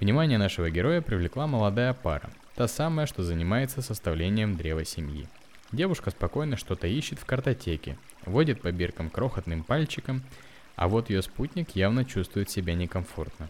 Внимание 0.00 0.36
нашего 0.36 0.68
героя 0.68 1.00
привлекла 1.00 1.46
молодая 1.46 1.94
пара, 1.94 2.28
та 2.56 2.66
самая, 2.66 3.06
что 3.06 3.22
занимается 3.22 3.82
составлением 3.82 4.56
древа 4.56 4.84
семьи. 4.84 5.28
Девушка 5.70 6.10
спокойно 6.10 6.56
что-то 6.56 6.88
ищет 6.88 7.20
в 7.20 7.24
картотеке, 7.24 7.96
водит 8.26 8.60
по 8.60 8.72
биркам 8.72 9.10
крохотным 9.10 9.62
пальчиком, 9.62 10.22
а 10.74 10.88
вот 10.88 11.08
ее 11.08 11.22
спутник 11.22 11.76
явно 11.76 12.04
чувствует 12.04 12.50
себя 12.50 12.74
некомфортно. 12.74 13.48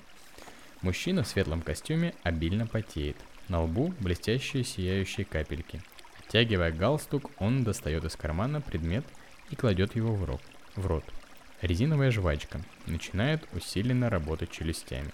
Мужчина 0.83 1.23
в 1.23 1.29
светлом 1.29 1.63
костюме 1.63 2.13
обильно 2.23 2.67
потеет. 2.67 3.17
На 3.49 3.63
лбу 3.63 3.95
блестящие 4.01 4.65
сияющие 4.65 5.25
капельки. 5.25 5.81
Оттягивая 6.19 6.71
галстук, 6.73 7.31
он 7.39 7.65
достает 7.65 8.05
из 8.05 8.17
кармана 8.17 8.61
предмет 8.61 9.05
и 9.51 9.57
кладет 9.57 9.97
его 9.97 10.15
в 10.15 10.25
рот. 10.25 10.43
В 10.77 10.87
рот. 10.87 11.05
Резиновая 11.63 12.11
жвачка. 12.11 12.61
Начинает 12.87 13.43
усиленно 13.53 14.11
работать 14.11 14.51
челюстями. 14.51 15.13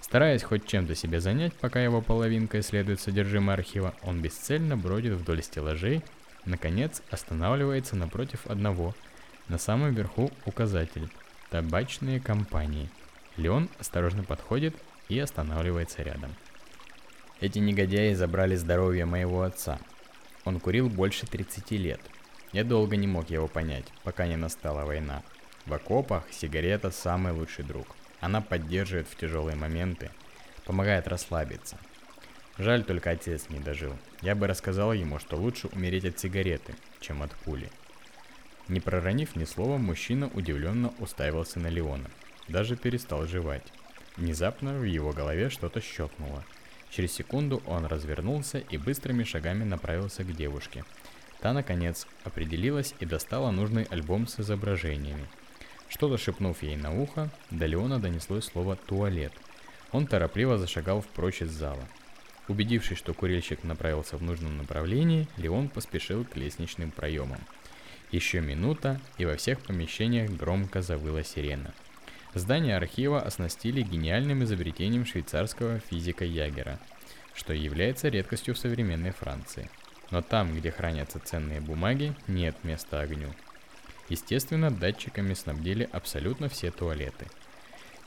Стараясь 0.00 0.42
хоть 0.42 0.66
чем-то 0.66 0.94
себя 0.94 1.20
занять, 1.20 1.54
пока 1.54 1.82
его 1.82 2.02
половинка 2.02 2.60
исследует 2.60 3.00
содержимое 3.00 3.54
архива, 3.54 3.94
он 4.02 4.20
бесцельно 4.20 4.76
бродит 4.76 5.14
вдоль 5.14 5.42
стеллажей, 5.42 6.02
Наконец, 6.44 7.02
останавливается 7.10 7.96
напротив 7.96 8.46
одного. 8.46 8.94
На 9.48 9.58
самом 9.58 9.94
верху 9.94 10.30
указатель. 10.44 11.08
Табачные 11.50 12.20
компании. 12.20 12.90
Леон 13.36 13.68
осторожно 13.78 14.24
подходит 14.24 14.74
и 15.08 15.18
останавливается 15.18 16.02
рядом. 16.02 16.34
Эти 17.42 17.58
негодяи 17.58 18.14
забрали 18.14 18.54
здоровье 18.54 19.04
моего 19.04 19.42
отца. 19.42 19.80
Он 20.44 20.60
курил 20.60 20.88
больше 20.88 21.26
30 21.26 21.72
лет. 21.72 22.00
Я 22.52 22.62
долго 22.62 22.94
не 22.94 23.08
мог 23.08 23.30
его 23.30 23.48
понять, 23.48 23.86
пока 24.04 24.28
не 24.28 24.36
настала 24.36 24.84
война. 24.84 25.24
В 25.66 25.74
окопах 25.74 26.22
сигарета 26.30 26.92
самый 26.92 27.32
лучший 27.32 27.64
друг. 27.64 27.96
Она 28.20 28.42
поддерживает 28.42 29.08
в 29.08 29.16
тяжелые 29.16 29.56
моменты, 29.56 30.12
помогает 30.66 31.08
расслабиться. 31.08 31.78
Жаль, 32.58 32.84
только 32.84 33.10
отец 33.10 33.48
не 33.48 33.58
дожил. 33.58 33.96
Я 34.20 34.36
бы 34.36 34.46
рассказал 34.46 34.92
ему, 34.92 35.18
что 35.18 35.36
лучше 35.36 35.66
умереть 35.72 36.04
от 36.04 36.20
сигареты, 36.20 36.76
чем 37.00 37.24
от 37.24 37.32
пули. 37.32 37.68
Не 38.68 38.78
проронив 38.78 39.34
ни 39.34 39.46
слова, 39.46 39.78
мужчина 39.78 40.30
удивленно 40.32 40.94
уставился 41.00 41.58
на 41.58 41.66
Леона. 41.66 42.08
Даже 42.46 42.76
перестал 42.76 43.26
жевать. 43.26 43.66
Внезапно 44.16 44.78
в 44.78 44.84
его 44.84 45.10
голове 45.10 45.50
что-то 45.50 45.80
щелкнуло. 45.80 46.44
Через 46.92 47.12
секунду 47.12 47.62
он 47.66 47.86
развернулся 47.86 48.58
и 48.58 48.76
быстрыми 48.76 49.24
шагами 49.24 49.64
направился 49.64 50.24
к 50.24 50.36
девушке. 50.36 50.84
Та, 51.40 51.54
наконец, 51.54 52.06
определилась 52.22 52.94
и 53.00 53.06
достала 53.06 53.50
нужный 53.50 53.84
альбом 53.84 54.26
с 54.28 54.38
изображениями. 54.38 55.26
Что-то 55.88 56.18
шепнув 56.18 56.62
ей 56.62 56.76
на 56.76 56.92
ухо, 56.94 57.30
до 57.50 57.64
Леона 57.64 57.98
донеслось 57.98 58.44
слово 58.44 58.76
«туалет». 58.76 59.32
Он 59.90 60.06
торопливо 60.06 60.58
зашагал 60.58 61.00
впрочь 61.00 61.40
из 61.40 61.50
зала. 61.50 61.88
Убедившись, 62.48 62.98
что 62.98 63.14
курильщик 63.14 63.64
направился 63.64 64.18
в 64.18 64.22
нужном 64.22 64.58
направлении, 64.58 65.28
Леон 65.38 65.70
поспешил 65.70 66.26
к 66.26 66.36
лестничным 66.36 66.90
проемам. 66.90 67.40
Еще 68.10 68.40
минута, 68.40 69.00
и 69.16 69.24
во 69.24 69.36
всех 69.36 69.60
помещениях 69.60 70.30
громко 70.30 70.82
завыла 70.82 71.22
сирена. 71.22 71.72
Здание 72.34 72.76
архива 72.76 73.20
оснастили 73.20 73.82
гениальным 73.82 74.42
изобретением 74.42 75.04
швейцарского 75.04 75.80
физика 75.80 76.24
Ягера, 76.24 76.78
что 77.34 77.52
является 77.52 78.08
редкостью 78.08 78.54
в 78.54 78.58
современной 78.58 79.10
Франции. 79.10 79.68
Но 80.10 80.22
там, 80.22 80.56
где 80.56 80.70
хранятся 80.70 81.18
ценные 81.18 81.60
бумаги, 81.60 82.14
нет 82.28 82.56
места 82.64 83.00
огню. 83.00 83.28
Естественно, 84.08 84.70
датчиками 84.70 85.34
снабдили 85.34 85.88
абсолютно 85.92 86.48
все 86.48 86.70
туалеты. 86.70 87.26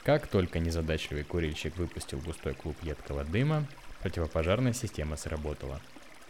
Как 0.03 0.25
только 0.25 0.57
незадачливый 0.57 1.23
курильщик 1.23 1.77
выпустил 1.77 2.19
густой 2.19 2.55
клуб 2.55 2.77
едкого 2.81 3.23
дыма, 3.23 3.65
противопожарная 4.01 4.73
система 4.73 5.17
сработала. 5.17 5.81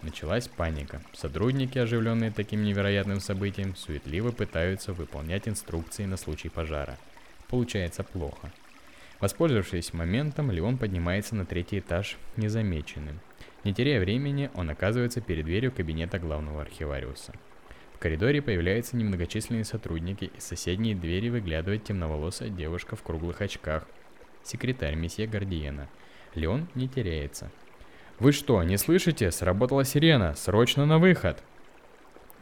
Началась 0.01 0.49
паника. 0.49 1.01
Сотрудники, 1.13 1.77
оживленные 1.77 2.31
таким 2.31 2.63
невероятным 2.63 3.21
событием, 3.21 3.73
суетливо 3.75 4.31
пытаются 4.31 4.91
выполнять 4.91 5.47
инструкции 5.47 6.03
на 6.03 6.17
случай 6.17 6.49
пожара. 6.49 6.97
Получается 7.49 8.03
плохо. 8.03 8.51
Воспользовавшись 9.19 9.93
моментом, 9.93 10.51
Леон 10.51 10.77
поднимается 10.77 11.35
на 11.35 11.45
третий 11.45 11.79
этаж 11.79 12.17
незамеченным. 12.35 13.19
Не 13.63 13.73
теряя 13.73 13.99
времени, 13.99 14.51
он 14.53 14.69
оказывается 14.69 15.21
перед 15.21 15.45
дверью 15.45 15.71
кабинета 15.71 16.19
главного 16.19 16.61
архивариуса. 16.61 17.33
В 17.93 17.97
коридоре 17.97 18.41
появляются 18.41 18.97
немногочисленные 18.97 19.63
сотрудники, 19.63 20.31
из 20.37 20.43
соседней 20.43 20.93
двери 20.93 21.29
выглядывает 21.29 21.85
темноволосая 21.85 22.49
девушка 22.49 22.95
в 22.95 23.03
круглых 23.03 23.41
очках. 23.41 23.87
Секретарь 24.43 24.95
месье 24.95 25.27
Гардиена. 25.27 25.89
Леон 26.35 26.67
не 26.75 26.87
теряется. 26.87 27.49
«Вы 28.19 28.31
что, 28.31 28.61
не 28.63 28.77
слышите? 28.77 29.31
Сработала 29.31 29.83
сирена! 29.83 30.35
Срочно 30.35 30.85
на 30.85 30.99
выход!» 30.99 31.41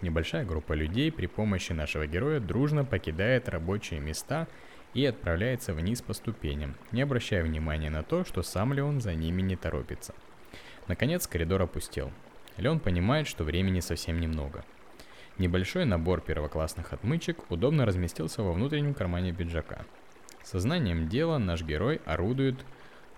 Небольшая 0.01 0.43
группа 0.43 0.73
людей 0.73 1.11
при 1.11 1.27
помощи 1.27 1.71
нашего 1.71 2.05
героя 2.05 2.39
дружно 2.39 2.83
покидает 2.83 3.47
рабочие 3.47 3.99
места 3.99 4.47
отправляется 5.05 5.73
вниз 5.73 6.01
по 6.01 6.13
ступеням, 6.13 6.75
не 6.91 7.01
обращая 7.01 7.43
внимания 7.43 7.89
на 7.89 8.03
то, 8.03 8.23
что 8.23 8.43
сам 8.43 8.73
Леон 8.73 9.01
за 9.01 9.15
ними 9.15 9.41
не 9.41 9.55
торопится. 9.55 10.13
Наконец 10.87 11.27
коридор 11.27 11.61
опустел. 11.61 12.11
Леон 12.57 12.79
понимает, 12.79 13.27
что 13.27 13.43
времени 13.43 13.79
совсем 13.79 14.19
немного– 14.19 14.63
Небольшой 15.39 15.85
набор 15.85 16.21
первоклассных 16.21 16.93
отмычек 16.93 17.49
удобно 17.49 17.85
разместился 17.87 18.43
во 18.43 18.53
внутреннем 18.53 18.93
кармане 18.93 19.33
пиджака. 19.33 19.79
Сознанием 20.43 21.09
дела 21.09 21.39
наш 21.39 21.63
герой 21.63 22.01
орудует 22.05 22.55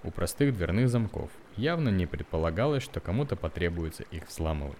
у 0.03 0.11
простых 0.11 0.55
дверных 0.55 0.87
замков. 0.87 1.29
Явно 1.57 1.89
не 1.89 2.05
предполагалось, 2.05 2.83
что 2.83 3.01
кому-то 3.01 3.35
потребуется 3.35 4.03
их 4.11 4.29
взламывать. 4.29 4.77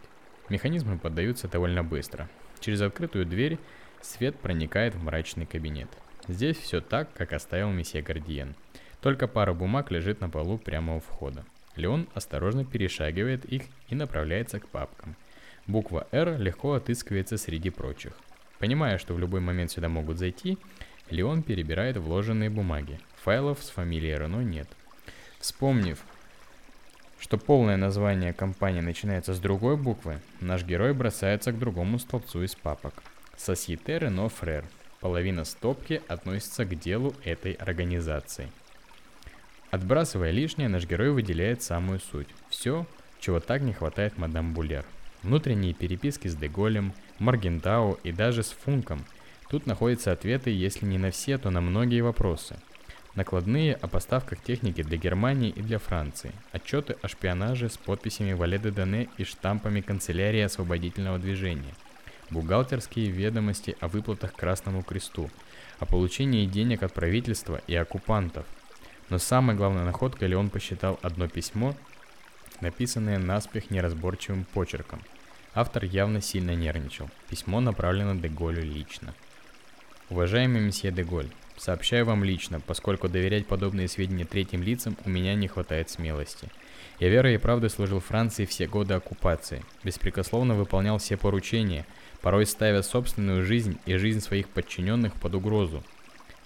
Механизмы 0.47 0.97
поддаются 0.97 1.49
довольно 1.49 1.83
быстро. 1.83 2.29
Через 2.61 2.81
открытую 2.81 3.25
дверь 3.25 3.59
свет 4.01 4.39
проникает 4.39 4.95
в 4.95 5.03
мрачный 5.03 5.45
кабинет. 5.45 5.89
Здесь 6.27 6.57
все 6.57 6.81
так, 6.81 7.13
как 7.13 7.33
оставил 7.33 7.71
месье 7.71 8.01
Гардиен. 8.01 8.55
Только 9.01 9.27
пара 9.27 9.53
бумаг 9.53 9.91
лежит 9.91 10.21
на 10.21 10.29
полу 10.29 10.57
прямо 10.57 10.95
у 10.95 10.99
входа. 10.99 11.45
Леон 11.75 12.07
осторожно 12.13 12.65
перешагивает 12.65 13.45
их 13.45 13.63
и 13.89 13.95
направляется 13.95 14.59
к 14.59 14.67
папкам– 14.67 15.15
Буква 15.67 16.07
R 16.11 16.37
легко 16.37 16.73
отыскивается 16.73 17.37
среди 17.37 17.71
прочих. 17.71 18.13
Понимая, 18.59 18.99
что 18.99 19.15
в 19.15 19.19
любой 19.19 19.39
момент 19.39 19.71
сюда 19.71 19.89
могут 19.89 20.19
зайти, 20.19 20.59
Леон 21.09 21.41
перебирает 21.41 21.97
вложенные 21.97 22.51
бумаги. 22.51 22.99
Файлов 23.23 23.63
с 23.63 23.69
фамилией 23.69 24.15
Рено 24.15 24.41
нет. 24.41 24.67
Вспомнив, 25.39 25.99
что 27.19 27.37
полное 27.37 27.77
название 27.77 28.31
компании 28.31 28.81
начинается 28.81 29.33
с 29.33 29.39
другой 29.39 29.75
буквы, 29.75 30.19
наш 30.39 30.63
герой 30.63 30.93
бросается 30.93 31.51
к 31.51 31.57
другому 31.57 31.97
столбцу 31.97 32.43
из 32.43 32.53
папок. 32.53 32.93
Societe 33.35 33.99
Renault 33.99 34.31
Frère. 34.39 34.65
Половина 35.01 35.45
стопки 35.45 36.01
относится 36.07 36.65
к 36.65 36.79
делу 36.79 37.13
этой 37.23 37.53
организации. 37.53 38.51
Отбрасывая 39.71 40.31
лишнее, 40.31 40.69
наш 40.69 40.85
герой 40.85 41.11
выделяет 41.11 41.61
самую 41.61 41.99
суть. 41.99 42.29
Все, 42.49 42.85
чего 43.19 43.39
так 43.39 43.61
не 43.61 43.73
хватает 43.73 44.17
мадам 44.17 44.53
Булер– 44.53 44.85
внутренние 45.25 45.73
переписки 45.73 46.27
с 46.27 46.35
Деголем, 46.35 46.93
Маргентау 47.19 47.99
и 48.03 48.11
даже 48.11 48.43
с 48.43 48.51
Функом. 48.51 49.03
Тут 49.49 49.65
находятся 49.65 50.11
ответы, 50.11 50.51
если 50.51 50.85
не 50.85 50.97
на 50.97 51.11
все, 51.11 51.37
то 51.37 51.49
на 51.49 51.61
многие 51.61 52.01
вопросы. 52.01 52.55
Накладные 53.15 53.75
о 53.75 53.87
поставках 53.87 54.41
техники 54.41 54.83
для 54.83 54.97
Германии 54.97 55.49
и 55.49 55.61
для 55.61 55.79
Франции. 55.79 56.31
Отчеты 56.51 56.97
о 57.01 57.07
шпионаже 57.07 57.69
с 57.69 57.77
подписями 57.77 58.33
Вале 58.33 58.57
де 58.57 58.71
Дане 58.71 59.07
и 59.17 59.23
штампами 59.23 59.81
канцелярии 59.81 60.41
освободительного 60.41 61.17
движения. 61.17 61.73
Бухгалтерские 62.29 63.09
ведомости 63.09 63.75
о 63.79 63.87
выплатах 63.87 64.33
Красному 64.33 64.83
Кресту. 64.83 65.29
О 65.79 65.85
получении 65.85 66.45
денег 66.45 66.83
от 66.83 66.93
правительства 66.93 67.61
и 67.67 67.75
оккупантов. 67.75 68.45
Но 69.09 69.19
самой 69.19 69.55
главной 69.55 69.83
находкой 69.83 70.27
Леон 70.29 70.49
посчитал 70.49 70.99
одно 71.01 71.27
письмо, 71.27 71.75
написанное 72.61 73.19
наспех 73.19 73.69
неразборчивым 73.69 74.45
почерком– 74.45 75.01
Автор 75.57 75.85
явно 75.85 76.19
сильно 76.19 76.53
нервничал. 76.53 77.09
Письмо 77.29 77.61
направлено 77.61 78.13
Деголю 78.13 78.61
лично. 78.61 79.13
Уважаемый 80.09 80.59
месье 80.59 80.91
Деголь, 80.91 81.29
сообщаю 81.55 82.05
вам 82.05 82.25
лично, 82.25 82.59
поскольку 82.59 83.07
доверять 83.07 83.47
подобные 83.47 83.87
сведения 83.87 84.25
третьим 84.25 84.61
лицам 84.61 84.97
у 85.05 85.09
меня 85.09 85.33
не 85.33 85.47
хватает 85.47 85.89
смелости. 85.89 86.49
Я 86.99 87.07
верой 87.07 87.35
и 87.35 87.37
правдой 87.37 87.69
служил 87.69 88.01
Франции 88.01 88.43
все 88.43 88.67
годы 88.67 88.95
оккупации, 88.95 89.63
беспрекословно 89.85 90.55
выполнял 90.55 90.97
все 90.97 91.15
поручения, 91.15 91.85
порой 92.25 92.47
ставя 92.47 92.81
собственную 92.81 93.45
жизнь 93.45 93.77
и 93.85 93.97
жизнь 93.97 94.19
своих 94.19 94.49
подчиненных 94.49 95.13
под 95.13 95.35
угрозу. 95.35 95.83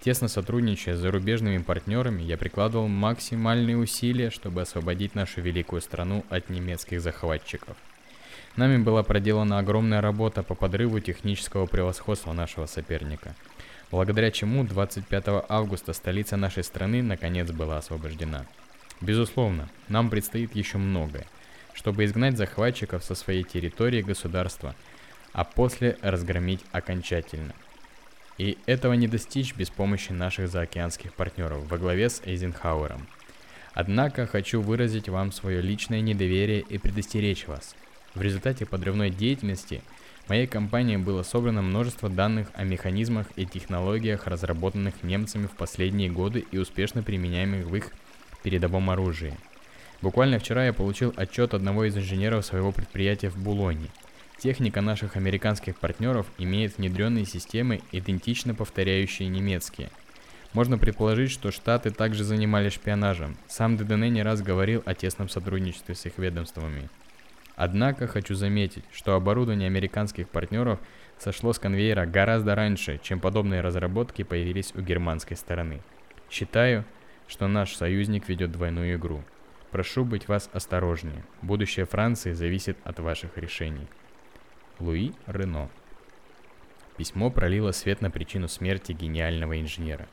Тесно 0.02 0.28
сотрудничая 0.28 0.98
с 0.98 1.00
зарубежными 1.00 1.60
партнерами, 1.60 2.22
я 2.22 2.38
прикладывал 2.38 2.89
максимальные 2.89 3.78
усилия, 3.78 4.30
чтобы 4.30 4.63
освободить 4.63 5.15
нашу 5.15 5.39
великую 5.39 5.82
страну 5.82 6.26
от 6.30 6.50
немецких 6.50 7.00
захватчиков. 7.00 7.78
Нами 8.58 8.84
была 8.84 9.04
проделана 9.04 9.58
огромная 9.58 10.02
работа 10.02 10.44
по 10.44 10.54
подрыву 10.54 11.00
технического 11.00 11.65
превосходства 11.65 12.34
нашего 12.34 12.65
соперника, 12.65 13.34
благодаря 13.89 14.32
чему 14.32 14.65
25 14.65 15.46
августа 15.48 15.94
столица 15.94 16.36
нашей 16.36 16.65
страны 16.65 17.02
наконец 17.02 17.52
была 17.52 17.78
освобождена. 17.78 18.46
Безусловно, 19.00 19.70
нам 19.88 20.10
предстоит 20.10 20.58
еще 20.58 20.78
многое, 20.78 21.26
чтобы 21.74 22.03
изгнать 22.03 22.36
захватчиков 22.36 23.01
со 23.01 23.16
своей 23.16 23.43
территории 23.43 24.01
государства, 24.01 24.76
а 25.34 25.43
после 25.43 25.97
разгромить 26.01 26.61
окончательно. 26.71 27.53
И 28.38 28.57
этого 28.65 28.93
не 28.93 29.07
достичь 29.07 29.55
без 29.55 29.69
помощи 29.69 30.11
наших 30.11 30.49
заокеанских 30.49 31.13
партнеров 31.13 31.69
во 31.69 31.77
главе 31.77 32.09
с 32.09 32.21
Эйзенхауэром. 32.25 33.07
Однако 33.73 34.27
хочу 34.27 34.61
выразить 34.61 35.09
вам 35.09 35.32
свое 35.32 35.61
личное 35.61 36.01
недоверие 36.01 36.61
и 36.61 36.77
предостеречь 36.77 37.47
вас– 37.47 37.75
в 38.15 38.21
результате 38.21 38.65
подрывной 38.65 39.11
деятельности 39.11 39.82
моей 40.27 40.47
компании 40.47 40.97
было 40.97 41.21
собрано 41.21 41.61
множество 41.61 42.09
данных 42.09 42.49
о 42.55 42.63
механизмах 42.63 43.27
и 43.36 43.45
технологиях, 43.45 44.25
разработанных 44.25 45.03
немцами 45.03 45.45
в 45.45 45.51
последние 45.51 46.09
годы 46.09 46.43
и 46.51 46.57
успешно 46.57 47.03
применяемых 47.03 47.67
в 47.67 47.75
их 47.75 47.91
передовом 48.43 48.89
оружии. 48.89 49.38
Буквально 50.01 50.39
вчера 50.39 50.65
я 50.65 50.73
получил 50.73 51.13
отчет 51.17 51.53
одного 51.53 51.86
из 51.86 51.95
инженеров 51.95 52.45
своего 52.45 52.71
предприятия 52.71 53.30
в 53.30 53.38
Булоне. 53.38 53.89
Техника 54.40 54.80
наших 54.80 55.18
американских 55.18 55.78
партнеров 55.78 56.26
имеет 56.38 56.78
внедренные 56.78 57.26
системы, 57.26 57.82
идентично 57.92 58.56
повторяющие 58.56 59.28
немецкие. 59.28 59.90
Можно 60.54 60.78
предположить, 60.78 61.30
что 61.30 61.52
Штаты 61.52 61.92
также 61.92 62.24
занимались 62.24 62.72
шпионажем. 62.72 63.36
Сам 63.50 63.76
ДДН 63.76 64.06
не 64.06 64.24
раз 64.24 64.42
говорил 64.42 64.82
о 64.86 64.94
тесном 64.94 65.28
сотрудничестве 65.28 65.94
с 65.94 66.06
их 66.06 66.18
ведомствами. 66.18 66.90
Однако 67.58 68.08
хочу 68.08 68.34
заметить, 68.34 68.86
что 68.94 69.16
оборудование 69.16 69.68
американских 69.68 70.30
партнеров 70.30 70.80
сошло 71.18 71.52
с 71.52 71.60
конвейера 71.60 72.06
гораздо 72.06 72.56
раньше, 72.56 72.98
чем 73.04 73.20
подобные 73.20 73.60
разработки 73.60 74.24
появились 74.24 74.72
у 74.74 74.80
германской 74.80 75.36
стороны. 75.36 75.82
Считаю, 76.32 76.86
что 77.28 77.50
наш 77.50 77.76
союзник 77.76 78.30
ведет 78.30 78.54
двойную 78.54 78.96
игру. 78.96 79.22
Прошу 79.72 80.06
быть 80.06 80.30
вас 80.30 80.50
осторожнее. 80.54 81.26
Будущее 81.42 81.86
Франции 81.86 82.32
зависит 82.32 82.78
от 82.86 83.00
ваших 83.00 83.38
решений. 83.38 83.88
Луи 84.80 85.11
Рено 85.27 85.69
Письмо 86.97 87.30
пролило 87.30 87.71
свет 87.71 88.01
на 88.01 88.11
причину 88.11 88.47
смерти 88.47 88.91
гениального 88.91 89.59
инженера. 89.59 90.07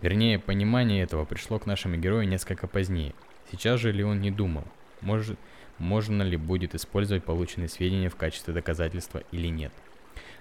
Вернее, 0.00 0.38
понимание 0.38 1.02
этого 1.02 1.24
пришло 1.24 1.58
к 1.58 1.66
нашему 1.66 1.96
герою 1.96 2.26
несколько 2.28 2.66
позднее. 2.66 3.14
Сейчас 3.50 3.80
же 3.80 3.92
ли 3.92 4.02
он 4.04 4.20
не 4.20 4.30
думал, 4.30 4.64
может, 5.00 5.38
можно 5.78 6.22
ли 6.22 6.36
будет 6.36 6.74
использовать 6.74 7.24
полученные 7.24 7.68
сведения 7.68 8.08
в 8.08 8.16
качестве 8.16 8.54
доказательства 8.54 9.22
или 9.32 9.48
нет. 9.48 9.72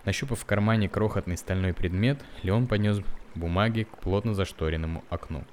Нащупав 0.06 0.40
в 0.40 0.46
кармане 0.46 0.90
крохотный 0.90 1.38
стальной 1.38 1.74
предмет, 1.74 2.20
Леон 2.44 2.68
поднес 2.68 3.02
бумаги 3.36 3.84
к 3.84 3.98
плотно 3.98 4.34
зашторенному 4.34 5.04
окну. 5.10 5.44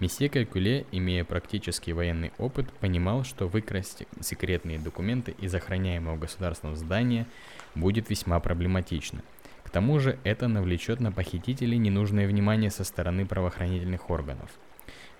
Месье 0.00 0.28
Калькуле, 0.28 0.84
имея 0.90 1.24
практический 1.24 1.92
военный 1.92 2.32
опыт, 2.38 2.70
понимал, 2.80 3.24
что 3.24 3.46
выкрасть 3.46 4.04
секретные 4.20 4.78
документы 4.78 5.34
из 5.38 5.54
охраняемого 5.54 6.16
государственного 6.16 6.76
здания 6.76 7.26
будет 7.74 8.10
весьма 8.10 8.40
проблематично. 8.40 9.22
К 9.62 9.70
тому 9.70 10.00
же 10.00 10.18
это 10.24 10.48
навлечет 10.48 11.00
на 11.00 11.12
похитителей 11.12 11.78
ненужное 11.78 12.26
внимание 12.26 12.70
со 12.70 12.84
стороны 12.84 13.26
правоохранительных 13.26 14.10
органов. 14.10 14.50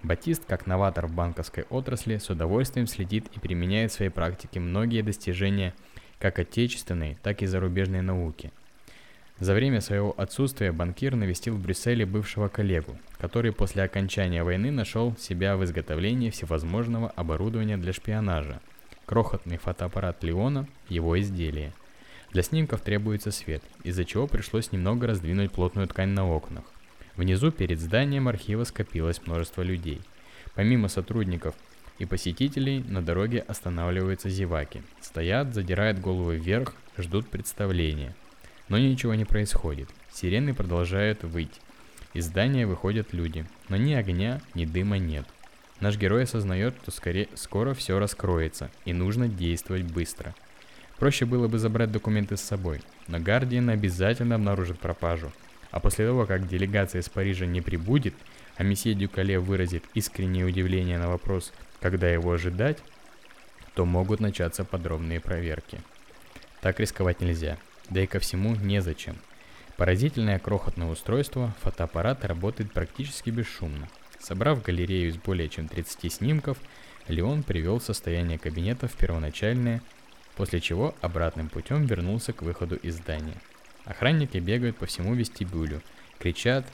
Батист, 0.02 0.44
как 0.46 0.66
новатор 0.66 1.06
в 1.06 1.14
банковской 1.14 1.64
отрасли, 1.70 2.16
с 2.16 2.28
удовольствием 2.28 2.86
следит 2.86 3.28
и 3.36 3.38
применяет 3.38 3.92
в 3.92 3.94
своей 3.94 4.10
практике 4.10 4.58
многие 4.58 5.02
достижения 5.02 5.74
как 6.18 6.38
отечественной, 6.38 7.16
так 7.22 7.42
и 7.42 7.46
зарубежной 7.46 8.02
науки– 8.02 8.50
за 9.42 9.54
время 9.54 9.80
своего 9.80 10.14
отсутствия 10.16 10.70
банкир 10.70 11.16
навестил 11.16 11.56
в 11.56 11.60
Брюсселе 11.60 12.06
бывшего 12.06 12.46
коллегу, 12.46 12.96
который 13.18 13.50
после 13.50 13.82
окончания 13.82 14.44
войны 14.44 14.70
нашел 14.70 15.16
себя 15.16 15.56
в 15.56 15.64
изготовлении 15.64 16.30
всевозможного 16.30 17.08
оборудования 17.10 17.76
для 17.76 17.92
шпионажа. 17.92 18.60
Крохотный 19.04 19.56
фотоаппарат 19.56 20.22
Леона– 20.22 20.68
его 20.88 21.20
изделие. 21.20 21.72
Для 22.30 22.44
снимков 22.44 22.82
требуется 22.82 23.32
свет, 23.32 23.64
из-за 23.82 24.04
чего 24.04 24.28
пришлось 24.28 24.70
немного 24.70 25.08
раздвинуть 25.08 25.50
плотную 25.50 25.88
ткань 25.88 26.10
на 26.10 26.24
окнах. 26.24 26.62
Внизу 27.16 27.50
перед 27.50 27.80
зданием 27.80 28.28
архива 28.28 28.62
скопилось 28.62 29.26
множество 29.26 29.62
людей. 29.62 30.02
Помимо 30.54 30.86
сотрудников 30.86 31.56
и 31.98 32.04
посетителей, 32.04 32.84
на 32.84 33.02
дороге 33.02 33.40
останавливаются 33.40 34.30
зеваки. 34.30 34.82
Стоят, 35.00 35.52
задирают 35.52 35.98
головы 35.98 36.36
вверх, 36.36 36.76
ждут 36.96 37.28
представления– 37.28 38.14
но 38.72 38.78
ничего 38.78 39.14
не 39.14 39.26
происходит. 39.26 39.90
Сирены 40.10 40.54
продолжают 40.54 41.24
выть. 41.24 41.60
Из 42.14 42.24
здания 42.24 42.66
выходят 42.66 43.12
люди, 43.12 43.44
но 43.68 43.76
ни 43.76 43.92
огня, 43.92 44.40
ни 44.54 44.64
дыма 44.64 44.96
нет. 44.96 45.26
Наш 45.80 45.98
герой 45.98 46.22
осознает, 46.22 46.74
что 46.80 46.90
скорее, 46.90 47.28
скоро 47.34 47.74
все 47.74 47.98
раскроется, 47.98 48.70
и 48.86 48.94
нужно 48.94 49.28
действовать 49.28 49.82
быстро. 49.82 50.34
Проще 50.98 51.26
было 51.26 51.48
бы 51.48 51.58
забрать 51.58 51.92
документы 51.92 52.38
с 52.38 52.40
собой, 52.40 52.80
но 53.08 53.18
Гардиан 53.18 53.68
обязательно 53.68 54.36
обнаружит 54.36 54.78
пропажу. 54.78 55.30
А 55.70 55.78
после 55.78 56.06
того, 56.06 56.24
как 56.24 56.48
делегация 56.48 57.02
из 57.02 57.10
Парижа 57.10 57.44
не 57.44 57.60
прибудет, 57.60 58.14
а 58.56 58.62
месье 58.62 58.94
Дюкале 58.94 59.38
выразит 59.38 59.84
искреннее 59.92 60.46
удивление 60.46 60.96
на 60.96 61.08
вопрос, 61.08 61.52
когда 61.78 62.08
его 62.08 62.32
ожидать, 62.32 62.78
то 63.74 63.84
могут 63.84 64.20
начаться 64.20 64.64
подробные 64.64 65.20
проверки. 65.20 65.78
Так 66.62 66.80
рисковать 66.80 67.20
нельзя 67.20 67.58
да 67.92 68.02
и 68.02 68.06
ко 68.06 68.18
всему 68.18 68.54
незачем. 68.56 69.16
Поразительное 69.76 70.38
крохотное 70.38 70.88
устройство, 70.88 71.54
фотоаппарат 71.60 72.24
работает 72.24 72.72
практически 72.72 73.30
бесшумно. 73.30 73.88
Собрав 74.18 74.62
галерею 74.62 75.08
из 75.08 75.16
более 75.16 75.48
чем 75.48 75.68
30 75.68 76.12
снимков, 76.12 76.58
Леон 77.08 77.42
привел 77.42 77.80
состояние 77.80 78.38
кабинета 78.38 78.86
в 78.86 78.92
первоначальное, 78.92 79.82
после 80.36 80.60
чего 80.60 80.94
обратным 81.00 81.48
путем 81.48 81.84
вернулся 81.86 82.32
к 82.32 82.42
выходу 82.42 82.76
из 82.76 82.96
здания. 82.96 83.36
Охранники 83.84 84.38
бегают 84.38 84.76
по 84.76 84.86
всему 84.86 85.14
вестибюлю, 85.14 85.82
кричат, 86.18 86.64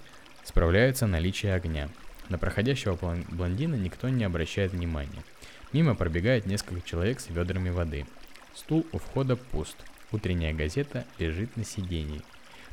справляются 0.44 1.06
наличие 1.06 1.54
огня. 1.54 1.88
На 2.28 2.36
проходящего 2.36 2.98
блондина 3.30 3.74
никто 3.74 4.10
не 4.10 4.24
обращает 4.24 4.72
внимания. 4.72 5.24
Мимо 5.72 5.94
пробегает 5.94 6.44
несколько 6.44 6.86
человек 6.86 7.20
с 7.20 7.30
ведрами 7.30 7.70
воды. 7.70 8.06
Стул 8.54 8.86
у 8.92 8.98
входа 8.98 9.36
пуст. 9.36 9.76
Утренняя 10.11 10.54
газета 10.54 11.06
лежит 11.18 11.56
на 11.56 11.64
сиденье. 11.64 12.22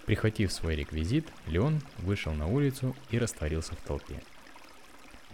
Прихватив 0.05 0.51
свой 0.51 0.75
реквизит, 0.75 1.27
Леон 1.47 1.81
вышел 1.97 2.33
на 2.33 2.47
улицу 2.47 2.95
и 3.09 3.17
растворился 3.17 3.75
в 3.75 3.81
толпе. 3.81 4.21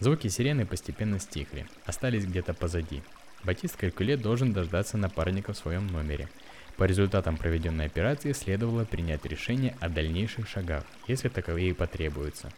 Звуки 0.00 0.26
сирены 0.28 0.66
постепенно 0.66 1.20
стихли, 1.20 1.66
остались 1.84 2.24
где-то 2.24 2.54
позади. 2.54 3.02
Батист 3.44 3.76
Калькуле 3.76 4.16
должен 4.16 4.52
дождаться 4.52 4.96
напарника 4.96 5.52
в 5.52 5.56
своем 5.56 5.86
номере. 5.86 6.28
По 6.76 6.84
результатам 6.84 7.36
проведенной 7.36 7.86
операции 7.86 8.32
следовало 8.32 8.84
принять 8.84 9.24
решение 9.24 9.76
о 9.80 9.88
дальнейших 9.88 10.48
шагах, 10.48 10.84
если 11.06 11.28
таковые 11.28 11.74
потребуются. 11.74 12.50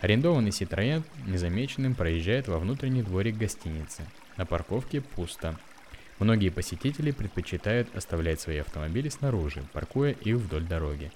Арендованный 0.00 0.50
Citroёn 0.50 1.04
незамеченным 1.26 1.94
проезжает 1.94 2.48
во 2.48 2.58
внутренний 2.58 3.02
дворик 3.02 3.36
гостиницы. 3.36 4.04
На 4.36 4.46
парковке 4.46 5.00
пусто, 5.00 5.58
Многие 6.22 6.50
посетители 6.50 7.10
предпочитают 7.10 7.92
оставлять 7.96 8.40
свои 8.40 8.58
автомобили 8.58 9.08
снаружи, 9.08 9.64
паркуя 9.72 10.12
их 10.12 10.36
вдоль 10.36 10.62
дороги. 10.62 11.10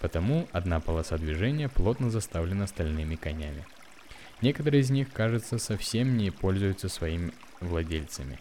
Потому 0.00 0.48
одна 0.50 0.80
полоса 0.80 1.16
движения 1.16 1.68
плотно 1.68 2.10
заставлена 2.10 2.66
стальными 2.66 3.14
конями. 3.14 3.64
Некоторые 4.42 4.80
из 4.80 4.90
них, 4.90 5.12
кажется, 5.12 5.58
совсем 5.58 6.16
не 6.16 6.32
пользуются 6.32 6.88
своими 6.88 7.32
владельцами. 7.60 8.40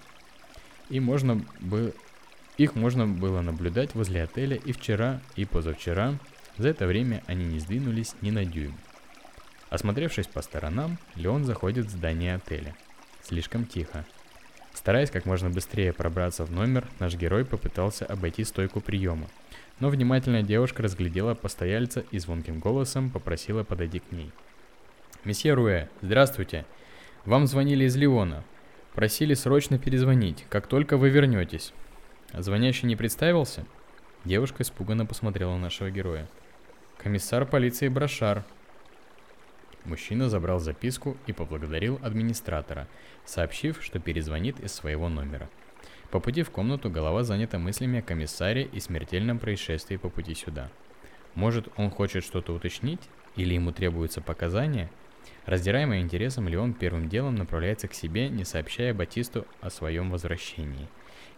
И 0.90 1.00
можно 1.00 1.46
бы... 1.60 1.94
Их 2.58 2.74
можно 2.74 3.06
было 3.06 3.42
наблюдать 3.42 3.94
возле 3.94 4.24
отеля 4.24 4.56
и 4.56 4.72
вчера, 4.72 5.22
и 5.36 5.46
позавчера. 5.46 6.16
За 6.58 6.70
это 6.70 6.88
время 6.88 7.24
они 7.28 7.46
не 7.46 7.60
сдвинулись 7.60 8.16
ни 8.22 8.32
на 8.32 8.44
дюйм. 8.44 8.76
Осмотревшись 9.70 10.26
по 10.26 10.42
сторонам, 10.42 10.98
Леон 11.14 11.46
заходит 11.46 11.86
в 11.86 11.92
здание 11.92 12.34
отеля. 12.34 12.74
Слишком 13.22 13.68
тихо. 13.68 14.04
Стараясь 14.78 15.10
как 15.10 15.26
можно 15.26 15.50
быстрее 15.50 15.92
пробраться 15.92 16.46
в 16.46 16.52
номер, 16.52 16.88
наш 17.00 17.16
герой 17.16 17.46
попытался 17.46 18.06
обойти 18.06 18.44
стойку 18.44 18.80
приема. 18.80 19.28
Но 19.80 19.90
внимательная 19.90 20.44
девушка 20.44 20.84
разглядела 20.84 21.34
постояльца 21.34 22.06
и 22.12 22.20
звонким 22.20 22.60
голосом 22.60 23.10
попросила 23.10 23.64
подойти 23.64 24.02
к 24.02 24.12
ней. 24.12 24.32
«Месье 25.24 25.56
Руэ, 25.56 25.88
здравствуйте. 26.04 26.64
Вам 27.26 27.48
звонили 27.48 27.86
из 27.86 27.96
Леона. 27.96 28.44
Просили 28.94 29.34
срочно 29.34 29.80
перезвонить, 29.80 30.46
как 30.48 30.68
только 30.68 30.98
вы 30.98 31.10
вернетесь». 31.10 31.74
Звонящий 32.32 32.88
не 32.88 32.96
представился? 32.96 33.66
Девушка 34.26 34.62
испуганно 34.62 35.08
посмотрела 35.08 35.54
на 35.54 35.60
нашего 35.60 35.90
героя. 35.90 36.28
«Комиссар 37.00 37.48
полиции 37.48 37.88
Брошар», 37.88 38.46
Мужчина 39.88 40.28
забрал 40.28 40.60
записку 40.60 41.16
и 41.28 41.32
поблагодарил 41.32 41.98
администратора, 42.04 42.90
сообщив, 43.24 43.82
что 43.82 44.00
перезвонит 44.00 44.60
из 44.60 44.74
своего 44.74 45.08
номера. 45.08 45.48
По 46.12 46.20
пути 46.20 46.44
в 46.44 46.52
комнату 46.52 46.90
голова 46.90 47.24
занята 47.24 47.58
мыслями 47.58 48.00
о 48.00 48.02
комиссаре 48.02 48.64
и 48.64 48.82
смертельном 48.82 49.40
происшествии 49.40 49.96
по 49.96 50.10
пути 50.10 50.36
сюда. 50.36 50.70
Может, 51.36 51.70
он 51.78 51.90
хочет 51.90 52.26
что-то 52.26 52.54
уточнить? 52.54 53.00
Или 53.38 53.54
ему 53.54 53.72
требуются 53.72 54.20
показания? 54.20 54.90
Раздираемый 55.46 56.02
интересом, 56.02 56.50
Леон 56.50 56.74
первым 56.74 57.08
делом 57.08 57.36
направляется 57.36 57.88
к 57.88 57.94
себе, 57.94 58.28
не 58.28 58.44
сообщая 58.44 58.94
Батисту 58.94 59.48
о 59.62 59.70
своем 59.70 60.12
возвращении. 60.12 60.90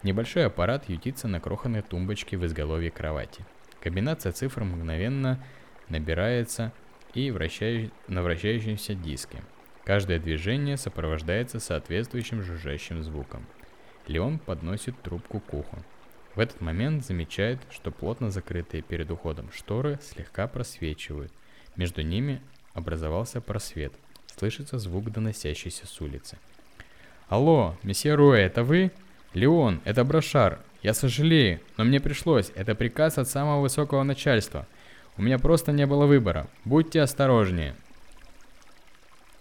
Небольшой 0.01 0.47
аппарат 0.47 0.89
ютится 0.89 1.27
на 1.27 1.39
крохотной 1.39 1.83
тумбочке 1.83 2.35
в 2.35 2.43
изголовье 2.47 2.89
кровати. 2.89 3.45
Комбинация 3.79 4.31
цифр 4.31 4.63
мгновенно 4.63 5.43
набирается 5.87 6.73
и 7.13 7.31
вращаю... 7.31 7.91
на 8.07 8.21
вращающемся 8.23 8.93
диске. 8.93 9.43
Каждое 9.83 10.19
движение 10.19 10.77
сопровождается 10.77 11.59
соответствующим 11.59 12.43
жужжащим 12.43 13.03
звуком. 13.03 13.45
Леон 14.07 14.39
подносит 14.39 14.99
трубку 15.01 15.39
к 15.39 15.53
уху. 15.53 15.77
В 16.35 16.39
этот 16.39 16.61
момент 16.61 17.05
замечает, 17.05 17.59
что 17.71 17.91
плотно 17.91 18.29
закрытые 18.31 18.83
перед 18.83 19.09
уходом 19.11 19.51
шторы 19.51 19.99
слегка 20.01 20.47
просвечивают. 20.47 21.31
Между 21.75 22.01
ними 22.01 22.41
образовался 22.73 23.41
просвет. 23.41 23.93
Слышится 24.37 24.79
звук, 24.79 25.11
доносящийся 25.11 25.85
с 25.85 26.01
улицы. 26.01 26.37
«Алло, 27.27 27.77
месье 27.83 28.15
Руэ, 28.15 28.41
это 28.41 28.63
вы?» 28.63 28.91
«Леон, 29.33 29.81
это 29.85 30.03
Брошар. 30.03 30.59
Я 30.81 30.93
сожалею, 30.93 31.59
но 31.77 31.83
мне 31.83 31.99
пришлось. 31.99 32.51
Это 32.55 32.73
приказ 32.73 33.17
от 33.17 33.27
самого 33.27 33.61
высокого 33.61 34.01
начальства. 34.03 34.65
У 35.19 35.21
меня 35.21 35.37
просто 35.37 35.73
не 35.73 35.85
было 35.85 36.05
выбора. 36.05 36.47
Будьте 36.63 37.01
осторожнее. 37.01 37.75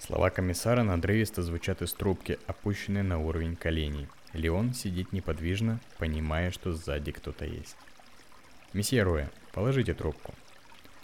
Слова 0.00 0.28
комиссара 0.28 0.82
надрывисто 0.82 1.40
звучат 1.40 1.82
из 1.82 1.92
трубки, 1.92 2.36
опущенной 2.48 3.04
на 3.04 3.20
уровень 3.20 3.54
коленей. 3.54 4.08
Леон 4.32 4.74
сидит 4.74 5.12
неподвижно, 5.12 5.78
понимая, 5.98 6.50
что 6.50 6.72
сзади 6.72 7.12
кто-то 7.12 7.44
есть. 7.44 7.76
«Месье 8.72 9.04
Роя, 9.04 9.30
положите 9.52 9.94
трубку». 9.94 10.34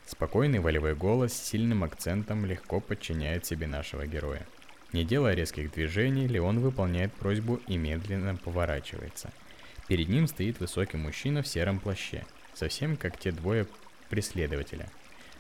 Спокойный 0.07 0.59
волевой 0.59 0.97
голос 0.97 1.35
с 1.35 1.51
сильным 1.51 1.85
акцентом 1.85 2.45
легко 2.45 2.81
подчиняет 2.81 3.47
себе 3.47 3.69
нашего 3.69 4.09
героя. 4.09 4.45
Не 4.93 5.05
делая 5.05 5.37
резких 5.37 5.71
движений, 5.71 6.27
Леон 6.27 6.59
выполняет 6.59 7.13
просьбу 7.13 7.61
и 7.69 7.77
медленно 7.77 8.35
поворачивается. 8.35 9.31
Перед 9.87 10.09
ним 10.09 10.27
стоит 10.27 10.59
высокий 10.59 10.97
мужчина 10.97 11.43
в 11.43 11.47
сером 11.47 11.79
плаще, 11.79 12.25
совсем 12.55 12.97
как 12.97 13.21
те 13.21 13.31
двое 13.31 13.69
преследователя. 14.09 14.89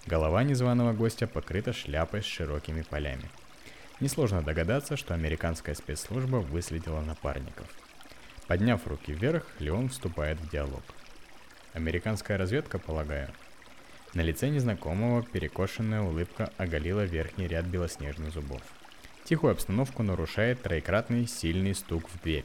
Голова 0.06 0.42
незваного 0.42 0.92
гостя 0.92 1.26
покрыта 1.26 1.72
шляпой 1.72 2.22
с 2.22 2.26
широкими 2.26 2.82
полями. 2.82 3.24
Несложно 4.00 4.42
догадаться, 4.42 4.96
что 4.96 5.14
американская 5.14 5.74
спецслужба 5.74 6.36
выследила 6.36 7.00
напарников. 7.00 7.66
Подняв 8.46 8.86
руки 8.86 9.12
вверх, 9.12 9.46
Леон 9.60 9.88
вступает 9.88 10.38
в 10.38 10.50
диалог. 10.50 10.82
Американская 11.72 12.36
разведка, 12.36 12.78
полагаю. 12.78 13.30
На 14.12 14.20
лице 14.20 14.48
незнакомого 14.48 15.22
перекошенная 15.22 16.02
улыбка 16.02 16.52
оголила 16.58 17.04
верхний 17.04 17.48
ряд 17.48 17.64
белоснежных 17.64 18.32
зубов. 18.32 18.62
Тихую 19.24 19.52
обстановку 19.52 20.02
нарушает 20.02 20.62
троекратный 20.62 21.26
сильный 21.26 21.74
стук 21.74 22.08
в 22.10 22.22
дверь, 22.22 22.44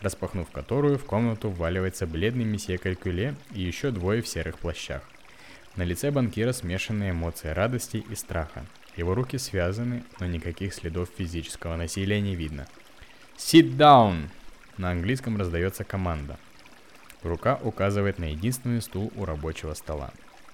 распахнув 0.00 0.50
которую 0.50 0.98
в 0.98 1.04
комнату 1.04 1.48
вваливается 1.48 2.06
бледный 2.06 2.44
месье 2.44 2.78
Калькуле 2.78 3.34
и 3.52 3.62
еще 3.62 3.90
двое 3.90 4.20
в 4.20 4.28
серых 4.28 4.58
плащах. 4.58 5.02
На 5.76 5.84
лице 5.84 6.10
банкира 6.10 6.52
смешанные 6.52 7.12
эмоции 7.12 7.48
радости 7.48 8.04
и 8.08 8.14
страха, 8.14 8.66
его 8.96 9.14
руки 9.14 9.38
связаны, 9.38 10.04
но 10.18 10.26
никаких 10.26 10.74
следов 10.74 11.08
физического 11.16 11.76
насилия 11.76 12.20
не 12.20 12.34
видно. 12.34 12.66
«Sit 13.38 13.76
down!» 13.76 14.28
На 14.76 14.90
английском 14.90 15.36
раздается 15.36 15.84
команда. 15.84 16.38
Рука 17.22 17.58
указывает 17.62 18.18
на 18.18 18.24
единственный 18.24 18.82
стул 18.82 19.12
у 19.14 19.24
рабочего 19.24 19.74
стола. 19.74 20.10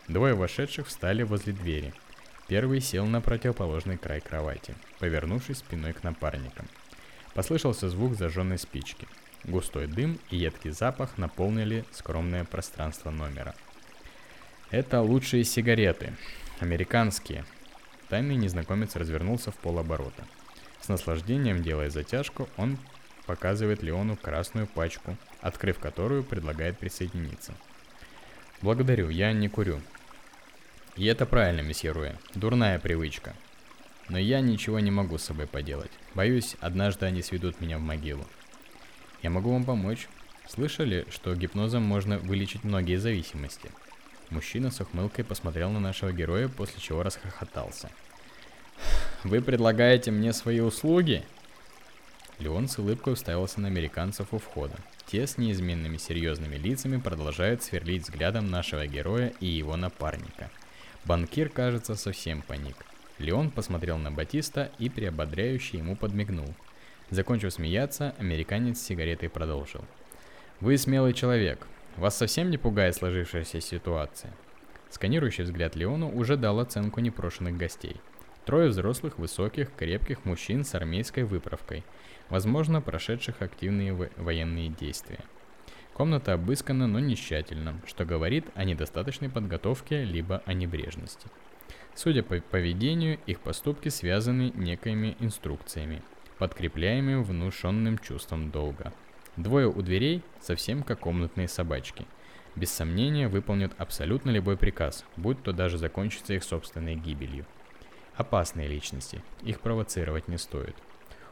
Двое 0.09 0.35
вошедших 0.35 0.87
встали 0.87 1.23
возле 1.23 1.53
двери. 1.53 1.95
Первый 2.49 2.81
сел 2.81 3.07
на 3.07 3.21
противоположный 3.21 3.97
край 3.97 4.21
кровати, 4.21 4.75
повернувшись 4.99 5.59
спиной 5.59 5.93
к 5.93 6.05
напарникам. 6.05 6.67
Послышался 7.35 7.89
звук 7.89 8.15
зажженной 8.17 8.59
спички. 8.59 9.09
Густой 9.45 9.87
дым 9.87 10.19
и 10.31 10.37
едкий 10.37 10.71
запах 10.71 11.19
наполнили 11.19 11.85
скромное 11.93 12.45
пространство 12.45 13.11
номера. 13.11 13.55
Это 14.71 15.01
лучшие 15.01 15.45
сигареты. 15.45 16.15
Американские, 16.59 17.45
Тайный 18.09 18.37
незнакомец 18.37 18.95
развернулся 18.95 19.51
в 19.51 19.57
полоборота. 19.57 20.25
С 20.81 20.89
наслаждением, 20.89 21.63
делая 21.63 21.91
затяжку, 21.91 22.49
он 22.57 22.79
показывает 23.27 23.83
Леону 23.83 24.17
красную 24.17 24.69
пачку, 24.69 25.17
открыв 25.41 25.81
которую 25.81 26.23
предлагает 26.23 26.79
присоединиться. 26.79 27.55
«Благодарю, 28.63 29.09
я 29.09 29.33
не 29.33 29.49
курю». 29.49 29.81
«И 30.97 31.05
это 31.07 31.27
правильно, 31.27 31.63
месье 31.63 31.91
Руэ. 31.91 32.15
Дурная 32.35 32.79
привычка. 32.79 33.35
Но 34.09 34.19
я 34.19 34.41
ничего 34.41 34.79
не 34.79 34.93
могу 34.93 35.19
с 35.19 35.25
собой 35.25 35.49
поделать. 35.49 35.91
Боюсь, 36.15 36.57
однажды 36.61 37.07
они 37.07 37.23
сведут 37.23 37.61
меня 37.61 37.79
в 37.79 37.83
могилу. 37.83 38.25
Я 39.23 39.31
могу 39.31 39.53
вам 39.53 39.65
помочь. 39.65 40.09
Слышали, 40.49 41.07
что 41.11 41.35
гипнозом 41.35 41.83
можно 41.83 42.19
вылечить 42.19 42.63
многие 42.63 42.97
зависимости?» 42.97 43.71
Мужчина 44.31 44.71
с 44.71 44.81
ухмылкой 44.81 45.25
посмотрел 45.25 45.71
на 45.71 45.81
нашего 45.81 46.13
героя, 46.13 46.49
после 46.49 46.81
чего 46.81 47.03
расхохотался. 47.03 47.91
«Вы 49.25 49.41
предлагаете 49.41 50.11
мне 50.11 50.33
свои 50.33 50.61
услуги?» 50.61 51.25
Леон 52.39 52.69
с 52.69 52.79
улыбкой 52.79 53.15
уставился 53.15 53.61
на 53.61 53.69
американцев 53.69 54.35
у 54.35 54.39
входа. 54.39 54.77
Те 55.07 55.27
с 55.27 55.39
неизменными 55.39 55.97
серьезными 55.97 56.57
лицами 56.57 56.99
продолжают 57.01 57.63
сверлить 57.63 58.03
взглядом 58.03 58.51
нашего 58.51 58.87
героя 58.87 59.33
и 59.41 59.47
его 59.47 59.77
напарника. 59.77 60.51
Банкир, 61.05 61.49
кажется, 61.49 61.95
совсем 61.95 62.43
паник. 62.43 62.77
Леон 63.19 63.51
посмотрел 63.51 63.97
на 63.97 64.11
Батиста 64.11 64.71
и 64.79 64.91
приободряюще 64.91 65.79
ему 65.79 65.97
подмигнул. 65.97 66.53
Закончив 67.11 67.53
смеяться, 67.53 68.15
американец 68.19 68.81
с 68.81 68.83
сигаретой 68.85 69.31
продолжил. 69.31 69.85
«Вы 70.61 70.77
смелый 70.77 71.15
человек. 71.15 71.67
Вас 71.97 72.15
совсем 72.15 72.51
не 72.51 72.59
пугает 72.59 72.95
сложившаяся 72.95 73.63
ситуация? 73.63 74.35
Сканирующий 74.91 75.45
взгляд 75.45 75.77
Леону 75.77 76.15
уже 76.15 76.37
дал 76.37 76.61
оценку 76.61 77.01
непрошенных 77.01 77.57
гостей. 77.57 77.97
Трое 78.45 78.69
взрослых, 78.69 79.19
высоких, 79.19 79.75
крепких 79.75 80.27
мужчин 80.27 80.63
с 80.63 80.75
армейской 80.75 81.25
выправкой, 81.25 81.85
возможно, 82.29 82.83
прошедших 82.83 83.41
активные 83.41 83.95
во- 83.95 84.11
военные 84.17 84.69
действия. 84.69 85.21
Комната 85.95 86.35
обыскана, 86.35 86.87
но 86.87 87.01
не 87.01 87.17
тщательно, 87.17 87.81
что 87.87 88.05
говорит 88.05 88.45
о 88.55 88.65
недостаточной 88.65 89.31
подготовке 89.31 90.05
либо 90.05 90.43
о 90.45 90.53
небрежности. 90.53 91.29
Судя 91.95 92.23
по 92.23 92.39
поведению, 92.41 93.19
их 93.25 93.41
поступки 93.41 93.89
связаны 93.89 94.53
некоими 94.55 95.17
инструкциями, 95.19 96.03
подкрепляемыми 96.37 97.23
внушенным 97.23 97.97
чувством 97.99 98.51
долга– 98.51 98.93
Двое 99.37 99.69
у 99.69 99.83
дверей 99.83 100.23
совсем 100.41 100.83
как 100.83 101.01
комнатные 101.01 101.47
собачки. 101.47 102.07
Без 102.55 102.71
сомнения 102.71 103.29
выполнят 103.29 103.73
абсолютно 103.77 104.31
любой 104.31 104.57
приказ, 104.57 105.05
будь 105.17 105.43
то 105.43 105.53
даже 105.53 105.77
закончится 105.77 106.33
их 106.33 106.43
собственной 106.43 106.95
гибелью. 106.95 107.45
Опасные 108.15 108.67
личности, 108.67 109.23
их 109.43 109.61
провоцировать 109.61 110.29
не 110.29 110.39
стоит. 110.39 110.75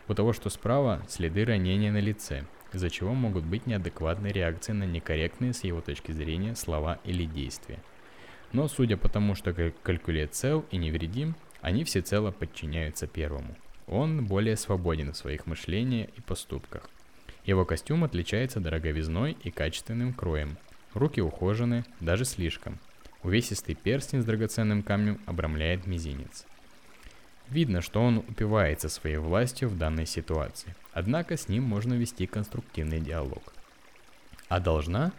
У 0.07 0.13
того, 0.13 0.35
что 0.35 0.51
справа, 0.51 1.03
следы 1.09 1.47
ранения 1.47 1.91
на 1.91 2.01
лице, 2.01 2.45
из-за 2.75 2.91
чего 2.91 3.15
могут 3.15 3.45
быть 3.45 3.67
неадекватные 3.67 4.35
реакции 4.35 4.73
на 4.73 4.85
некорректные 4.85 5.55
с 5.55 5.65
его 5.65 5.81
точки 5.81 6.13
зрения 6.13 6.55
слова 6.55 6.99
или 7.05 7.25
действия. 7.25 7.83
Но 8.53 8.69
судя 8.69 8.99
по 8.99 9.09
тому, 9.09 9.35
что 9.35 9.55
калькулет 9.55 10.35
цел 10.35 10.67
и 10.71 10.77
невредим, 10.77 11.37
они 11.63 11.85
всецело 11.85 12.33
подчиняются 12.33 13.07
первому. 13.07 13.57
Он 13.87 14.27
более 14.27 14.57
свободен 14.57 15.13
в 15.13 15.17
своих 15.17 15.47
мышлениях 15.47 16.11
и 16.17 16.21
поступках. 16.21 16.91
Его 17.45 17.67
костюм 17.67 18.05
отличается 18.05 18.59
дороговизной 18.59 19.37
и 19.43 19.51
качественным 19.51 20.15
кроем. 20.15 20.57
Руки 20.95 21.21
ухожены, 21.21 21.85
даже 22.01 22.25
слишком. 22.25 22.79
Увесистый 23.23 23.75
перстень 23.75 24.23
с 24.23 24.25
драгоценным 24.25 24.83
камнем 24.83 25.21
обрамляет 25.27 25.87
мизинец. 25.87 26.47
Видно, 27.51 27.83
что 27.83 28.03
он 28.03 28.19
упивается 28.19 28.89
своей 28.89 29.19
властью 29.19 29.69
в 29.69 29.77
данной 29.77 30.07
ситуации. 30.07 30.75
Однако 30.93 31.37
с 31.37 31.49
ним 31.49 31.65
можно 31.65 31.95
вести 31.95 32.27
конструктивный 32.27 33.01
диалог. 33.01 33.53
А 34.49 34.61
должна? 34.61 35.13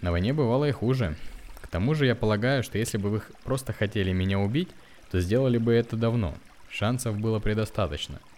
На 0.00 0.12
войне 0.12 0.32
бывало 0.32 0.68
и 0.68 0.72
хуже. 0.72 1.16
К 1.60 1.66
тому 1.66 1.94
же 1.94 2.06
я 2.06 2.14
полагаю, 2.14 2.62
что 2.62 2.78
если 2.78 2.98
бы 2.98 3.10
вы 3.10 3.22
просто 3.42 3.72
хотели 3.72 4.12
меня 4.12 4.38
убить, 4.38 4.68
то 5.10 5.20
сделали 5.20 5.58
бы 5.58 5.72
это 5.72 5.96
давно. 5.96 6.36
Шансов 6.70 7.18
было 7.18 7.40
предостаточно– 7.40 8.20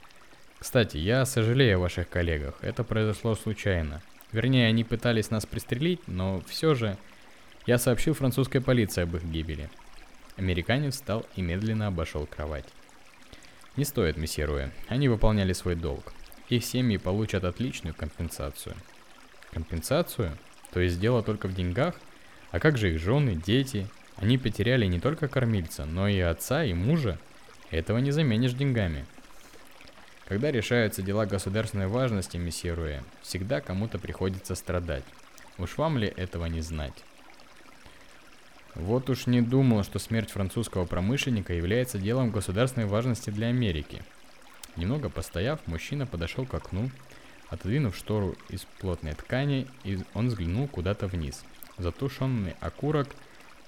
кстати, 0.58 0.96
я 0.96 1.24
сожалею 1.24 1.76
о 1.76 1.80
ваших 1.80 2.08
коллегах. 2.08 2.56
Это 2.62 2.82
произошло 2.82 3.34
случайно. 3.36 4.02
Вернее, 4.32 4.66
они 4.66 4.82
пытались 4.84 5.30
нас 5.30 5.46
пристрелить, 5.46 6.06
но 6.06 6.42
все 6.46 6.74
же 6.74 6.98
я 7.66 7.78
сообщил 7.78 8.14
французской 8.14 8.60
полиции 8.60 9.02
об 9.02 9.14
их 9.14 9.24
гибели. 9.24 9.70
Американец 10.36 10.94
встал 10.94 11.24
и 11.36 11.42
медленно 11.42 11.86
обошел 11.86 12.26
кровать. 12.26 12.66
Не 13.76 13.84
стоит, 13.84 14.16
месье 14.16 14.44
Руэ. 14.46 14.70
Они 14.88 15.08
выполняли 15.08 15.52
свой 15.52 15.76
долг. 15.76 16.12
Их 16.48 16.64
семьи 16.64 16.96
получат 16.96 17.44
отличную 17.44 17.94
компенсацию. 17.94 18.74
Компенсацию? 19.52 20.36
То 20.72 20.80
есть 20.80 21.00
дело 21.00 21.22
только 21.22 21.46
в 21.46 21.54
деньгах? 21.54 21.94
А 22.50 22.58
как 22.58 22.76
же 22.76 22.92
их 22.92 23.00
жены, 23.00 23.34
дети? 23.34 23.86
Они 24.16 24.38
потеряли 24.38 24.86
не 24.86 24.98
только 24.98 25.28
кормильца, 25.28 25.84
но 25.84 26.08
и 26.08 26.18
отца, 26.18 26.64
и 26.64 26.74
мужа. 26.74 27.18
Этого 27.70 27.98
не 27.98 28.10
заменишь 28.10 28.54
деньгами. 28.54 29.06
Когда 30.28 30.50
решаются 30.50 31.00
дела 31.00 31.24
государственной 31.24 31.86
важности, 31.86 32.36
месье 32.36 32.74
Руэ, 32.74 33.00
всегда 33.22 33.62
кому-то 33.62 33.98
приходится 33.98 34.54
страдать. 34.54 35.04
Уж 35.56 35.78
вам 35.78 35.96
ли 35.96 36.06
этого 36.06 36.44
не 36.44 36.60
знать? 36.60 36.92
Вот 38.74 39.08
уж 39.08 39.26
не 39.26 39.40
думал, 39.40 39.84
что 39.84 39.98
смерть 39.98 40.30
французского 40.30 40.84
промышленника 40.84 41.54
является 41.54 41.96
делом 41.98 42.30
государственной 42.30 42.86
важности 42.86 43.30
для 43.30 43.46
Америки. 43.46 44.02
Немного 44.76 45.08
постояв, 45.08 45.66
мужчина 45.66 46.06
подошел 46.06 46.44
к 46.44 46.52
окну, 46.52 46.90
отодвинув 47.48 47.96
штору 47.96 48.36
из 48.50 48.66
плотной 48.80 49.14
ткани, 49.14 49.66
и 49.82 49.98
он 50.12 50.28
взглянул 50.28 50.68
куда-то 50.68 51.06
вниз. 51.06 51.42
Затушенный 51.78 52.54
окурок 52.60 53.08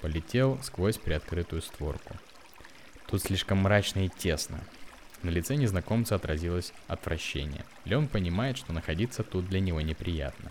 полетел 0.02 0.58
сквозь 0.62 0.98
приоткрытую 0.98 1.62
створку. 1.62 2.16
Тут 3.06 3.22
слишком 3.22 3.58
мрачно 3.62 4.04
и 4.04 4.10
тесно. 4.10 4.60
На 5.22 5.28
лице 5.30 5.56
незнакомца 5.56 6.14
отразилось 6.14 6.72
отвращение. 6.88 7.64
Леон 7.84 8.08
понимает, 8.08 8.56
что 8.56 8.72
находиться 8.72 9.22
тут 9.22 9.48
для 9.48 9.60
него 9.60 9.80
неприятно. 9.80 10.50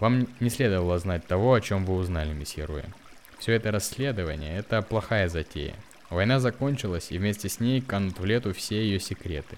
Вам 0.00 0.26
не 0.40 0.48
следовало 0.48 0.98
знать 0.98 1.26
того, 1.26 1.54
о 1.54 1.60
чем 1.60 1.84
вы 1.84 1.94
узнали, 1.94 2.32
месье 2.32 2.64
Руэ. 2.64 2.84
Все 3.38 3.52
это 3.52 3.70
расследование– 3.70 4.56
это 4.58 4.82
плохая 4.82 5.28
затея. 5.28 5.74
Война 6.10 6.40
закончилась, 6.40 7.10
и 7.10 7.18
вместе 7.18 7.48
с 7.48 7.60
ней 7.60 7.80
канут 7.80 8.18
в 8.18 8.24
лету 8.24 8.52
все 8.52 8.82
ее 8.82 9.00
секреты. 9.00 9.56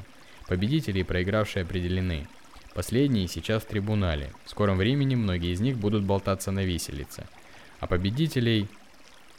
Победители 0.48 1.00
и 1.00 1.04
проигравшие 1.04 1.62
определены. 1.62 2.26
Последние 2.74 3.28
сейчас 3.28 3.62
в 3.62 3.66
трибунале. 3.66 4.32
В 4.44 4.50
скором 4.50 4.76
времени 4.76 5.14
многие 5.14 5.52
из 5.52 5.60
них 5.60 5.76
будут 5.78 6.02
болтаться 6.04 6.50
на 6.50 6.64
виселице. 6.64 7.26
А 7.80 7.86
победителей, 7.86 8.68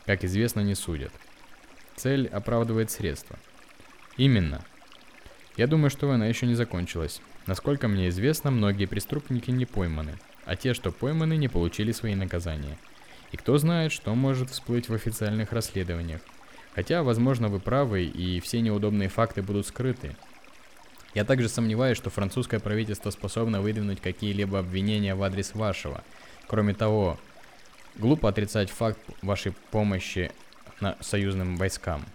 как 0.06 0.24
известно, 0.24 0.62
не 0.62 0.76
судят. 0.76 1.12
Цель 1.96 2.28
оправдывает 2.28 2.92
средства. 2.92 3.38
Именно. 4.18 4.64
Я 5.58 5.68
думаю, 5.68 5.90
что 5.90 6.08
война 6.08 6.28
еще 6.28 6.46
не 6.46 6.56
закончилась. 6.56 7.22
Насколько 7.48 7.88
мне 7.88 8.10
известно, 8.10 8.50
многие 8.50 8.86
преступники 8.86 9.52
не 9.52 9.66
пойманы, 9.66 10.18
а 10.46 10.56
те, 10.56 10.74
что 10.74 10.92
пойманы, 10.92 11.38
не 11.38 11.48
получили 11.48 11.92
свои 11.92 12.16
наказания. 12.16 12.78
И 13.32 13.38
кто 13.38 13.58
знает, 13.58 13.92
что 13.92 14.16
может 14.16 14.50
всплыть 14.50 14.90
в 14.90 14.94
официальных 14.94 15.52
расследованиях. 15.52 16.22
Хотя, 16.74 17.04
возможно, 17.04 17.50
вы 17.50 17.60
правы, 17.60 18.04
и 18.04 18.40
все 18.40 18.62
неудобные 18.62 19.10
факты 19.10 19.42
будут 19.42 19.68
скрыты. 19.68 20.16
Я 21.14 21.24
также 21.24 21.48
сомневаюсь, 21.48 21.98
что 21.98 22.10
французское 22.10 22.60
правительство 22.60 23.10
способно 23.10 23.62
выдвинуть 23.62 24.02
какие-либо 24.02 24.60
обвинения 24.60 25.16
в 25.16 25.24
адрес 25.24 25.54
вашего. 25.54 26.04
Кроме 26.48 26.74
того, 26.74 27.18
глупо 27.96 28.30
отрицать 28.30 28.70
факт 28.70 29.00
вашей 29.22 29.54
помощи 29.72 30.32
на 30.82 30.98
союзным 31.00 31.56
войскам. 31.56 32.06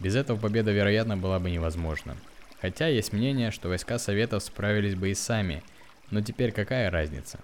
Без 0.00 0.16
этого 0.16 0.38
победа, 0.38 0.72
вероятно, 0.72 1.18
была 1.18 1.38
бы 1.38 1.50
невозможна. 1.50 2.16
Хотя 2.60 2.88
есть 2.88 3.12
мнение, 3.12 3.50
что 3.50 3.68
войска 3.68 3.98
Советов 3.98 4.42
справились 4.42 4.94
бы 4.94 5.10
и 5.10 5.14
сами, 5.14 5.62
но 6.10 6.22
теперь 6.22 6.52
какая 6.52 6.90
разница? 6.90 7.38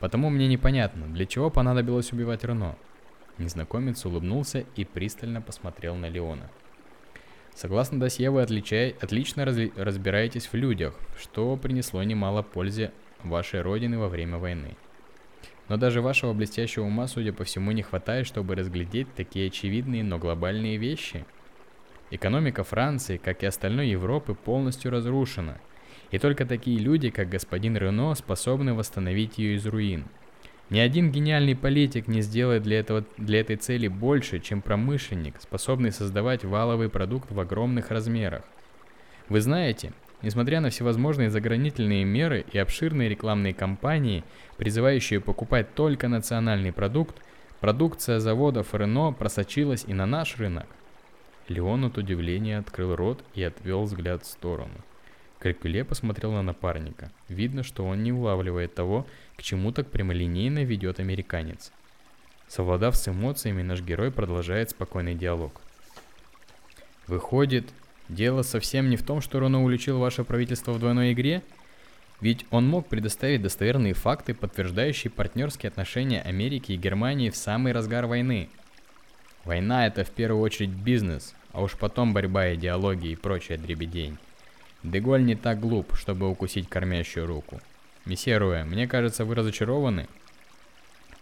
Потому 0.00 0.28
мне 0.28 0.48
непонятно, 0.48 1.06
для 1.06 1.24
чего 1.24 1.50
понадобилось 1.50 2.12
убивать 2.12 2.44
Рено. 2.44 2.76
Незнакомец 3.38 4.04
улыбнулся 4.04 4.64
и 4.76 4.84
пристально 4.84 5.40
посмотрел 5.40 5.94
на 5.94 6.08
Леона. 6.08 6.50
Согласно 7.54 8.00
досье, 8.00 8.30
вы 8.30 8.42
отличай, 8.42 8.96
отлично 9.00 9.44
разли, 9.44 9.72
разбираетесь 9.76 10.46
в 10.46 10.54
людях, 10.54 10.94
что 11.18 11.56
принесло 11.56 12.02
немало 12.02 12.42
пользы 12.42 12.90
вашей 13.22 13.60
родины 13.60 13.98
во 13.98 14.08
время 14.08 14.38
войны. 14.38 14.76
Но 15.68 15.76
даже 15.76 16.00
вашего 16.00 16.32
блестящего 16.32 16.84
ума, 16.84 17.06
судя 17.06 17.32
по 17.32 17.44
всему, 17.44 17.70
не 17.70 17.82
хватает, 17.82 18.26
чтобы 18.26 18.56
разглядеть 18.56 19.14
такие 19.14 19.48
очевидные, 19.48 20.02
но 20.02 20.18
глобальные 20.18 20.76
вещи– 20.76 21.24
Экономика 22.10 22.64
Франции, 22.64 23.18
как 23.18 23.42
и 23.42 23.46
остальной 23.46 23.88
Европы, 23.88 24.34
полностью 24.34 24.90
разрушена. 24.90 25.58
И 26.10 26.18
только 26.18 26.44
такие 26.44 26.78
люди, 26.78 27.10
как 27.10 27.28
господин 27.28 27.76
Рено, 27.76 28.14
способны 28.16 28.74
восстановить 28.74 29.38
ее 29.38 29.54
из 29.54 29.66
руин. 29.66 30.06
Ни 30.70 30.80
один 30.80 31.10
гениальный 31.10 31.56
политик 31.56 32.08
не 32.08 32.20
сделает 32.20 32.62
для, 32.62 32.80
этого, 32.80 33.04
для 33.16 33.40
этой 33.40 33.56
цели 33.56 33.88
больше, 33.88 34.40
чем 34.40 34.60
промышленник, 34.60 35.34
способный 35.40 35.92
создавать 35.92 36.44
валовый 36.44 36.88
продукт 36.88 37.30
в 37.30 37.38
огромных 37.38 37.90
размерах. 37.90 38.42
Вы 39.28 39.40
знаете, 39.40 39.92
несмотря 40.22 40.60
на 40.60 40.70
всевозможные 40.70 41.30
загранительные 41.30 42.04
меры 42.04 42.44
и 42.52 42.58
обширные 42.58 43.08
рекламные 43.08 43.54
кампании, 43.54 44.24
призывающие 44.58 45.20
покупать 45.20 45.74
только 45.74 46.08
национальный 46.08 46.72
продукт, 46.72 47.16
продукция 47.60 48.18
заводов 48.18 48.74
Рено 48.74 49.12
просочилась 49.12 49.84
и 49.86 49.92
на 49.92 50.06
наш 50.06 50.38
рынок. 50.38 50.66
Леон 51.50 51.84
от 51.84 51.98
удивления 51.98 52.58
открыл 52.58 52.94
рот 52.94 53.24
и 53.34 53.42
отвел 53.42 53.82
взгляд 53.82 54.22
в 54.22 54.26
сторону. 54.26 54.70
Калькуле 55.40 55.84
посмотрел 55.84 56.30
на 56.30 56.42
напарника. 56.42 57.10
Видно, 57.28 57.64
что 57.64 57.84
он 57.84 58.04
не 58.04 58.12
улавливает 58.12 58.72
того, 58.72 59.04
к 59.36 59.42
чему 59.42 59.72
так 59.72 59.90
прямолинейно 59.90 60.62
ведет 60.62 61.00
американец. 61.00 61.72
Совладав 62.46 62.96
с 62.96 63.08
эмоциями, 63.08 63.62
наш 63.62 63.80
герой 63.80 64.12
продолжает 64.12 64.70
спокойный 64.70 65.16
диалог. 65.16 65.60
Выходит, 67.08 67.68
дело 68.08 68.42
совсем 68.42 68.88
не 68.88 68.96
в 68.96 69.02
том, 69.02 69.20
что 69.20 69.40
Роно 69.40 69.64
уличил 69.64 69.98
ваше 69.98 70.22
правительство 70.22 70.70
в 70.70 70.78
двойной 70.78 71.14
игре? 71.14 71.42
Ведь 72.20 72.46
он 72.52 72.68
мог 72.68 72.86
предоставить 72.86 73.42
достоверные 73.42 73.94
факты, 73.94 74.34
подтверждающие 74.34 75.10
партнерские 75.10 75.70
отношения 75.70 76.22
Америки 76.22 76.70
и 76.70 76.76
Германии 76.76 77.28
в 77.28 77.36
самый 77.36 77.72
разгар 77.72 78.06
войны. 78.06 78.48
Война 79.44 79.88
это 79.88 80.04
в 80.04 80.10
первую 80.10 80.42
очередь 80.42 80.70
бизнес, 80.70 81.34
а 81.52 81.62
уж 81.62 81.76
потом 81.76 82.12
борьба, 82.12 82.54
идеологии 82.54 83.12
и 83.12 83.16
прочая 83.16 83.58
дребедень. 83.58 84.18
Деголь 84.82 85.24
не 85.24 85.34
так 85.34 85.60
глуп, 85.60 85.94
чтобы 85.96 86.28
укусить 86.28 86.68
кормящую 86.68 87.26
руку. 87.26 87.60
Месье 88.06 88.38
Руэ, 88.38 88.64
мне 88.64 88.88
кажется, 88.88 89.24
вы 89.24 89.34
разочарованы? 89.34 90.08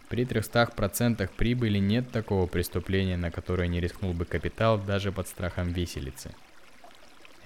При 0.09 0.25
300% 0.25 1.29
прибыли 1.37 1.79
нет 1.79 2.11
такого 2.11 2.47
преступления, 2.47 3.17
на 3.17 3.31
которое 3.31 3.69
не 3.69 3.81
рискнул 3.81 4.15
бы 4.15 4.25
капитал 4.25 4.79
даже 4.79 5.13
под 5.13 5.29
страхом 5.29 5.73
виселицы. 5.73 6.35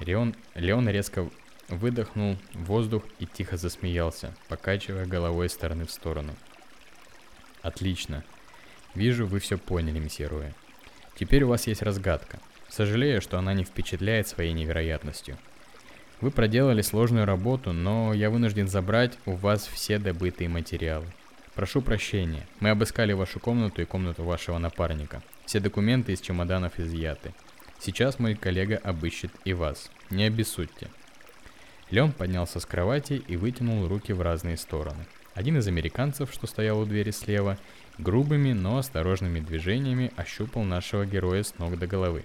Леон, 0.00 0.34
Леон 0.54 0.88
резко 0.88 1.28
выдохнул 1.68 2.36
воздух 2.52 3.04
и 3.18 3.26
тихо 3.26 3.56
засмеялся, 3.56 4.34
покачивая 4.48 5.06
головой 5.06 5.46
из 5.46 5.52
стороны 5.52 5.86
в 5.86 5.90
сторону. 5.90 6.34
Отлично. 7.62 8.22
Вижу, 8.94 9.26
вы 9.26 9.40
все 9.40 9.56
поняли, 9.56 9.98
месье 9.98 10.26
Руэ. 10.26 10.52
Теперь 11.16 11.44
у 11.44 11.48
вас 11.48 11.66
есть 11.66 11.82
разгадка. 11.82 12.38
Сожалею, 12.72 13.20
что 13.20 13.38
она 13.38 13.52
не 13.52 13.64
впечатляет 13.64 14.26
своей 14.26 14.54
невероятностью. 14.54 15.36
Вы 16.22 16.30
проделали 16.30 16.80
сложную 16.80 17.26
работу, 17.26 17.74
но 17.74 18.14
я 18.14 18.30
вынужден 18.30 18.66
забрать 18.66 19.18
у 19.26 19.32
вас 19.32 19.66
все 19.66 19.98
добытые 19.98 20.48
материалы. 20.48 21.04
Прошу 21.54 21.82
прощения, 21.82 22.46
мы 22.60 22.70
обыскали 22.70 23.12
вашу 23.12 23.40
комнату 23.40 23.82
и 23.82 23.84
комнату 23.84 24.24
вашего 24.24 24.56
напарника. 24.56 25.22
Все 25.44 25.60
документы 25.60 26.12
из 26.12 26.22
чемоданов 26.22 26.80
изъяты. 26.80 27.34
Сейчас 27.78 28.18
мой 28.18 28.36
коллега 28.36 28.80
обыщет 28.82 29.32
и 29.44 29.52
вас. 29.52 29.90
Не 30.08 30.24
обессудьте. 30.24 30.88
Леон 31.90 32.12
поднялся 32.12 32.58
с 32.58 32.64
кровати 32.64 33.22
и 33.28 33.36
вытянул 33.36 33.86
руки 33.86 34.14
в 34.14 34.22
разные 34.22 34.56
стороны. 34.56 35.04
Один 35.34 35.58
из 35.58 35.66
американцев, 35.66 36.32
что 36.32 36.46
стоял 36.46 36.80
у 36.80 36.86
двери 36.86 37.10
слева, 37.10 37.58
грубыми, 37.98 38.54
но 38.54 38.78
осторожными 38.78 39.40
движениями 39.40 40.10
ощупал 40.16 40.62
нашего 40.62 41.04
героя 41.04 41.42
с 41.42 41.58
ног 41.58 41.78
до 41.78 41.86
головы. 41.86 42.24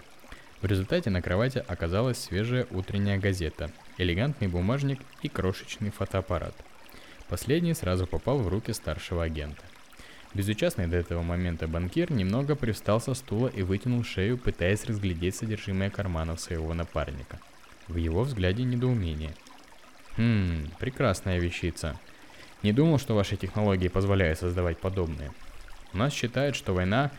В 0.61 0.65
результате 0.65 1.09
на 1.09 1.21
кровати 1.21 1.63
оказалась 1.67 2.17
свежая 2.17 2.65
утренняя 2.71 3.19
газета, 3.19 3.69
элегантный 3.97 4.47
бумажник 4.47 4.99
и 5.21 5.29
крошечный 5.29 5.91
фотоаппарат. 5.91 6.55
Последний 7.29 7.73
сразу 7.73 8.07
попал 8.07 8.39
в 8.39 8.47
руки 8.47 8.73
старшего 8.73 9.23
агента. 9.23 9.63
Безучастный 10.33 10.87
до 10.87 10.97
этого 10.97 11.21
момента 11.21 11.67
банкир 11.67 12.11
немного 12.11 12.55
привстал 12.55 12.99
со 12.99 13.13
стула 13.13 13.47
и 13.47 13.61
вытянул 13.61 14.03
шею, 14.03 14.37
пытаясь 14.37 14.85
разглядеть 14.85 15.35
содержимое 15.35 15.89
карманов 15.89 16.39
своего 16.39 16.73
напарника. 16.73 17.39
В 17.87 17.97
его 17.97 18.23
взгляде 18.23 18.63
недоумение. 18.63 19.33
«Хм, 20.17 20.71
прекрасная 20.79 21.39
вещица. 21.39 21.99
Не 22.63 22.73
думал, 22.73 22.97
что 22.97 23.13
ваши 23.13 23.37
технологии 23.37 23.87
позволяют 23.87 24.39
создавать 24.39 24.79
подобные. 24.79 25.31
У 25.93 25.97
нас 25.97 26.13
считают, 26.13 26.55
что 26.55 26.73
война 26.73 27.11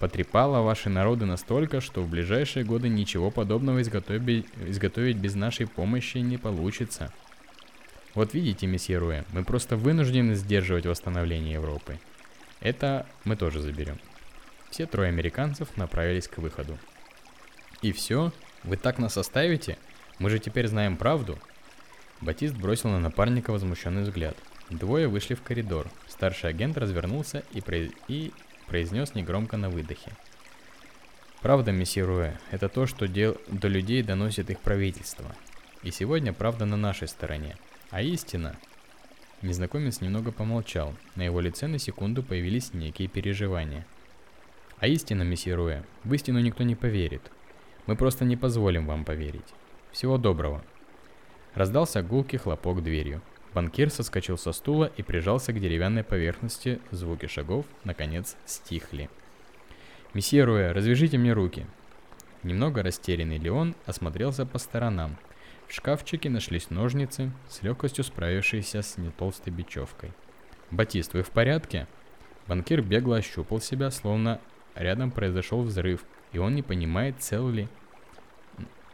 потрепала 0.00 0.62
ваши 0.62 0.88
народы 0.88 1.26
настолько, 1.26 1.80
что 1.80 2.02
в 2.02 2.08
ближайшие 2.08 2.64
годы 2.64 2.88
ничего 2.88 3.30
подобного 3.30 3.82
изготовить, 3.82 4.46
изготовить 4.66 5.18
без 5.18 5.34
нашей 5.34 5.68
помощи 5.68 6.18
не 6.18 6.38
получится. 6.38 7.12
Вот 8.14 8.34
видите, 8.34 8.66
месье 8.66 8.98
Руэ, 8.98 9.24
мы 9.32 9.44
просто 9.44 9.76
вынуждены 9.76 10.34
сдерживать 10.34 10.86
восстановление 10.86 11.52
Европы. 11.52 12.00
Это 12.60 13.06
мы 13.24 13.36
тоже 13.36 13.60
заберем. 13.60 13.98
Все 14.70 14.86
трое 14.86 15.10
американцев 15.10 15.76
направились 15.76 16.28
к 16.28 16.38
выходу. 16.38 16.78
И 17.82 17.92
все? 17.92 18.32
Вы 18.64 18.76
так 18.78 18.98
нас 18.98 19.16
оставите? 19.18 19.76
Мы 20.18 20.30
же 20.30 20.38
теперь 20.38 20.66
знаем 20.66 20.96
правду? 20.96 21.38
Батист 22.22 22.54
бросил 22.54 22.88
на 22.88 23.00
напарника 23.00 23.52
возмущенный 23.52 24.02
взгляд. 24.02 24.36
Двое 24.70 25.08
вышли 25.08 25.34
в 25.34 25.42
коридор. 25.42 25.88
Старший 26.08 26.50
агент 26.50 26.78
развернулся 26.78 27.42
и, 27.52 27.60
произ... 27.60 27.92
и 28.08 28.32
произнес 28.70 29.16
негромко 29.16 29.56
на 29.56 29.68
выдохе. 29.68 30.12
Правда, 31.42 31.72
месье 31.72 32.04
Руэ, 32.04 32.36
это 32.52 32.68
то, 32.68 32.86
что 32.86 33.08
дел... 33.08 33.36
до 33.48 33.66
людей 33.66 34.00
доносит 34.04 34.48
их 34.48 34.60
правительство. 34.60 35.26
И 35.82 35.90
сегодня 35.90 36.32
правда 36.32 36.66
на 36.66 36.76
нашей 36.76 37.08
стороне. 37.08 37.56
А 37.90 38.00
истина... 38.00 38.54
Незнакомец 39.42 40.00
немного 40.00 40.30
помолчал. 40.30 40.94
На 41.16 41.22
его 41.22 41.40
лице 41.40 41.66
на 41.66 41.78
секунду 41.78 42.22
появились 42.22 42.72
некие 42.72 43.08
переживания. 43.08 43.86
А 44.78 44.86
истина, 44.86 45.22
месье 45.22 45.56
Руэ, 45.56 45.82
в 46.04 46.14
истину 46.14 46.38
никто 46.38 46.62
не 46.62 46.76
поверит. 46.76 47.22
Мы 47.86 47.96
просто 47.96 48.24
не 48.24 48.36
позволим 48.36 48.86
вам 48.86 49.04
поверить. 49.04 49.54
Всего 49.90 50.16
доброго. 50.16 50.62
Раздался 51.54 52.02
гулкий 52.02 52.38
хлопок 52.38 52.84
дверью. 52.84 53.20
Банкир 53.54 53.90
соскочил 53.90 54.38
со 54.38 54.52
стула 54.52 54.90
и 54.96 55.02
прижался 55.02 55.52
к 55.52 55.60
деревянной 55.60 56.04
поверхности, 56.04 56.80
звуки 56.90 57.26
шагов, 57.26 57.66
наконец, 57.84 58.36
стихли. 58.46 59.10
«Месье 60.14 60.44
Руэ, 60.44 60.72
развяжите 60.72 61.18
мне 61.18 61.32
руки!» 61.32 61.66
Немного 62.42 62.82
растерянный 62.82 63.38
Леон 63.38 63.74
осмотрелся 63.86 64.46
по 64.46 64.58
сторонам. 64.58 65.18
В 65.68 65.74
шкафчике 65.74 66.30
нашлись 66.30 66.70
ножницы, 66.70 67.32
с 67.48 67.62
легкостью 67.62 68.02
справившиеся 68.04 68.82
с 68.82 68.96
нетолстой 68.98 69.52
бечевкой. 69.52 70.12
«Батист, 70.70 71.14
вы 71.14 71.22
в 71.22 71.30
порядке?» 71.30 71.86
Банкир 72.46 72.82
бегло 72.82 73.16
ощупал 73.16 73.60
себя, 73.60 73.90
словно 73.90 74.40
рядом 74.74 75.10
произошел 75.10 75.62
взрыв, 75.62 76.04
и 76.32 76.38
он 76.38 76.54
не 76.54 76.62
понимает, 76.62 77.20
цел 77.20 77.48
ли 77.48 77.68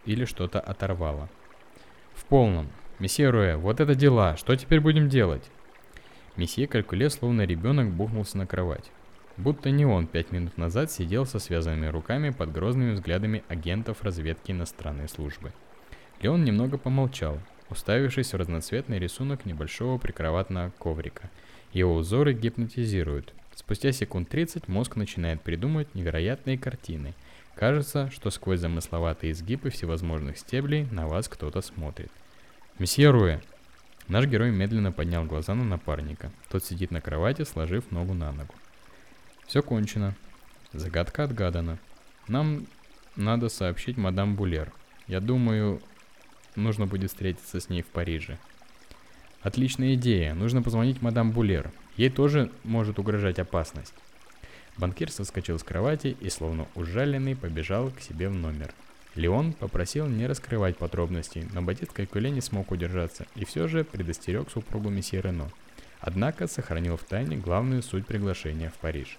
или 0.07 0.25
что-то 0.25 0.61
оторвало. 0.61 1.29
В 2.15 2.25
полном. 2.25 2.71
Месье 2.99 3.29
Руэ, 3.29 3.57
вот 3.57 3.81
это 3.81 3.95
дела, 3.95 4.39
что 4.39 4.57
теперь 4.57 4.81
будем 4.81 5.11
делать? 5.11 5.43
Месье 6.35 6.67
Калькуле, 6.67 7.11
словно 7.11 7.43
ребенок, 7.43 7.91
бухнулся 7.91 8.39
на 8.39 8.47
кровать. 8.47 8.91
Будто 9.37 9.69
не 9.69 9.85
он 9.85 10.07
пять 10.07 10.33
минут 10.33 10.57
назад 10.57 10.91
сидел 10.91 11.27
со 11.27 11.39
связанными 11.39 11.89
руками 11.89 12.31
под 12.31 12.53
грозными 12.53 12.93
взглядами 12.93 13.45
агентов 13.49 14.03
разведки 14.03 14.53
иностранной 14.53 15.11
службы. 15.11 15.53
Леон 16.23 16.43
немного 16.43 16.79
помолчал, 16.79 17.39
уставившись 17.69 18.33
в 18.33 18.37
разноцветный 18.37 18.99
рисунок 18.99 19.45
небольшого 19.45 19.99
прикроватного 19.99 20.71
коврика. 20.79 21.29
Его 21.75 21.97
узоры 21.97 22.33
гипнотизируют. 22.33 23.35
Спустя 23.55 23.93
секунд 23.93 24.31
30 24.31 24.69
мозг 24.69 24.97
начинает 24.97 25.43
придумывать 25.43 25.95
невероятные 25.95 26.57
картины. 26.57 27.13
Кажется, 27.57 28.11
что 28.11 28.31
сквозь 28.31 28.61
замысловатые 28.61 29.33
изгибы 29.33 29.69
всевозможных 29.69 30.39
стеблей 30.39 30.87
на 30.91 31.07
вас 31.07 31.29
кто-то 31.29 31.61
смотрит. 31.61 32.11
«Месье 32.79 33.11
Руэ!» 33.11 33.41
Наш 34.09 34.27
герой 34.27 34.51
медленно 34.51 34.93
поднял 34.93 35.25
глаза 35.25 35.55
на 35.55 35.65
напарника. 35.65 36.31
Тот 36.51 36.63
сидит 36.63 36.91
на 36.91 37.01
кровати, 37.01 37.45
сложив 37.45 37.91
ногу 37.91 38.15
на 38.15 38.33
ногу. 38.33 38.55
Все 39.47 39.63
кончено. 39.63 40.15
Загадка 40.73 41.25
отгадана. 41.25 41.79
Нам 42.29 42.67
надо 43.17 43.49
сообщить 43.49 43.97
мадам 43.97 44.37
Булер. 44.37 44.73
Я 45.07 45.21
думаю, 45.21 45.81
нужно 46.55 46.87
будет 46.87 47.11
встретиться 47.11 47.61
с 47.61 47.69
ней 47.69 47.83
в 47.83 47.87
Париже. 47.87 48.39
Отличная 49.41 49.95
идея. 49.95 50.35
Нужно 50.35 50.63
позвонить 50.63 51.01
мадам 51.01 51.33
Булер. 51.33 51.73
Ей 51.97 52.11
тоже 52.11 52.51
может 52.63 52.99
угрожать 52.99 53.39
опасность. 53.39 53.95
Банкир 54.77 55.11
соскочил 55.11 55.59
с 55.59 55.63
кровати 55.63 56.17
и, 56.21 56.29
словно 56.29 56.67
ужаленный, 56.75 57.35
побежал 57.35 57.91
к 57.91 58.01
себе 58.01 58.29
в 58.29 58.35
номер. 58.35 58.75
Леон 59.17 59.55
попросил 59.55 60.07
не 60.07 60.27
раскрывать 60.27 60.77
подробностей, 60.77 61.49
но 61.53 61.63
Батист 61.63 61.93
Калькуле 61.93 62.31
не 62.31 62.43
смог 62.43 62.71
удержаться 62.71 63.27
и 63.35 63.47
все 63.47 63.67
же 63.67 63.83
предостерег 63.83 64.51
супругу 64.51 64.91
месье 64.91 65.23
Рено. 65.23 65.51
Однако 66.01 66.47
сохранил 66.47 66.99
в 66.99 67.05
тайне 67.05 67.37
главную 67.37 67.83
суть 67.83 68.07
приглашения 68.07 68.69
в 68.69 68.75
Париж. 68.75 69.19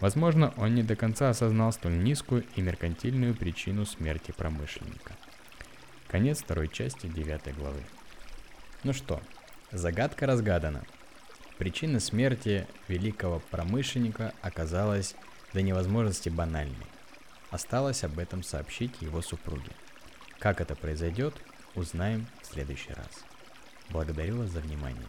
Возможно, 0.00 0.52
он 0.58 0.74
не 0.74 0.82
до 0.82 0.96
конца 0.96 1.30
осознал 1.30 1.72
столь 1.72 2.02
низкую 2.02 2.44
и 2.56 2.60
меркантильную 2.60 3.34
причину 3.34 3.86
смерти 3.86 4.32
промышленника. 4.36 5.16
Конец 6.08 6.42
второй 6.42 6.68
части 6.68 7.06
девятой 7.06 7.54
главы. 7.54 7.80
Ну 8.84 8.92
что, 8.92 9.22
загадка 9.70 10.26
разгадана. 10.26 10.84
Причина 11.56 12.00
смерти 12.00 12.66
великого 12.88 13.40
промышленника 13.50 14.34
оказалась 14.42 15.14
до 15.54 15.62
невозможности 15.62 16.28
банальной. 16.28 16.91
Осталось 17.52 18.02
об 18.02 18.18
этом 18.18 18.42
сообщить 18.42 19.02
его 19.02 19.20
супруге. 19.20 19.70
Как 20.38 20.62
это 20.62 20.74
произойдет, 20.74 21.34
узнаем 21.74 22.26
в 22.40 22.46
следующий 22.46 22.94
раз. 22.94 23.24
Благодарю 23.90 24.38
вас 24.38 24.48
за 24.48 24.60
внимание. 24.60 25.06